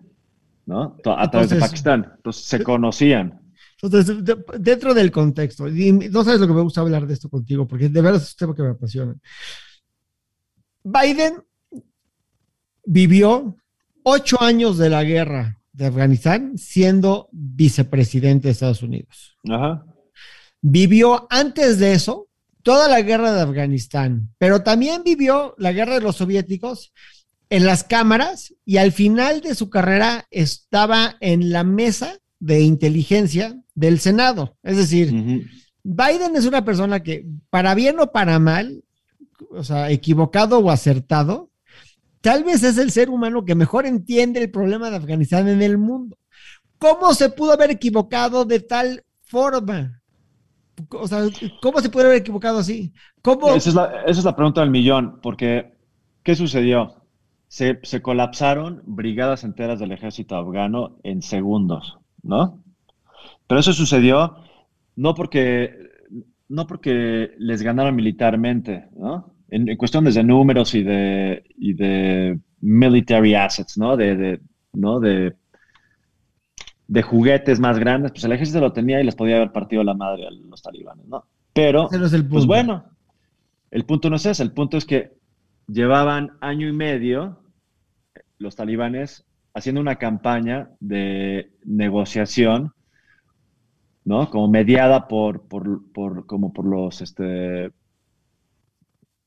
¿no? 0.64 0.96
A 1.04 1.30
través 1.30 1.50
de 1.50 1.60
Pakistán. 1.60 2.12
Entonces 2.16 2.44
se 2.44 2.62
conocían. 2.62 3.39
Entonces, 3.82 4.16
dentro 4.58 4.92
del 4.92 5.10
contexto, 5.10 5.68
y 5.68 5.92
no 5.92 6.24
sabes 6.24 6.40
lo 6.40 6.46
que 6.46 6.52
me 6.52 6.62
gusta 6.62 6.82
hablar 6.82 7.06
de 7.06 7.14
esto 7.14 7.28
contigo, 7.28 7.66
porque 7.66 7.88
de 7.88 8.00
verdad 8.00 8.20
es 8.20 8.32
un 8.32 8.36
tema 8.36 8.54
que 8.54 8.62
me 8.62 8.70
apasiona. 8.70 9.14
Biden 10.82 11.42
vivió 12.84 13.56
ocho 14.02 14.40
años 14.42 14.78
de 14.78 14.90
la 14.90 15.04
guerra 15.04 15.58
de 15.72 15.86
Afganistán 15.86 16.58
siendo 16.58 17.28
vicepresidente 17.32 18.48
de 18.48 18.52
Estados 18.52 18.82
Unidos. 18.82 19.36
Vivió 20.60 21.26
antes 21.30 21.78
de 21.78 21.94
eso 21.94 22.28
toda 22.62 22.88
la 22.88 23.00
guerra 23.00 23.32
de 23.32 23.40
Afganistán, 23.40 24.34
pero 24.38 24.62
también 24.62 25.02
vivió 25.02 25.54
la 25.58 25.72
guerra 25.72 25.94
de 25.94 26.02
los 26.02 26.16
soviéticos 26.16 26.92
en 27.48 27.64
las 27.64 27.84
cámaras 27.84 28.54
y 28.64 28.76
al 28.76 28.92
final 28.92 29.40
de 29.40 29.54
su 29.54 29.70
carrera 29.70 30.26
estaba 30.30 31.16
en 31.20 31.50
la 31.50 31.64
mesa 31.64 32.18
de 32.40 32.62
inteligencia 32.62 33.62
del 33.74 34.00
Senado. 34.00 34.56
Es 34.62 34.76
decir, 34.76 35.12
Biden 35.84 36.36
es 36.36 36.46
una 36.46 36.64
persona 36.64 37.00
que, 37.02 37.26
para 37.50 37.74
bien 37.74 38.00
o 38.00 38.10
para 38.10 38.38
mal, 38.38 38.82
o 39.50 39.62
sea, 39.62 39.90
equivocado 39.90 40.58
o 40.58 40.70
acertado, 40.70 41.50
tal 42.20 42.44
vez 42.44 42.62
es 42.62 42.78
el 42.78 42.90
ser 42.90 43.10
humano 43.10 43.44
que 43.44 43.54
mejor 43.54 43.86
entiende 43.86 44.42
el 44.42 44.50
problema 44.50 44.90
de 44.90 44.96
Afganistán 44.96 45.48
en 45.48 45.62
el 45.62 45.78
mundo. 45.78 46.18
¿Cómo 46.78 47.14
se 47.14 47.30
pudo 47.30 47.52
haber 47.52 47.70
equivocado 47.70 48.44
de 48.44 48.60
tal 48.60 49.04
forma? 49.22 50.02
O 50.90 51.06
sea, 51.06 51.26
¿cómo 51.60 51.80
se 51.80 51.90
puede 51.90 52.06
haber 52.06 52.20
equivocado 52.20 52.58
así? 52.58 52.92
¿Cómo? 53.20 53.54
Esa, 53.54 54.02
es 54.06 54.24
la, 54.24 54.34
pregunta 54.34 54.62
del 54.62 54.70
millón, 54.70 55.20
porque 55.20 55.74
¿qué 56.22 56.34
sucedió? 56.34 56.96
Se, 57.48 57.80
se, 57.82 58.00
colapsaron 58.00 58.82
brigadas 58.86 59.44
enteras 59.44 59.78
del 59.78 59.92
ejército 59.92 60.36
afgano 60.36 60.98
en 61.02 61.20
segundos, 61.20 61.99
¿no? 62.22 62.62
Pero 63.46 63.60
eso 63.60 63.72
sucedió 63.72 64.36
no 64.96 65.14
porque, 65.14 65.74
no 66.48 66.66
porque 66.66 67.32
les 67.38 67.62
ganaron 67.62 67.96
militarmente, 67.96 68.88
¿no? 68.96 69.34
En, 69.48 69.68
en 69.68 69.76
cuestiones 69.76 70.14
de 70.14 70.22
números 70.22 70.74
y 70.74 70.82
de, 70.82 71.44
y 71.56 71.74
de 71.74 72.38
military 72.60 73.34
assets, 73.34 73.76
¿no? 73.78 73.96
De, 73.96 74.16
de, 74.16 74.40
¿no? 74.72 75.00
de 75.00 75.34
de 76.90 77.02
juguetes 77.02 77.60
más 77.60 77.78
grandes, 77.78 78.10
pues 78.10 78.24
el 78.24 78.32
ejército 78.32 78.58
lo 78.58 78.72
tenía 78.72 79.00
y 79.00 79.04
les 79.04 79.14
podía 79.14 79.36
haber 79.36 79.52
partido 79.52 79.84
la 79.84 79.94
madre 79.94 80.26
a 80.26 80.30
los 80.32 80.60
talibanes, 80.60 81.06
¿no? 81.06 81.24
Pero, 81.52 81.88
pues 82.28 82.46
bueno, 82.46 82.84
el 83.70 83.84
punto 83.84 84.10
no 84.10 84.16
es 84.16 84.26
ese, 84.26 84.42
el 84.42 84.50
punto 84.50 84.76
es 84.76 84.84
que 84.84 85.12
llevaban 85.68 86.32
año 86.40 86.66
y 86.68 86.72
medio 86.72 87.44
los 88.38 88.56
talibanes 88.56 89.24
haciendo 89.54 89.80
una 89.80 89.96
campaña 89.96 90.70
de 90.80 91.52
negociación, 91.64 92.72
¿no? 94.04 94.30
Como 94.30 94.48
mediada 94.48 95.08
por, 95.08 95.48
por, 95.48 95.92
por 95.92 96.26
como 96.26 96.52
por 96.52 96.66
los, 96.66 97.00
este, 97.00 97.72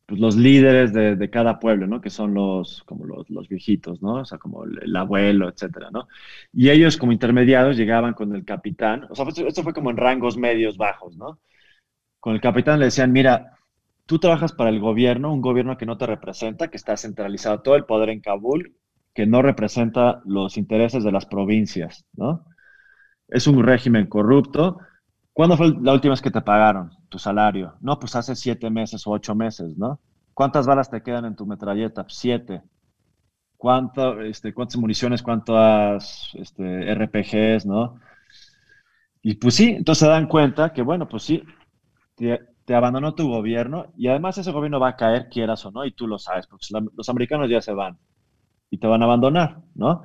pues, 0.05 0.19
los 0.21 0.36
líderes 0.36 0.93
de, 0.93 1.30
cada 1.30 1.59
pueblo, 1.59 1.88
¿no? 1.88 2.01
Que 2.01 2.09
son 2.09 2.34
los, 2.34 2.84
como 2.84 3.05
los, 3.05 3.47
viejitos, 3.47 4.01
¿no? 4.01 4.15
O 4.15 4.26
sea, 4.26 4.38
como 4.38 4.63
el, 4.65 4.95
abuelo, 4.95 5.49
etcétera, 5.49 5.89
¿no? 5.91 6.07
Y 6.51 6.69
ellos 6.69 6.97
como 6.97 7.11
intermediarios 7.11 7.78
llegaban 7.78 8.13
con 8.13 8.36
el 8.36 8.45
capitán, 8.45 9.07
o 9.09 9.15
sea, 9.15 9.26
esto 9.28 9.63
fue 9.63 9.74
como 9.74 9.89
en 9.89 9.97
rangos 9.97 10.38
medios 10.38 10.78
bajos, 10.78 11.17
¿no? 11.17 11.39
Con 12.19 12.36
el 12.36 12.41
capitán 12.41 12.80
le 12.80 12.86
decían, 12.86 13.11
mira, 13.11 13.57
tú 14.05 14.19
trabajas 14.19 14.53
para 14.53 14.69
el 14.69 14.80
gobierno, 14.80 15.34
un 15.34 15.41
gobierno 15.41 15.78
que 15.78 15.86
no 15.86 15.97
te 15.97 16.05
representa, 16.05 16.69
que 16.69 16.78
está 16.78 16.95
centralizado 16.97 17.61
todo 17.61 17.76
el 17.76 17.86
poder 17.86 18.09
en 18.09 18.21
Kabul, 18.21 18.76
que 19.14 19.26
no 19.26 19.41
representa 19.41 20.22
los 20.26 20.57
intereses 20.57 21.03
de 21.03 21.11
las 21.11 21.26
provincias, 21.26 22.05
¿no? 22.14 22.45
Es 23.28 23.47
un 23.47 23.64
régimen 23.64 24.07
corrupto. 24.07 24.80
¿Cuándo 25.32 25.57
fue 25.57 25.74
la 25.82 25.93
última 25.93 26.14
vez 26.14 26.22
que 26.22 26.32
te 26.32 26.41
pagaron? 26.41 26.91
tu 27.14 27.20
salario. 27.20 27.76
No, 27.80 27.99
pues 27.99 28.16
hace 28.16 28.36
siete 28.36 28.72
meses 28.72 29.05
o 29.05 29.11
ocho 29.11 29.36
meses, 29.36 29.78
¿no? 29.78 29.99
¿Cuántas 30.34 30.66
balas 30.66 30.89
te 30.89 31.03
quedan 31.03 31.26
en 31.26 31.36
tu 31.36 31.45
metralleta? 31.45 32.05
Siete. 32.09 32.64
¿Cuánto, 33.55 34.20
este, 34.22 34.51
¿Cuántas 34.51 34.78
municiones, 34.78 35.22
cuántas 35.22 36.32
este, 36.34 36.91
RPGs, 36.95 37.68
no? 37.68 37.99
Y 39.22 39.36
pues 39.36 39.53
sí, 39.53 39.70
entonces 39.70 39.99
se 39.99 40.07
dan 40.07 40.28
cuenta 40.28 40.74
que, 40.74 40.82
bueno, 40.82 41.07
pues 41.07 41.22
sí, 41.22 41.43
te, 42.16 42.76
abandonó 42.76 43.14
tu 43.14 43.30
gobierno 43.30 43.93
y 43.95 44.07
además 44.07 44.39
ese 44.39 44.51
gobierno 44.51 44.80
va 44.80 44.89
a 44.89 44.95
caer, 44.95 45.30
quieras 45.30 45.64
o 45.68 45.72
no, 45.72 45.86
y 45.86 45.91
tú 45.91 46.07
lo 46.07 46.18
sabes, 46.18 46.47
porque 46.47 46.66
los 46.95 47.09
americanos 47.09 47.47
ya 47.47 47.61
se 47.61 47.74
van 47.74 47.99
y 48.74 48.80
te 48.80 48.88
van 48.88 49.03
a 49.03 49.05
abandonar, 49.05 49.59
¿no? 49.76 50.01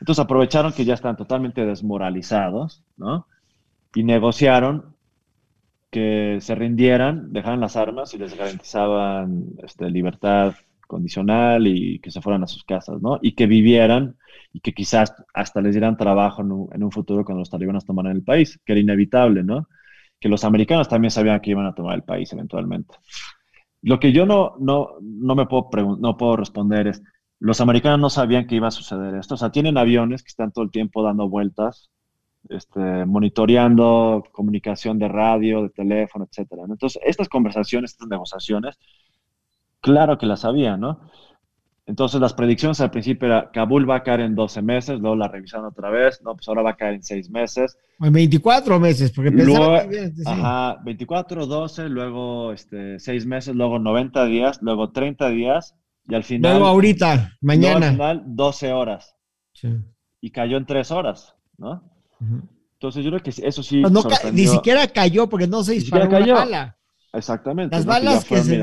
Entonces 0.00 0.24
aprovecharon 0.24 0.72
que 0.72 0.86
ya 0.86 0.94
están 0.94 1.14
totalmente 1.14 1.66
desmoralizados, 1.66 2.82
¿no? 2.96 3.26
Y 3.94 4.02
negociaron 4.02 4.96
que 5.90 6.38
se 6.40 6.54
rindieran, 6.54 7.34
dejaran 7.34 7.60
las 7.60 7.76
armas 7.76 8.14
y 8.14 8.18
les 8.18 8.34
garantizaban 8.34 9.48
este, 9.62 9.90
libertad 9.90 10.54
condicional 10.86 11.66
y 11.66 11.98
que 11.98 12.10
se 12.10 12.22
fueran 12.22 12.42
a 12.44 12.46
sus 12.46 12.64
casas, 12.64 13.02
¿no? 13.02 13.18
Y 13.20 13.32
que 13.32 13.46
vivieran 13.46 14.16
y 14.54 14.60
que 14.60 14.72
quizás 14.72 15.12
hasta 15.34 15.60
les 15.60 15.74
dieran 15.74 15.98
trabajo 15.98 16.40
en 16.40 16.82
un, 16.82 16.90
futuro 16.90 17.26
cuando 17.26 17.40
los 17.40 17.50
talibanes 17.50 17.84
tomaran 17.84 18.16
el 18.16 18.22
país, 18.22 18.58
que 18.64 18.72
era 18.72 18.80
inevitable, 18.80 19.44
¿no? 19.44 19.68
Que 20.18 20.30
los 20.30 20.44
americanos 20.44 20.88
también 20.88 21.10
sabían 21.10 21.40
que 21.40 21.50
iban 21.50 21.66
a 21.66 21.74
tomar 21.74 21.94
el 21.94 22.04
país 22.04 22.32
eventualmente. 22.32 22.94
Lo 23.82 24.00
que 24.00 24.12
yo 24.12 24.24
no, 24.24 24.54
no, 24.58 24.94
no 25.02 25.34
me 25.34 25.44
puedo, 25.44 25.68
no 25.98 26.16
puedo 26.16 26.36
responder 26.36 26.86
es, 26.86 27.02
los 27.40 27.60
americanos 27.60 28.00
no 28.00 28.10
sabían 28.10 28.46
que 28.46 28.56
iba 28.56 28.68
a 28.68 28.72
suceder 28.72 29.14
esto. 29.14 29.34
O 29.34 29.38
sea, 29.38 29.50
tienen 29.50 29.78
aviones 29.78 30.22
que 30.22 30.28
están 30.28 30.52
todo 30.52 30.64
el 30.64 30.70
tiempo 30.70 31.02
dando 31.02 31.28
vueltas 31.28 31.90
este, 32.48 33.04
monitoreando 33.04 34.24
comunicación 34.32 34.98
de 34.98 35.08
radio, 35.08 35.62
de 35.62 35.70
teléfono, 35.70 36.26
etcétera. 36.30 36.62
Entonces, 36.68 37.00
estas 37.04 37.28
conversaciones, 37.28 37.92
estas 37.92 38.08
negociaciones, 38.08 38.78
claro 39.80 40.18
que 40.18 40.26
las 40.26 40.44
había, 40.44 40.76
¿no? 40.76 41.00
Entonces, 41.86 42.20
las 42.20 42.34
predicciones 42.34 42.80
al 42.82 42.90
principio 42.90 43.26
era 43.26 43.50
Kabul 43.50 43.88
va 43.88 43.96
a 43.96 44.02
caer 44.02 44.20
en 44.20 44.34
12 44.34 44.60
meses, 44.60 45.00
luego 45.00 45.16
la 45.16 45.28
revisaron 45.28 45.66
otra 45.66 45.88
vez, 45.88 46.20
no, 46.22 46.34
pues 46.34 46.46
ahora 46.48 46.60
va 46.60 46.70
a 46.70 46.76
caer 46.76 46.94
en 46.94 47.02
6 47.02 47.30
meses. 47.30 47.78
En 48.00 48.12
24 48.12 48.78
meses, 48.78 49.10
porque 49.10 49.30
luego, 49.30 49.78
Ajá, 50.26 50.78
24, 50.84 51.46
12, 51.46 51.88
luego 51.88 52.52
este, 52.52 52.98
6 52.98 53.26
meses, 53.26 53.54
luego 53.54 53.78
90 53.78 54.26
días, 54.26 54.58
luego 54.60 54.90
30 54.90 55.30
días, 55.30 55.74
y 56.08 56.14
al 56.14 56.24
final. 56.24 56.52
Luego 56.52 56.66
ahorita, 56.66 57.36
mañana. 57.40 57.88
al 57.88 57.92
final, 57.92 58.22
12 58.26 58.72
horas. 58.72 59.14
Sí. 59.52 59.68
Y 60.20 60.30
cayó 60.30 60.56
en 60.56 60.66
3 60.66 60.90
horas, 60.90 61.34
¿no? 61.58 61.82
Entonces 62.72 63.04
yo 63.04 63.10
creo 63.10 63.22
que 63.22 63.30
eso 63.30 63.62
sí. 63.62 63.82
ni 64.32 64.46
siquiera 64.46 64.86
cayó 64.88 65.28
porque 65.28 65.46
no 65.46 65.62
se 65.62 65.74
disparó 65.74 66.08
una 66.08 66.34
bala. 66.34 66.76
Exactamente. 67.12 67.74
Las 67.74 67.86
balas, 67.86 68.24
que, 68.24 68.36
se, 68.38 68.58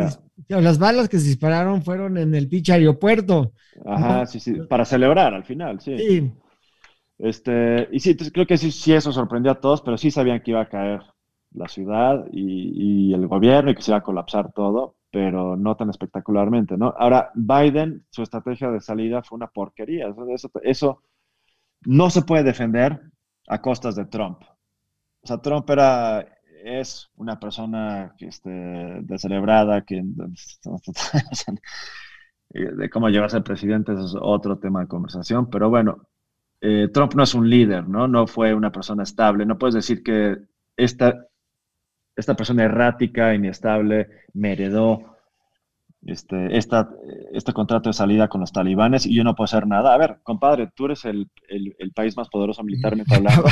las 0.47 0.77
balas 0.77 1.09
que 1.09 1.19
se 1.19 1.27
dispararon 1.27 1.83
fueron 1.83 2.17
en 2.17 2.35
el 2.35 2.47
pinche 2.47 2.73
aeropuerto. 2.73 3.53
Ajá, 3.85 4.25
sí, 4.25 4.39
sí, 4.39 4.53
para 4.69 4.85
celebrar 4.85 5.33
al 5.33 5.43
final, 5.43 5.79
sí. 5.81 5.97
Sí. 5.97 6.31
Este, 7.17 7.87
y 7.91 7.99
sí, 7.99 8.15
creo 8.15 8.45
que 8.45 8.57
sí, 8.57 8.71
sí, 8.71 8.93
eso 8.93 9.11
sorprendió 9.11 9.51
a 9.51 9.59
todos, 9.59 9.81
pero 9.81 9.97
sí 9.97 10.11
sabían 10.11 10.41
que 10.41 10.51
iba 10.51 10.61
a 10.61 10.69
caer 10.69 11.01
la 11.55 11.67
ciudad 11.67 12.25
y, 12.31 13.13
el 13.13 13.27
gobierno 13.27 13.71
y 13.71 13.75
que 13.75 13.81
se 13.81 13.91
iba 13.91 13.97
a 13.99 14.03
colapsar 14.03 14.51
todo, 14.51 14.95
pero 15.11 15.55
no 15.55 15.75
tan 15.75 15.89
espectacularmente, 15.89 16.77
¿no? 16.77 16.93
Ahora, 16.97 17.31
Biden, 17.33 18.05
su 18.09 18.23
estrategia 18.23 18.69
de 18.69 18.81
salida 18.81 19.23
fue 19.23 19.37
una 19.37 19.47
porquería. 19.47 20.13
Eso, 20.33 20.51
eso 20.63 21.01
no 21.85 22.09
se 22.09 22.23
puede 22.23 22.43
defender 22.43 23.01
a 23.47 23.61
costas 23.61 23.95
de 23.95 24.05
Trump. 24.05 24.41
O 25.21 25.27
sea, 25.27 25.37
Trump 25.37 25.69
era, 25.69 26.25
es 26.63 27.09
una 27.15 27.39
persona 27.39 28.13
este, 28.19 28.49
descelebrada, 29.01 29.81
que 29.81 30.01
de 32.49 32.89
cómo 32.89 33.09
llegar 33.09 33.25
a 33.25 33.29
ser 33.29 33.43
presidente 33.43 33.93
es 33.93 34.15
otro 34.19 34.57
tema 34.59 34.81
de 34.81 34.87
conversación, 34.87 35.49
pero 35.49 35.69
bueno, 35.69 36.07
eh, 36.61 36.89
Trump 36.93 37.13
no 37.15 37.23
es 37.23 37.35
un 37.35 37.49
líder, 37.49 37.87
¿no? 37.87 38.07
No 38.07 38.27
fue 38.27 38.53
una 38.53 38.71
persona 38.71 39.03
estable. 39.03 39.45
No 39.45 39.57
puedes 39.57 39.75
decir 39.75 40.03
que 40.03 40.37
esta, 40.75 41.27
esta 42.15 42.35
persona 42.35 42.63
errática, 42.63 43.33
inestable, 43.33 44.07
me 44.33 44.53
heredó 44.53 45.15
este, 46.05 46.57
esta, 46.57 46.89
este 47.33 47.51
contrato 47.51 47.89
de 47.89 47.93
salida 47.93 48.27
con 48.27 48.41
los 48.41 48.51
talibanes 48.51 49.05
y 49.05 49.15
yo 49.15 49.23
no 49.23 49.35
puedo 49.35 49.45
hacer 49.45 49.67
nada. 49.67 49.93
A 49.93 49.97
ver, 49.97 50.19
compadre, 50.23 50.69
tú 50.75 50.85
eres 50.85 51.05
el, 51.05 51.29
el, 51.47 51.91
país 51.93 52.15
más 52.15 52.29
poderoso 52.29 52.63
militarmente 52.63 53.15
hablando. 53.15 53.43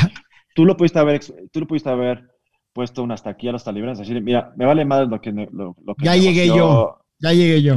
tú 0.54 0.64
lo 0.64 0.76
pudiste 0.76 0.98
haber, 0.98 1.20
tú 1.52 1.60
lo 1.60 1.66
pudiste 1.66 1.90
haber 1.90 2.30
puesto 2.72 3.02
un 3.02 3.12
hasta 3.12 3.30
aquí 3.30 3.48
a 3.48 3.52
los 3.52 3.64
talibanes, 3.64 3.98
decir, 3.98 4.20
mira, 4.22 4.52
me 4.56 4.66
vale 4.66 4.84
más 4.84 5.08
lo 5.08 5.20
que... 5.20 5.32
Lo, 5.32 5.74
que 5.96 6.04
ya 6.04 6.16
llegué 6.16 6.46
yo, 6.48 7.00
ya 7.18 7.32
llegué 7.32 7.62
yo. 7.62 7.76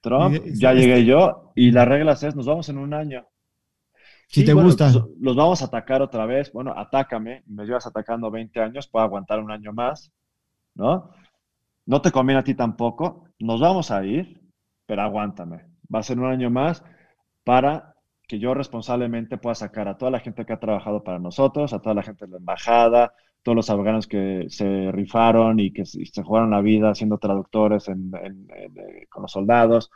Trump, 0.00 0.36
ya 0.54 0.74
llegué 0.74 1.04
yo 1.04 1.52
y 1.54 1.70
las 1.70 1.88
reglas 1.88 2.22
es, 2.22 2.36
nos 2.36 2.46
vamos 2.46 2.68
en 2.68 2.78
un 2.78 2.92
año. 2.94 3.26
Si 4.28 4.44
te 4.44 4.52
gusta. 4.52 4.90
Los 5.20 5.36
vamos 5.36 5.62
a 5.62 5.66
atacar 5.66 6.02
otra 6.02 6.26
vez. 6.26 6.52
Bueno, 6.52 6.74
atácame, 6.76 7.42
me 7.46 7.64
llevas 7.64 7.86
atacando 7.86 8.30
20 8.30 8.60
años, 8.60 8.88
puedo 8.88 9.04
aguantar 9.04 9.40
un 9.40 9.50
año 9.50 9.72
más, 9.72 10.12
¿no? 10.74 11.10
No 11.86 12.00
te 12.00 12.10
conviene 12.10 12.40
a 12.40 12.44
ti 12.44 12.54
tampoco. 12.54 13.28
Nos 13.38 13.60
vamos 13.60 13.90
a 13.90 14.04
ir, 14.04 14.42
pero 14.86 15.02
aguántame. 15.02 15.66
Va 15.94 16.00
a 16.00 16.02
ser 16.02 16.18
un 16.18 16.26
año 16.26 16.50
más 16.50 16.82
para 17.44 17.94
que 18.26 18.38
yo 18.38 18.54
responsablemente 18.54 19.36
pueda 19.38 19.54
sacar 19.54 19.86
a 19.88 19.98
toda 19.98 20.10
la 20.10 20.20
gente 20.20 20.46
que 20.46 20.52
ha 20.54 20.60
trabajado 20.60 21.04
para 21.04 21.18
nosotros, 21.18 21.72
a 21.72 21.80
toda 21.80 21.94
la 21.94 22.02
gente 22.02 22.24
de 22.24 22.32
la 22.32 22.38
embajada, 22.38 23.12
todos 23.42 23.56
los 23.56 23.70
afganos 23.70 24.06
que 24.06 24.46
se 24.48 24.90
rifaron 24.90 25.60
y 25.60 25.72
que 25.72 25.84
se 25.84 26.22
jugaron 26.22 26.50
la 26.50 26.62
vida 26.62 26.94
siendo 26.94 27.18
traductores 27.18 27.86
eh, 27.88 29.06
con 29.10 29.22
los 29.22 29.32
soldados, 29.32 29.90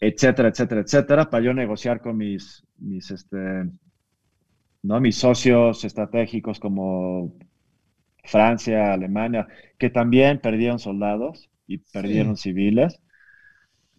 etcétera, 0.00 0.48
etcétera, 0.48 0.80
etcétera, 0.82 1.30
para 1.30 1.44
yo 1.44 1.54
negociar 1.54 2.00
con 2.00 2.16
mis, 2.16 2.64
mis, 2.78 3.10
este, 3.10 3.70
¿no? 4.82 5.00
mis 5.00 5.16
socios 5.16 5.84
estratégicos 5.84 6.60
como 6.60 7.34
Francia, 8.24 8.92
Alemania, 8.92 9.48
que 9.78 9.90
también 9.90 10.40
perdieron 10.40 10.78
soldados 10.78 11.50
y 11.66 11.78
perdieron 11.78 12.36
civiles. 12.36 13.00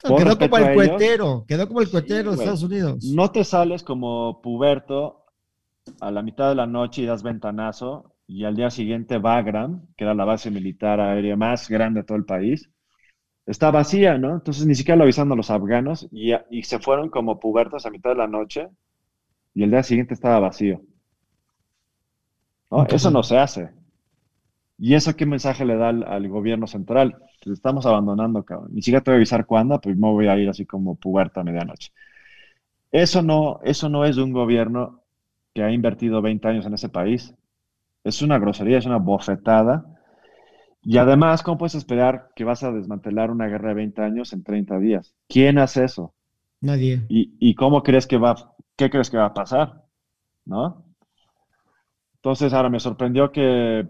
quedó 0.02 0.38
como 0.38 0.58
el 0.58 0.74
cuetero, 0.74 1.46
quedó 1.48 1.68
como 1.68 1.82
el 1.82 1.90
cuetero 1.90 2.32
de 2.32 2.38
Estados 2.38 2.64
Unidos. 2.64 3.04
No 3.04 3.32
te 3.32 3.44
sales 3.44 3.84
como 3.84 4.42
puberto 4.42 5.26
a 6.00 6.12
la 6.12 6.22
mitad 6.22 6.50
de 6.50 6.56
la 6.56 6.68
noche 6.68 7.02
y 7.02 7.06
das 7.06 7.24
ventanazo 7.24 8.16
y 8.28 8.46
al 8.46 8.56
día 8.56 8.70
siguiente 8.70 9.18
Bagram, 9.18 9.88
que 9.98 10.04
era 10.04 10.14
la 10.14 10.24
base 10.24 10.52
militar 10.52 11.00
aérea 11.00 11.36
más 11.36 11.68
grande 11.68 12.02
de 12.02 12.06
todo 12.06 12.18
el 12.18 12.26
país, 12.26 12.70
está 13.50 13.72
vacía, 13.72 14.18
¿no? 14.18 14.36
Entonces 14.36 14.66
ni 14.66 14.76
siquiera 14.76 14.98
lo 14.98 15.04
avisaron 15.04 15.32
a 15.32 15.36
los 15.36 15.50
afganos 15.50 16.08
y, 16.12 16.34
y 16.50 16.64
se 16.64 16.80
fueron 16.80 17.10
como 17.10 17.40
pubertos 17.40 17.86
a 17.86 17.90
mitad 17.90 18.12
de 18.12 18.18
la 18.18 18.28
noche 18.28 18.70
y 19.54 19.64
el 19.64 19.72
día 19.72 19.84
siguiente 19.84 20.14
estaba 20.14 20.40
vacío. 20.40 20.82
Eso 22.90 23.10
no 23.10 23.24
se 23.24 23.38
hace. 23.38 23.72
¿Y 24.78 24.94
eso 24.94 25.16
qué 25.16 25.26
mensaje 25.26 25.66
le 25.66 25.76
da 25.76 25.90
al, 25.90 26.30
gobierno 26.30 26.68
central? 26.68 27.18
Pues 27.44 27.56
estamos 27.58 27.86
abandonando, 27.86 28.44
cabrón. 28.44 28.70
Ni 28.74 28.82
siquiera 28.82 29.04
te 29.04 29.12
voy 29.12 29.16
a 29.16 29.18
avisar 29.18 29.46
cuándo, 29.46 29.82
pues 29.82 29.98
me 29.98 30.08
voy 30.08 30.28
a 30.28 30.38
ir 30.38 30.48
así 30.48 30.66
como 30.66 30.96
puberta 30.96 31.42
a 31.42 31.44
medianoche. 31.44 31.92
Eso 32.92 33.22
no, 33.22 33.60
eso 33.64 33.90
no 33.90 34.06
es 34.06 34.16
de 34.16 34.24
un 34.24 34.32
gobierno 34.32 35.02
que 35.54 35.64
ha 35.64 35.72
invertido 35.72 36.22
20 36.22 36.48
años 36.48 36.66
en 36.66 36.76
ese 36.76 36.90
país. 36.90 37.36
Es 38.04 38.22
una 38.22 38.38
grosería, 38.40 38.78
es 38.78 38.86
una 38.86 38.98
bofetada. 38.98 39.99
Y 40.82 40.98
además, 40.98 41.44
¿cómo 41.44 41.58
puedes 41.58 41.76
esperar 41.76 42.30
que 42.36 42.46
vas 42.46 42.64
a 42.64 42.72
desmantelar 42.72 43.32
una 43.32 43.48
guerra 43.48 43.70
de 43.70 43.76
20 43.76 44.02
años 44.02 44.34
en 44.34 44.44
30 44.44 44.80
días? 44.80 45.14
¿Quién 45.28 45.60
hace 45.60 45.84
eso? 45.84 46.14
Nadie. 46.62 47.06
¿Y, 47.10 47.36
y 47.40 47.56
cómo 47.56 47.84
crees 47.84 48.08
que 48.08 48.18
va, 48.18 48.56
qué 48.76 48.90
crees 48.90 49.10
que 49.10 49.18
va 49.18 49.26
a 49.26 49.34
pasar? 49.34 49.84
¿No? 50.46 50.86
Entonces, 52.16 52.54
ahora 52.54 52.70
me 52.70 52.82
sorprendió 52.82 53.32
que, 53.32 53.88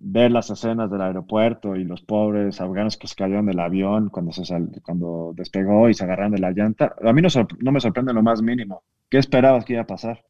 ver 0.00 0.30
las 0.30 0.50
escenas 0.50 0.90
del 0.90 1.00
aeropuerto 1.00 1.76
y 1.76 1.84
los 1.84 2.02
pobres 2.02 2.60
afganos 2.60 2.96
que 2.96 3.06
se 3.06 3.14
cayeron 3.14 3.46
del 3.46 3.60
avión 3.60 4.10
cuando, 4.10 4.32
se 4.32 4.44
cuando 4.82 5.32
despegó 5.34 5.88
y 5.88 5.94
se 5.94 6.04
agarraron 6.04 6.32
de 6.32 6.38
la 6.38 6.50
llanta. 6.50 6.94
A 7.04 7.12
mí 7.12 7.22
no, 7.22 7.28
no 7.60 7.72
me 7.72 7.80
sorprende 7.80 8.12
lo 8.12 8.22
más 8.22 8.42
mínimo. 8.42 8.82
¿Qué 9.08 9.18
esperabas 9.18 9.64
que 9.64 9.74
iba 9.74 9.82
a 9.82 9.86
pasar? 9.86 10.24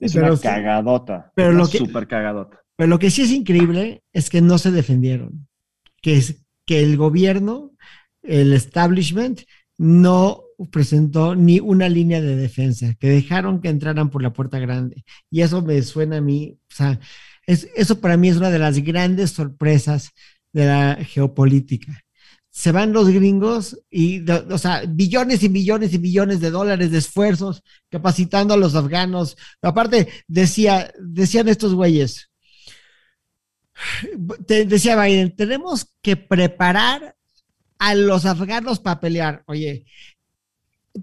Es 0.00 0.14
una 0.14 0.36
cagadota. 0.36 1.30
Pero 1.34 1.50
una 1.50 1.58
lo 1.58 1.64
super 1.66 2.06
cagadota. 2.06 2.63
Pero 2.76 2.88
lo 2.88 2.98
que 2.98 3.10
sí 3.10 3.22
es 3.22 3.30
increíble 3.30 4.02
es 4.12 4.30
que 4.30 4.40
no 4.40 4.58
se 4.58 4.70
defendieron. 4.70 5.48
Que 6.02 6.16
es 6.16 6.42
que 6.66 6.82
el 6.82 6.96
gobierno, 6.96 7.72
el 8.22 8.52
establishment, 8.52 9.42
no 9.76 10.44
presentó 10.70 11.34
ni 11.34 11.60
una 11.60 11.88
línea 11.88 12.20
de 12.20 12.36
defensa, 12.36 12.94
que 12.98 13.08
dejaron 13.08 13.60
que 13.60 13.68
entraran 13.68 14.10
por 14.10 14.22
la 14.22 14.32
puerta 14.32 14.58
grande. 14.58 15.04
Y 15.30 15.42
eso 15.42 15.62
me 15.62 15.82
suena 15.82 16.18
a 16.18 16.20
mí, 16.20 16.58
o 16.70 16.74
sea, 16.74 17.00
eso 17.46 18.00
para 18.00 18.16
mí 18.16 18.28
es 18.28 18.36
una 18.36 18.50
de 18.50 18.58
las 18.58 18.78
grandes 18.78 19.32
sorpresas 19.32 20.10
de 20.52 20.66
la 20.66 20.98
geopolítica. 21.04 22.00
Se 22.50 22.70
van 22.70 22.92
los 22.92 23.08
gringos 23.08 23.80
y, 23.90 24.24
o 24.30 24.58
sea, 24.58 24.84
billones 24.88 25.42
y 25.42 25.48
millones 25.48 25.92
y 25.92 25.98
millones 25.98 26.40
de 26.40 26.50
dólares 26.50 26.92
de 26.92 26.98
esfuerzos 26.98 27.62
capacitando 27.90 28.54
a 28.54 28.56
los 28.56 28.76
afganos. 28.76 29.36
Aparte, 29.60 30.08
decía, 30.28 30.92
decían 31.00 31.48
estos 31.48 31.74
güeyes, 31.74 32.30
decía 34.46 35.00
Biden, 35.00 35.34
tenemos 35.34 35.92
que 36.02 36.16
preparar 36.16 37.16
a 37.78 37.94
los 37.94 38.26
afganos 38.26 38.80
para 38.80 39.00
pelear. 39.00 39.42
Oye, 39.46 39.84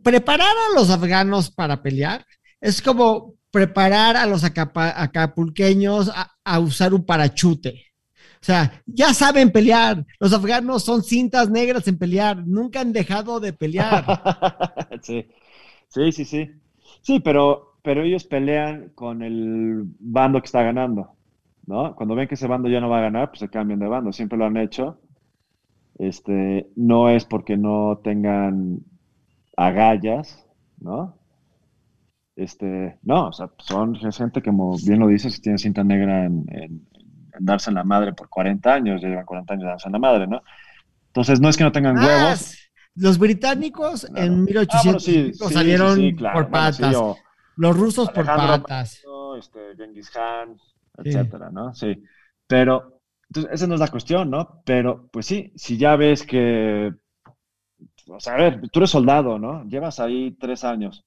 preparar 0.03 0.47
a 0.47 0.75
los 0.75 0.89
afganos 0.89 1.51
para 1.51 1.81
pelear 1.81 2.25
es 2.59 2.81
como 2.81 3.35
preparar 3.51 4.15
a 4.15 4.25
los 4.25 4.43
acapulqueños 4.43 6.11
a, 6.43 6.59
usar 6.59 6.93
un 6.93 7.05
parachute. 7.05 7.87
O 8.35 8.43
sea, 8.43 8.81
ya 8.85 9.13
saben 9.13 9.51
pelear. 9.51 10.05
Los 10.19 10.33
afganos 10.33 10.83
son 10.83 11.03
cintas 11.03 11.49
negras 11.49 11.87
en 11.87 11.97
pelear. 11.97 12.37
Nunca 12.47 12.79
han 12.79 12.93
dejado 12.93 13.39
de 13.39 13.53
pelear. 13.53 14.05
sí, 15.01 15.27
sí, 15.89 16.11
sí, 16.11 16.25
sí. 16.25 16.51
Sí, 17.01 17.19
pero, 17.19 17.77
pero 17.83 18.03
ellos 18.03 18.23
pelean 18.23 18.91
con 18.95 19.21
el 19.21 19.83
bando 19.99 20.39
que 20.39 20.45
está 20.45 20.63
ganando, 20.63 21.15
¿no? 21.65 21.95
Cuando 21.95 22.15
ven 22.15 22.27
que 22.27 22.35
ese 22.35 22.47
bando 22.47 22.69
ya 22.69 22.79
no 22.79 22.89
va 22.89 22.99
a 22.99 23.03
ganar, 23.03 23.29
pues 23.29 23.39
se 23.39 23.49
cambian 23.49 23.79
de 23.79 23.87
bando. 23.87 24.11
Siempre 24.11 24.37
lo 24.37 24.45
han 24.45 24.57
hecho. 24.57 24.99
Este, 25.97 26.67
no 26.75 27.09
es 27.09 27.25
porque 27.25 27.57
no 27.57 27.99
tengan 28.03 28.79
agallas, 29.55 30.47
¿no? 30.79 31.17
Este, 32.35 32.97
no, 33.03 33.27
o 33.27 33.33
sea, 33.33 33.51
son 33.59 33.95
gente 33.95 34.41
que, 34.41 34.49
como 34.49 34.75
bien 34.77 34.99
lo 34.99 35.07
dices, 35.07 35.41
tiene 35.41 35.57
cinta 35.57 35.83
negra 35.83 36.25
en, 36.25 36.87
darse 37.39 37.69
en 37.69 37.75
la 37.75 37.83
madre 37.83 38.13
por 38.13 38.29
40 38.29 38.73
años, 38.73 39.01
llevan 39.01 39.25
40 39.25 39.53
años 39.53 39.65
darse 39.65 39.89
en 39.89 39.93
la 39.93 39.99
madre, 39.99 40.27
¿no? 40.27 40.41
Entonces, 41.07 41.39
no 41.39 41.49
es 41.49 41.57
que 41.57 41.63
no 41.63 41.71
tengan 41.71 41.97
ah, 41.99 42.05
huevos. 42.05 42.57
Los 42.95 43.17
británicos 43.19 44.09
en 44.15 44.43
1800 44.43 45.41
ah, 45.41 45.53
salieron 45.53 45.99
por 46.33 46.49
patas. 46.49 46.95
los 47.57 47.77
rusos 47.77 48.09
por 48.09 48.25
patas. 48.25 49.03
este, 49.37 49.59
Genghis 49.77 50.09
Khan, 50.09 50.57
etcétera, 50.97 51.49
¿no? 51.51 51.73
Sí. 51.73 52.03
Pero, 52.47 53.01
entonces, 53.29 53.51
esa 53.53 53.67
no 53.67 53.75
es 53.75 53.79
la 53.79 53.87
cuestión, 53.87 54.29
¿no? 54.29 54.61
Pero, 54.65 55.09
pues 55.11 55.25
sí, 55.25 55.51
si 55.55 55.77
ya 55.77 55.95
ves 55.95 56.25
que 56.25 56.91
o 58.07 58.19
sea, 58.19 58.33
a 58.33 58.37
ver, 58.37 58.61
tú 58.71 58.79
eres 58.79 58.89
soldado, 58.89 59.39
¿no? 59.39 59.63
Llevas 59.65 59.99
ahí 59.99 60.35
tres 60.39 60.63
años 60.63 61.05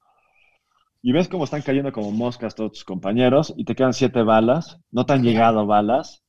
y 1.03 1.13
ves 1.13 1.29
cómo 1.29 1.45
están 1.45 1.63
cayendo 1.63 1.93
como 1.93 2.11
moscas 2.13 2.55
todos 2.55 2.73
tus 2.73 2.85
compañeros 2.85 3.53
y 3.57 3.65
te 3.65 3.75
quedan 3.75 3.93
siete 3.93 4.23
balas, 4.23 4.81
no 4.91 5.05
te 5.05 5.13
han 5.13 5.23
llegado 5.23 5.67
balas, 5.67 6.23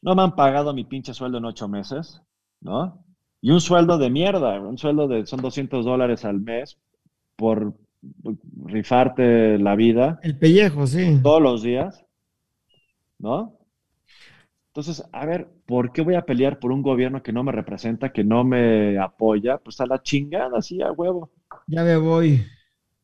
no 0.00 0.14
me 0.14 0.22
han 0.22 0.34
pagado 0.34 0.72
mi 0.72 0.84
pinche 0.84 1.12
sueldo 1.12 1.38
en 1.38 1.44
ocho 1.44 1.68
meses, 1.68 2.22
¿no? 2.60 3.04
Y 3.40 3.50
un 3.50 3.60
sueldo 3.60 3.98
de 3.98 4.08
mierda, 4.08 4.58
un 4.60 4.78
sueldo 4.78 5.08
de, 5.08 5.26
son 5.26 5.42
200 5.42 5.84
dólares 5.84 6.24
al 6.24 6.40
mes 6.40 6.78
por 7.36 7.74
rifarte 8.64 9.58
la 9.58 9.76
vida. 9.76 10.18
El 10.22 10.38
pellejo, 10.38 10.86
sí. 10.86 11.20
Todos 11.22 11.42
los 11.42 11.62
días, 11.62 12.04
¿no? 13.22 13.58
Entonces, 14.68 15.04
a 15.12 15.26
ver, 15.26 15.48
¿por 15.66 15.92
qué 15.92 16.00
voy 16.02 16.14
a 16.14 16.24
pelear 16.24 16.58
por 16.58 16.72
un 16.72 16.82
gobierno 16.82 17.22
que 17.22 17.32
no 17.32 17.42
me 17.44 17.52
representa, 17.52 18.12
que 18.12 18.24
no 18.24 18.42
me 18.42 18.98
apoya? 18.98 19.58
Pues 19.58 19.80
a 19.80 19.86
la 19.86 20.02
chingada, 20.02 20.62
sí, 20.62 20.80
a 20.80 20.92
huevo. 20.92 21.30
Ya 21.66 21.82
me 21.84 21.96
voy. 21.96 22.44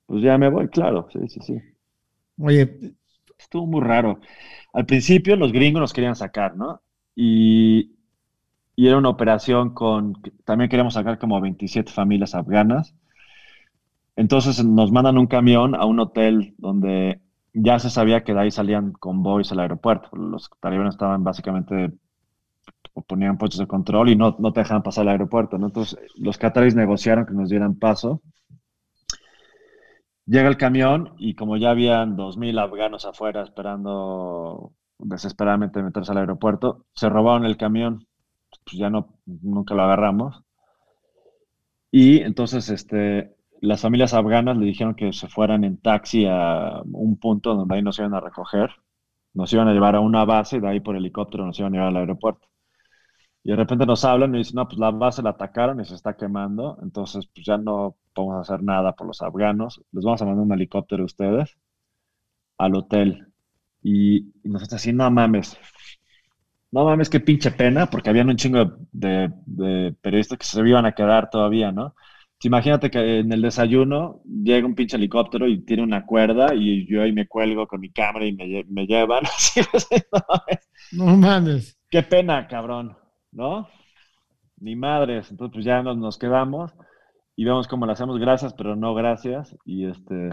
Pues 0.06 0.22
ya 0.22 0.38
me 0.38 0.48
voy, 0.50 0.68
claro, 0.68 1.08
sí, 1.12 1.20
sí, 1.28 1.40
sí. 1.40 1.58
Oye. 2.40 2.94
Estuvo 3.38 3.66
muy 3.66 3.82
raro. 3.82 4.20
Al 4.72 4.86
principio 4.86 5.36
los 5.36 5.52
gringos 5.52 5.80
nos 5.80 5.92
querían 5.94 6.16
sacar, 6.16 6.56
¿no? 6.56 6.82
Y, 7.16 7.96
y 8.76 8.88
era 8.88 8.98
una 8.98 9.10
operación 9.10 9.74
con, 9.74 10.14
también 10.44 10.70
queríamos 10.70 10.94
sacar 10.94 11.18
como 11.18 11.40
27 11.40 11.92
familias 11.92 12.34
afganas. 12.34 12.94
Entonces 14.16 14.62
nos 14.64 14.92
mandan 14.92 15.16
un 15.18 15.26
camión 15.26 15.74
a 15.74 15.84
un 15.86 16.00
hotel 16.00 16.54
donde 16.58 17.20
ya 17.60 17.78
se 17.78 17.90
sabía 17.90 18.24
que 18.24 18.34
de 18.34 18.40
ahí 18.40 18.50
salían 18.50 18.92
convoys 18.92 19.52
al 19.52 19.60
aeropuerto. 19.60 20.08
Los 20.16 20.50
talibanes 20.60 20.94
estaban 20.94 21.24
básicamente 21.24 21.92
ponían 23.06 23.38
puestos 23.38 23.60
de 23.60 23.66
control 23.66 24.08
y 24.10 24.16
no, 24.16 24.36
no 24.38 24.52
te 24.52 24.60
dejaban 24.60 24.82
pasar 24.82 25.02
al 25.02 25.10
aeropuerto. 25.10 25.56
Entonces, 25.56 25.98
los 26.16 26.38
cataríes 26.38 26.74
negociaron 26.74 27.26
que 27.26 27.34
nos 27.34 27.48
dieran 27.48 27.78
paso. 27.78 28.22
Llega 30.26 30.48
el 30.48 30.56
camión 30.56 31.14
y 31.18 31.34
como 31.34 31.56
ya 31.56 31.70
habían 31.70 32.16
2.000 32.16 32.58
afganos 32.58 33.06
afuera 33.06 33.42
esperando 33.42 34.72
desesperadamente 34.98 35.82
meterse 35.82 36.12
al 36.12 36.18
aeropuerto, 36.18 36.84
se 36.94 37.08
robaron 37.08 37.44
el 37.44 37.56
camión. 37.56 38.06
Pues 38.64 38.76
ya 38.76 38.90
no, 38.90 39.18
nunca 39.26 39.74
lo 39.74 39.82
agarramos. 39.82 40.42
Y 41.90 42.20
entonces, 42.20 42.68
este, 42.68 43.37
las 43.60 43.80
familias 43.82 44.14
afganas 44.14 44.56
le 44.56 44.66
dijeron 44.66 44.94
que 44.94 45.12
se 45.12 45.28
fueran 45.28 45.64
en 45.64 45.78
taxi 45.78 46.26
a 46.26 46.82
un 46.84 47.18
punto 47.18 47.54
donde 47.54 47.74
ahí 47.74 47.82
nos 47.82 47.98
iban 47.98 48.14
a 48.14 48.20
recoger, 48.20 48.70
nos 49.34 49.52
iban 49.52 49.68
a 49.68 49.72
llevar 49.72 49.96
a 49.96 50.00
una 50.00 50.24
base 50.24 50.56
y 50.56 50.60
de 50.60 50.68
ahí 50.68 50.80
por 50.80 50.96
helicóptero 50.96 51.46
nos 51.46 51.58
iban 51.58 51.72
a 51.74 51.76
llevar 51.76 51.88
al 51.88 51.96
aeropuerto. 51.96 52.48
Y 53.44 53.50
de 53.50 53.56
repente 53.56 53.86
nos 53.86 54.04
hablan 54.04 54.34
y 54.34 54.38
dicen, 54.38 54.56
no, 54.56 54.68
pues 54.68 54.78
la 54.78 54.90
base 54.90 55.22
la 55.22 55.30
atacaron 55.30 55.80
y 55.80 55.84
se 55.84 55.94
está 55.94 56.16
quemando, 56.16 56.78
entonces 56.82 57.26
pues 57.34 57.46
ya 57.46 57.56
no 57.56 57.96
podemos 58.14 58.48
hacer 58.48 58.62
nada 58.62 58.92
por 58.94 59.06
los 59.06 59.22
afganos, 59.22 59.80
les 59.92 60.04
vamos 60.04 60.20
a 60.22 60.26
mandar 60.26 60.44
un 60.44 60.52
helicóptero 60.52 61.02
a 61.02 61.06
ustedes 61.06 61.56
al 62.58 62.74
hotel. 62.74 63.28
Y, 63.82 64.32
nosotros 64.44 64.74
así, 64.80 64.92
no 64.92 65.10
mames, 65.10 65.56
no 66.70 66.84
mames, 66.84 67.08
qué 67.10 67.20
pinche 67.20 67.50
pena, 67.52 67.86
porque 67.86 68.10
habían 68.10 68.28
un 68.28 68.36
chingo 68.36 68.76
de, 68.92 69.32
de 69.46 69.94
periodistas 70.00 70.38
que 70.38 70.44
se 70.44 70.60
iban 70.68 70.86
a 70.86 70.92
quedar 70.92 71.30
todavía, 71.30 71.72
¿no? 71.72 71.94
Imagínate 72.42 72.90
que 72.90 73.18
en 73.18 73.32
el 73.32 73.42
desayuno 73.42 74.22
llega 74.24 74.66
un 74.66 74.76
pinche 74.76 74.96
helicóptero 74.96 75.48
y 75.48 75.64
tiene 75.64 75.82
una 75.82 76.06
cuerda 76.06 76.54
y 76.54 76.86
yo 76.86 77.02
ahí 77.02 77.12
me 77.12 77.26
cuelgo 77.26 77.66
con 77.66 77.80
mi 77.80 77.90
cámara 77.90 78.26
y 78.26 78.32
me, 78.32 78.64
me 78.68 78.86
llevan. 78.86 79.24
no, 80.92 81.16
mames. 81.16 81.76
Qué 81.90 82.02
pena, 82.04 82.46
cabrón, 82.46 82.96
¿no? 83.32 83.68
Ni 84.58 84.76
madres. 84.76 85.30
Entonces, 85.30 85.52
pues 85.52 85.64
ya 85.64 85.82
nos, 85.82 85.98
nos 85.98 86.16
quedamos 86.16 86.72
y 87.34 87.44
vemos 87.44 87.66
cómo 87.66 87.86
le 87.86 87.92
hacemos 87.92 88.18
gracias, 88.18 88.54
pero 88.54 88.76
no 88.76 88.94
gracias. 88.94 89.56
Y 89.64 89.86
este. 89.86 90.30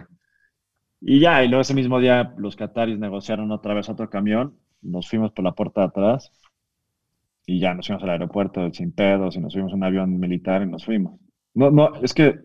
Y 1.02 1.20
ya, 1.20 1.44
y 1.44 1.48
luego 1.48 1.62
ese 1.62 1.74
mismo 1.74 2.00
día 2.00 2.34
los 2.38 2.56
qataris 2.56 3.00
negociaron 3.00 3.52
otra 3.52 3.74
vez 3.74 3.90
otro 3.90 4.10
camión, 4.10 4.58
nos 4.82 5.10
fuimos 5.10 5.32
por 5.32 5.44
la 5.44 5.54
puerta 5.54 5.82
de 5.82 5.88
atrás 5.88 6.32
y 7.46 7.60
ya 7.60 7.74
nos 7.74 7.88
fuimos 7.88 8.04
al 8.04 8.12
aeropuerto 8.12 8.72
sin 8.74 8.92
pedos 8.94 9.36
y 9.36 9.40
nos 9.40 9.54
fuimos 9.54 9.74
a 9.74 9.76
un 9.76 9.84
avión 9.84 10.20
militar 10.20 10.62
y 10.64 10.68
nos 10.68 10.86
fuimos. 10.86 11.20
No, 11.56 11.72
no, 11.72 11.96
es 12.04 12.14
que, 12.14 12.40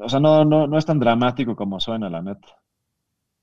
o 0.00 0.08
sea, 0.08 0.20
no, 0.20 0.44
no, 0.44 0.66
no 0.66 0.78
es 0.78 0.86
tan 0.86 0.98
dramático 0.98 1.56
como 1.56 1.80
suena, 1.80 2.08
la 2.08 2.22
neta. 2.22 2.48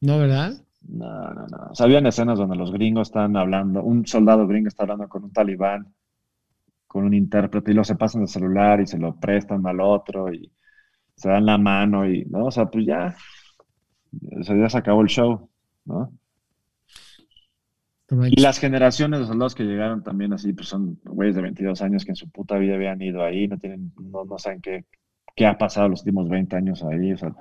¿No, 0.02 0.20
verdad? 0.20 0.54
No, 0.82 1.34
no, 1.34 1.48
no. 1.48 1.58
O 1.72 1.76
sea, 1.76 1.86
habían 1.86 2.06
escenas 2.06 2.38
donde 2.38 2.56
los 2.56 2.72
gringos 2.72 3.08
están 3.10 3.36
hablando, 3.38 3.82
un 3.84 4.06
soldado 4.06 4.48
gringo 4.48 4.68
está 4.68 4.84
hablando 4.84 5.08
con 5.08 5.24
un 5.24 5.32
talibán, 5.32 5.94
con 6.88 7.06
un 7.06 7.14
intérprete, 7.14 7.72
y 7.72 7.74
luego 7.74 7.86
se 7.86 7.96
pasan 7.96 8.22
el 8.24 8.28
celular 8.28 8.82
y 8.82 8.88
se 8.88 8.98
lo 9.00 9.20
prestan 9.20 9.66
al 9.68 9.82
otro 9.82 10.34
y 10.34 10.52
se 11.16 11.30
dan 11.30 11.46
la 11.46 11.58
mano 11.58 12.08
y, 12.10 12.26
¿no? 12.26 12.46
O 12.46 12.52
sea, 12.52 12.66
pues 12.68 12.86
ya, 12.86 13.16
o 14.40 14.44
sea, 14.44 14.56
ya 14.56 14.70
se 14.70 14.78
acabó 14.78 15.02
el 15.02 15.08
show, 15.08 15.50
¿no? 15.86 16.12
Y 18.10 18.42
las 18.42 18.60
generaciones 18.60 19.22
de 19.22 19.26
soldados 19.26 19.56
que 19.56 19.64
llegaron 19.64 20.04
también 20.04 20.34
así, 20.34 20.54
pues 20.54 20.68
son 20.68 21.00
güeyes 21.04 21.36
de 21.36 21.42
22 21.42 21.82
años 21.82 22.04
que 22.04 22.12
en 22.12 22.16
su 22.16 22.30
puta 22.30 22.58
vida 22.58 22.76
habían 22.76 23.02
ido 23.02 23.24
ahí, 23.24 23.48
no 23.48 23.58
tienen, 23.58 23.94
no, 23.98 24.26
no 24.26 24.38
saben 24.38 24.62
qué, 24.62 24.86
qué 25.36 25.46
ha 25.46 25.58
pasado 25.58 25.90
los 25.90 26.02
últimos 26.02 26.30
20 26.30 26.56
años 26.56 26.84
ahí, 26.84 27.14
o 27.14 27.18
sea, 27.18 27.34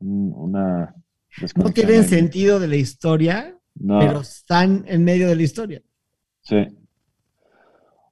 una... 0.00 0.94
No 1.56 1.70
tienen 1.70 2.04
sentido 2.04 2.58
de 2.58 2.68
la 2.68 2.76
historia, 2.76 3.58
pero 3.74 4.20
están 4.20 4.84
en 4.86 5.04
medio 5.04 5.28
de 5.28 5.36
la 5.36 5.42
historia. 5.42 5.82
Sí. 6.40 6.66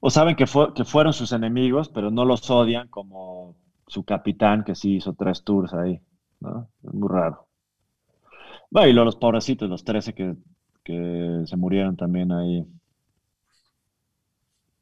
O 0.00 0.10
saben 0.10 0.36
que, 0.36 0.46
fue, 0.46 0.74
que 0.74 0.84
fueron 0.84 1.12
sus 1.12 1.32
enemigos, 1.32 1.88
pero 1.88 2.10
no 2.10 2.24
los 2.24 2.48
odian 2.50 2.88
como 2.88 3.56
su 3.86 4.04
capitán 4.04 4.64
que 4.64 4.74
sí 4.74 4.96
hizo 4.96 5.14
tres 5.14 5.42
tours 5.44 5.72
ahí, 5.72 6.00
¿no? 6.40 6.68
Es 6.84 6.92
muy 6.92 7.08
raro. 7.08 7.48
Bueno, 8.70 8.88
y 8.88 8.92
luego 8.92 9.06
los 9.06 9.16
pobrecitos, 9.16 9.68
los 9.68 9.84
13 9.84 10.12
que 10.12 10.34
que 10.86 11.42
se 11.46 11.56
murieron 11.56 11.96
también 11.96 12.30
ahí. 12.30 12.64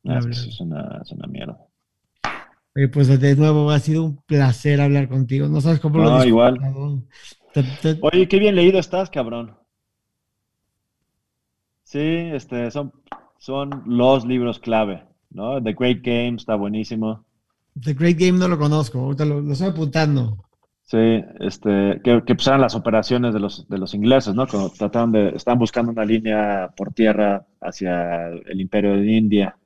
Ah, 0.06 0.18
es, 0.18 0.60
una, 0.60 1.00
es, 1.02 1.10
una, 1.12 1.26
mierda. 1.26 1.58
pues 2.92 3.08
de 3.08 3.36
nuevo 3.36 3.70
ha 3.70 3.78
sido 3.78 4.04
un 4.04 4.16
placer 4.26 4.82
hablar 4.82 5.08
contigo. 5.08 5.48
No 5.48 5.62
sabes 5.62 5.80
cómo 5.80 5.98
lo 5.98 6.22
igual. 6.24 6.58
Oye, 8.02 8.28
qué 8.28 8.38
bien 8.38 8.54
leído 8.54 8.78
estás, 8.78 9.08
cabrón. 9.08 9.56
Sí, 11.84 12.00
este, 12.00 12.70
son, 12.70 12.92
son 13.38 13.82
los 13.86 14.26
libros 14.26 14.58
clave, 14.58 15.04
¿no? 15.30 15.62
The 15.62 15.72
Great 15.72 16.02
Game 16.02 16.34
está 16.36 16.54
buenísimo. 16.54 17.24
The 17.80 17.94
Great 17.94 18.18
Game 18.18 18.38
no 18.38 18.48
lo 18.48 18.58
conozco, 18.58 18.98
ahorita 18.98 19.24
lo 19.24 19.50
estoy 19.50 19.68
apuntando. 19.68 20.43
Sí, 20.84 21.24
este, 21.40 22.00
que, 22.04 22.22
que 22.26 22.34
pues 22.34 22.46
eran 22.46 22.60
las 22.60 22.74
operaciones 22.74 23.32
de 23.32 23.40
los, 23.40 23.66
de 23.68 23.78
los 23.78 23.94
ingleses, 23.94 24.34
¿no? 24.34 24.46
Cuando 24.46 24.68
trataron 24.68 25.12
de, 25.12 25.30
estaban 25.30 25.58
buscando 25.58 25.90
una 25.90 26.04
línea 26.04 26.70
por 26.76 26.92
tierra 26.92 27.46
hacia 27.62 28.28
el 28.28 28.60
imperio 28.60 28.92
de 28.92 29.10
India. 29.10 29.56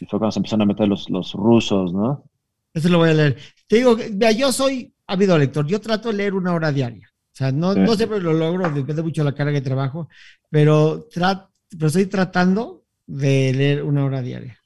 Y 0.00 0.06
fue 0.06 0.18
cuando 0.18 0.32
se 0.32 0.40
empezaron 0.40 0.62
a 0.62 0.66
meter 0.66 0.88
los, 0.88 1.08
los 1.08 1.34
rusos, 1.34 1.92
¿no? 1.92 2.24
Eso 2.72 2.88
lo 2.88 2.98
voy 2.98 3.10
a 3.10 3.14
leer. 3.14 3.38
Te 3.68 3.76
digo, 3.76 3.96
vea, 4.12 4.32
yo 4.32 4.50
soy 4.50 4.92
ávido 5.06 5.38
lector, 5.38 5.66
yo 5.68 5.80
trato 5.80 6.08
de 6.08 6.16
leer 6.16 6.34
una 6.34 6.52
hora 6.52 6.72
diaria. 6.72 7.08
O 7.32 7.36
sea, 7.36 7.52
no, 7.52 7.74
no 7.74 7.94
siempre 7.94 8.20
lo 8.20 8.32
logro, 8.32 8.68
depende 8.70 9.02
mucho 9.02 9.22
de 9.22 9.30
la 9.30 9.36
carga 9.36 9.52
de 9.52 9.60
trabajo, 9.60 10.08
pero, 10.50 11.08
pero 11.14 11.86
estoy 11.86 12.06
tratando 12.06 12.84
de 13.06 13.52
leer 13.54 13.82
una 13.84 14.04
hora 14.04 14.20
diaria. 14.20 14.58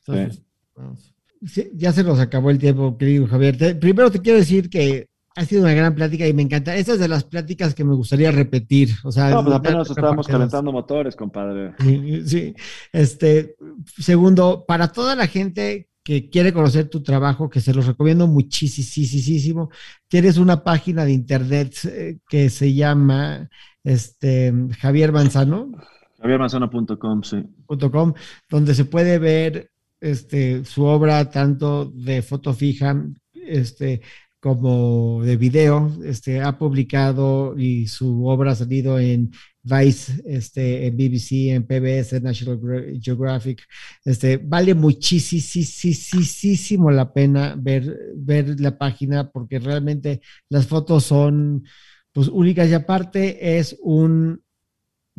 Entonces, 0.00 0.42
vamos 0.74 1.11
ya 1.74 1.92
se 1.92 2.04
nos 2.04 2.20
acabó 2.20 2.50
el 2.50 2.58
tiempo, 2.58 2.96
querido 2.96 3.26
Javier. 3.26 3.78
primero 3.78 4.10
te 4.10 4.20
quiero 4.20 4.38
decir 4.38 4.70
que 4.70 5.08
ha 5.34 5.44
sido 5.44 5.62
una 5.62 5.72
gran 5.72 5.94
plática 5.94 6.26
y 6.26 6.32
me 6.32 6.42
encanta. 6.42 6.76
Esta 6.76 6.92
es 6.92 6.98
de 7.00 7.08
las 7.08 7.24
pláticas 7.24 7.74
que 7.74 7.84
me 7.84 7.94
gustaría 7.94 8.30
repetir. 8.30 8.90
O 9.04 9.10
sea, 9.10 9.30
no, 9.30 9.42
pues 9.42 9.56
apenas 9.56 9.88
estábamos 9.88 10.26
calentando 10.26 10.72
motores, 10.72 11.16
compadre. 11.16 11.74
Sí, 12.26 12.54
Este, 12.92 13.56
segundo, 13.98 14.64
para 14.66 14.88
toda 14.88 15.16
la 15.16 15.26
gente 15.26 15.88
que 16.04 16.28
quiere 16.28 16.52
conocer 16.52 16.88
tu 16.88 17.02
trabajo, 17.02 17.48
que 17.48 17.60
se 17.60 17.72
los 17.72 17.86
recomiendo 17.86 18.26
muchísimo, 18.26 19.70
tienes 20.08 20.36
una 20.36 20.64
página 20.64 21.04
de 21.04 21.12
internet 21.12 21.74
eh, 21.84 22.18
que 22.28 22.50
se 22.50 22.74
llama 22.74 23.48
este, 23.84 24.52
Javier 24.80 25.12
Manzano. 25.12 25.72
JavierManzano.com, 26.20 27.22
sí. 27.22 27.42
.com, 27.90 28.14
donde 28.48 28.74
se 28.74 28.84
puede 28.84 29.18
ver 29.18 29.71
este, 30.02 30.64
su 30.64 30.84
obra 30.84 31.30
tanto 31.30 31.86
de 31.86 32.22
foto 32.22 32.52
fija 32.52 33.06
este, 33.32 34.02
como 34.40 35.22
de 35.22 35.36
video. 35.36 35.96
Este, 36.04 36.40
ha 36.40 36.58
publicado 36.58 37.56
y 37.56 37.86
su 37.86 38.26
obra 38.26 38.52
ha 38.52 38.56
salido 38.56 38.98
en 38.98 39.30
Vice, 39.62 40.20
este, 40.26 40.88
en 40.88 40.96
BBC, 40.96 41.54
en 41.54 41.64
PBS, 41.64 42.16
en 42.16 42.24
National 42.24 42.60
Geographic. 43.00 43.62
Este, 44.04 44.38
vale 44.38 44.74
muchísimo 44.74 46.90
la 46.90 47.12
pena 47.12 47.54
ver, 47.56 47.96
ver 48.16 48.60
la 48.60 48.76
página 48.76 49.30
porque 49.30 49.60
realmente 49.60 50.20
las 50.48 50.66
fotos 50.66 51.04
son 51.04 51.64
pues, 52.12 52.26
únicas 52.26 52.68
y 52.68 52.74
aparte 52.74 53.58
es 53.58 53.76
un, 53.80 54.42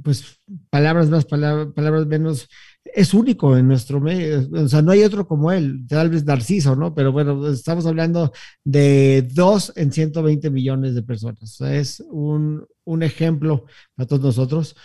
pues, 0.03 0.41
palabras 0.69 1.09
más, 1.09 1.25
palabras 1.25 2.05
menos 2.07 2.49
es 2.85 3.13
único 3.13 3.57
en 3.57 3.67
nuestro 3.67 3.99
medio, 3.99 4.47
o 4.51 4.67
sea, 4.67 4.81
no 4.81 4.91
hay 4.91 5.03
otro 5.03 5.27
como 5.27 5.51
él, 5.51 5.85
tal 5.87 6.09
vez 6.09 6.25
Narciso, 6.25 6.75
¿no? 6.75 6.93
Pero 6.93 7.11
bueno, 7.11 7.47
estamos 7.47 7.85
hablando 7.85 8.31
de 8.63 9.27
dos 9.33 9.73
en 9.75 9.91
120 9.91 10.49
millones 10.49 10.93
de 10.95 11.03
personas. 11.03 11.43
O 11.43 11.65
sea, 11.65 11.75
es 11.75 12.01
un, 12.11 12.65
un 12.83 13.03
ejemplo 13.03 13.65
para 13.95 14.07
todos 14.07 14.21
nosotros. 14.21 14.75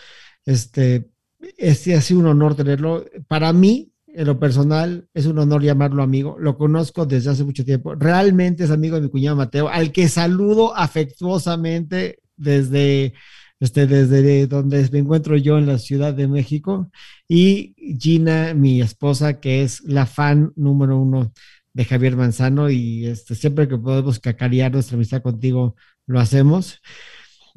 Este, 0.46 1.10
este 1.56 1.94
ha 1.94 2.00
sido 2.00 2.20
un 2.20 2.26
honor 2.26 2.54
tenerlo. 2.54 3.04
Para 3.26 3.52
mí, 3.52 3.92
en 4.06 4.26
lo 4.26 4.38
personal, 4.38 5.08
es 5.12 5.26
un 5.26 5.38
honor 5.38 5.62
llamarlo 5.62 6.02
amigo. 6.02 6.36
Lo 6.38 6.56
conozco 6.56 7.04
desde 7.04 7.30
hace 7.30 7.44
mucho 7.44 7.64
tiempo. 7.64 7.94
Realmente 7.94 8.64
es 8.64 8.70
amigo 8.70 8.96
de 8.96 9.02
mi 9.02 9.10
cuñado 9.10 9.36
Mateo, 9.36 9.68
al 9.68 9.92
que 9.92 10.08
saludo 10.08 10.74
afectuosamente 10.76 12.20
desde 12.36 13.12
este, 13.60 13.86
desde 13.86 14.46
donde 14.46 14.88
me 14.92 15.00
encuentro 15.00 15.36
yo 15.36 15.58
en 15.58 15.66
la 15.66 15.78
Ciudad 15.78 16.14
de 16.14 16.28
México, 16.28 16.90
y 17.28 17.74
Gina, 17.98 18.54
mi 18.54 18.80
esposa, 18.80 19.40
que 19.40 19.62
es 19.62 19.82
la 19.82 20.06
fan 20.06 20.52
número 20.56 20.98
uno 20.98 21.32
de 21.72 21.84
Javier 21.84 22.16
Manzano, 22.16 22.70
y 22.70 23.06
este, 23.06 23.34
siempre 23.34 23.68
que 23.68 23.78
podemos 23.78 24.18
cacarear 24.20 24.72
nuestra 24.72 24.96
amistad 24.96 25.22
contigo, 25.22 25.74
lo 26.06 26.20
hacemos. 26.20 26.80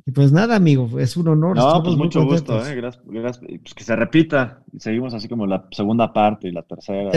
Y 0.06 0.12
pues 0.12 0.32
nada, 0.32 0.56
amigo, 0.56 1.00
es 1.00 1.16
un 1.16 1.28
honor. 1.28 1.56
No, 1.56 1.84
pues 1.84 1.96
mucho 1.96 2.24
gusto, 2.26 2.66
eh, 2.66 2.76
gracias, 2.76 3.04
Pues 3.06 3.74
que 3.76 3.84
se 3.84 3.96
repita, 3.96 4.64
seguimos 4.78 5.14
así 5.14 5.28
como 5.28 5.46
la 5.46 5.68
segunda 5.72 6.12
parte 6.12 6.48
y 6.48 6.52
la 6.52 6.64
tercera. 6.64 7.12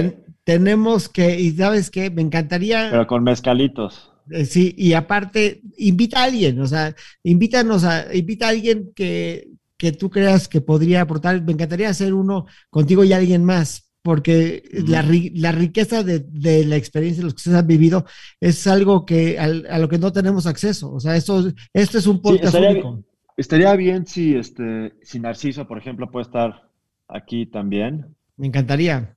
tenemos 0.45 1.09
que, 1.09 1.41
y 1.41 1.51
sabes 1.53 1.91
qué, 1.91 2.11
me 2.11 2.23
encantaría. 2.23 2.89
Pero 2.91 3.07
con 3.07 3.25
mezcalitos. 3.25 4.14
Eh, 4.31 4.45
sí, 4.45 4.75
y 4.77 4.95
aparte, 4.95 5.63
invita 5.77 6.21
a 6.21 6.25
alguien, 6.25 6.61
o 6.61 6.67
sea, 6.67 6.95
invítanos 7.23 7.85
a, 7.85 8.15
invita 8.15 8.47
a 8.47 8.51
alguien 8.51 8.93
que, 8.95 9.49
que 9.77 9.93
tú 9.93 10.11
creas 10.11 10.49
que 10.49 10.61
podría 10.61 11.03
aportar. 11.03 11.43
Me 11.43 11.53
encantaría 11.53 11.91
hacer 11.91 12.15
uno 12.15 12.47
contigo 12.71 13.05
y 13.05 13.13
alguien 13.13 13.45
más, 13.45 13.93
porque 14.03 14.63
la, 14.87 15.05
la, 15.35 15.53
riqueza 15.53 16.03
de, 16.03 16.21
de, 16.21 16.65
la 16.65 16.77
experiencia 16.77 17.21
de 17.21 17.25
los 17.25 17.35
que 17.35 17.39
ustedes 17.39 17.59
han 17.59 17.67
vivido 17.67 18.05
es 18.41 18.67
algo 18.67 19.05
que 19.05 19.39
a 19.39 19.79
lo 19.79 19.89
que 19.89 19.99
no 19.99 20.13
tenemos 20.13 20.47
acceso. 20.47 20.93
O 20.93 21.01
sea, 21.01 21.17
esto, 21.17 21.45
esto 21.73 21.99
es 21.99 22.07
un 22.07 22.21
podcast 22.21 22.47
estaría, 22.47 22.71
único. 22.71 23.05
Estaría 23.37 23.75
bien 23.77 24.07
si, 24.07 24.37
este, 24.37 24.95
si 25.03 25.21
Narciso, 25.21 25.67
por 25.67 25.79
ejemplo, 25.79 26.11
puede 26.11 26.25
estar 26.25 26.69
aquí 27.09 27.47
también. 27.47 28.15
Me 28.37 28.47
encantaría. 28.47 29.17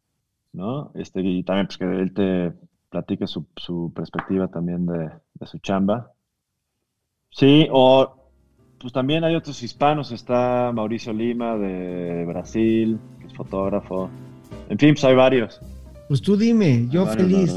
¿No? 0.53 0.91
Este, 0.95 1.21
y 1.21 1.43
también 1.43 1.67
pues 1.67 1.77
que 1.77 1.85
él 1.85 2.13
te 2.13 2.53
platique 2.97 3.27
su, 3.27 3.45
su 3.55 3.91
perspectiva 3.95 4.47
también 4.47 4.87
de, 4.87 5.11
su 5.45 5.59
chamba. 5.59 6.13
Sí, 7.29 7.67
o 7.71 8.15
pues 8.79 8.91
también 8.91 9.23
hay 9.23 9.35
otros 9.35 9.61
hispanos, 9.61 10.11
está 10.11 10.71
Mauricio 10.73 11.13
Lima 11.13 11.57
de 11.57 12.25
Brasil, 12.25 12.99
que 13.19 13.27
es 13.27 13.33
fotógrafo. 13.33 14.09
En 14.69 14.79
fin, 14.79 14.93
pues 14.93 15.03
hay 15.03 15.15
varios. 15.15 15.61
Pues 16.07 16.21
tú 16.21 16.35
dime, 16.37 16.87
yo 16.89 17.05
feliz. 17.05 17.55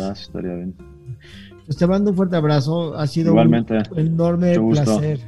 Pues 1.65 1.77
te 1.79 1.87
mando 1.87 2.11
un 2.11 2.17
fuerte 2.17 2.37
abrazo, 2.37 2.95
ha 2.95 3.07
sido 3.07 3.33
un 3.33 3.55
enorme 3.97 4.59
placer. 4.59 5.21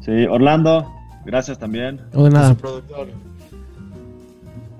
Sí, 0.00 0.26
Orlando, 0.30 0.90
gracias 1.26 1.58
también. 1.58 2.00
No, 2.14 2.28
nada. 2.30 2.54
Productor. 2.54 3.08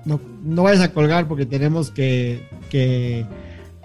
No, 0.05 0.19
no 0.43 0.63
vayas 0.63 0.81
a 0.81 0.93
colgar 0.93 1.27
porque 1.27 1.45
tenemos 1.45 1.91
que, 1.91 2.47
que 2.69 3.25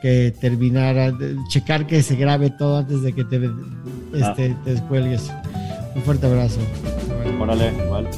que 0.01 0.33
terminara, 0.41 1.13
checar 1.49 1.87
que 1.87 2.03
se 2.03 2.17
grabe 2.17 2.51
todo 2.51 2.79
antes 2.79 3.03
de 3.03 3.13
que 3.13 3.25
te, 3.25 3.37
este, 4.15 4.23
ah. 4.23 4.35
te 4.65 4.71
descuelgues. 4.73 5.31
Un 5.95 6.03
fuerte 6.03 6.27
abrazo. 6.27 6.61
Órale, 7.41 7.73
vale. 7.91 8.11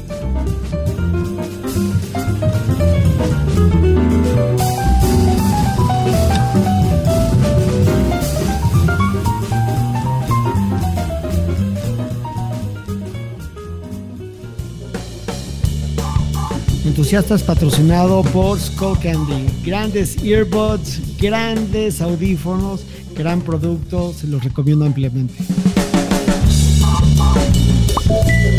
Entusiastas 17.00 17.42
patrocinado 17.42 18.22
por 18.24 18.60
Skull 18.60 18.98
Candy. 18.98 19.46
Grandes 19.64 20.22
earbuds, 20.22 21.00
grandes 21.18 22.02
audífonos, 22.02 22.82
gran 23.16 23.40
producto, 23.40 24.12
se 24.12 24.26
los 24.26 24.44
recomiendo 24.44 24.84
ampliamente. 24.84 25.32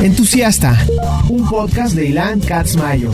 Entusiasta, 0.01 0.75
un 1.29 1.47
podcast 1.47 1.93
de 1.93 2.07
Ilan 2.07 2.39
Katzmayo. 2.39 3.11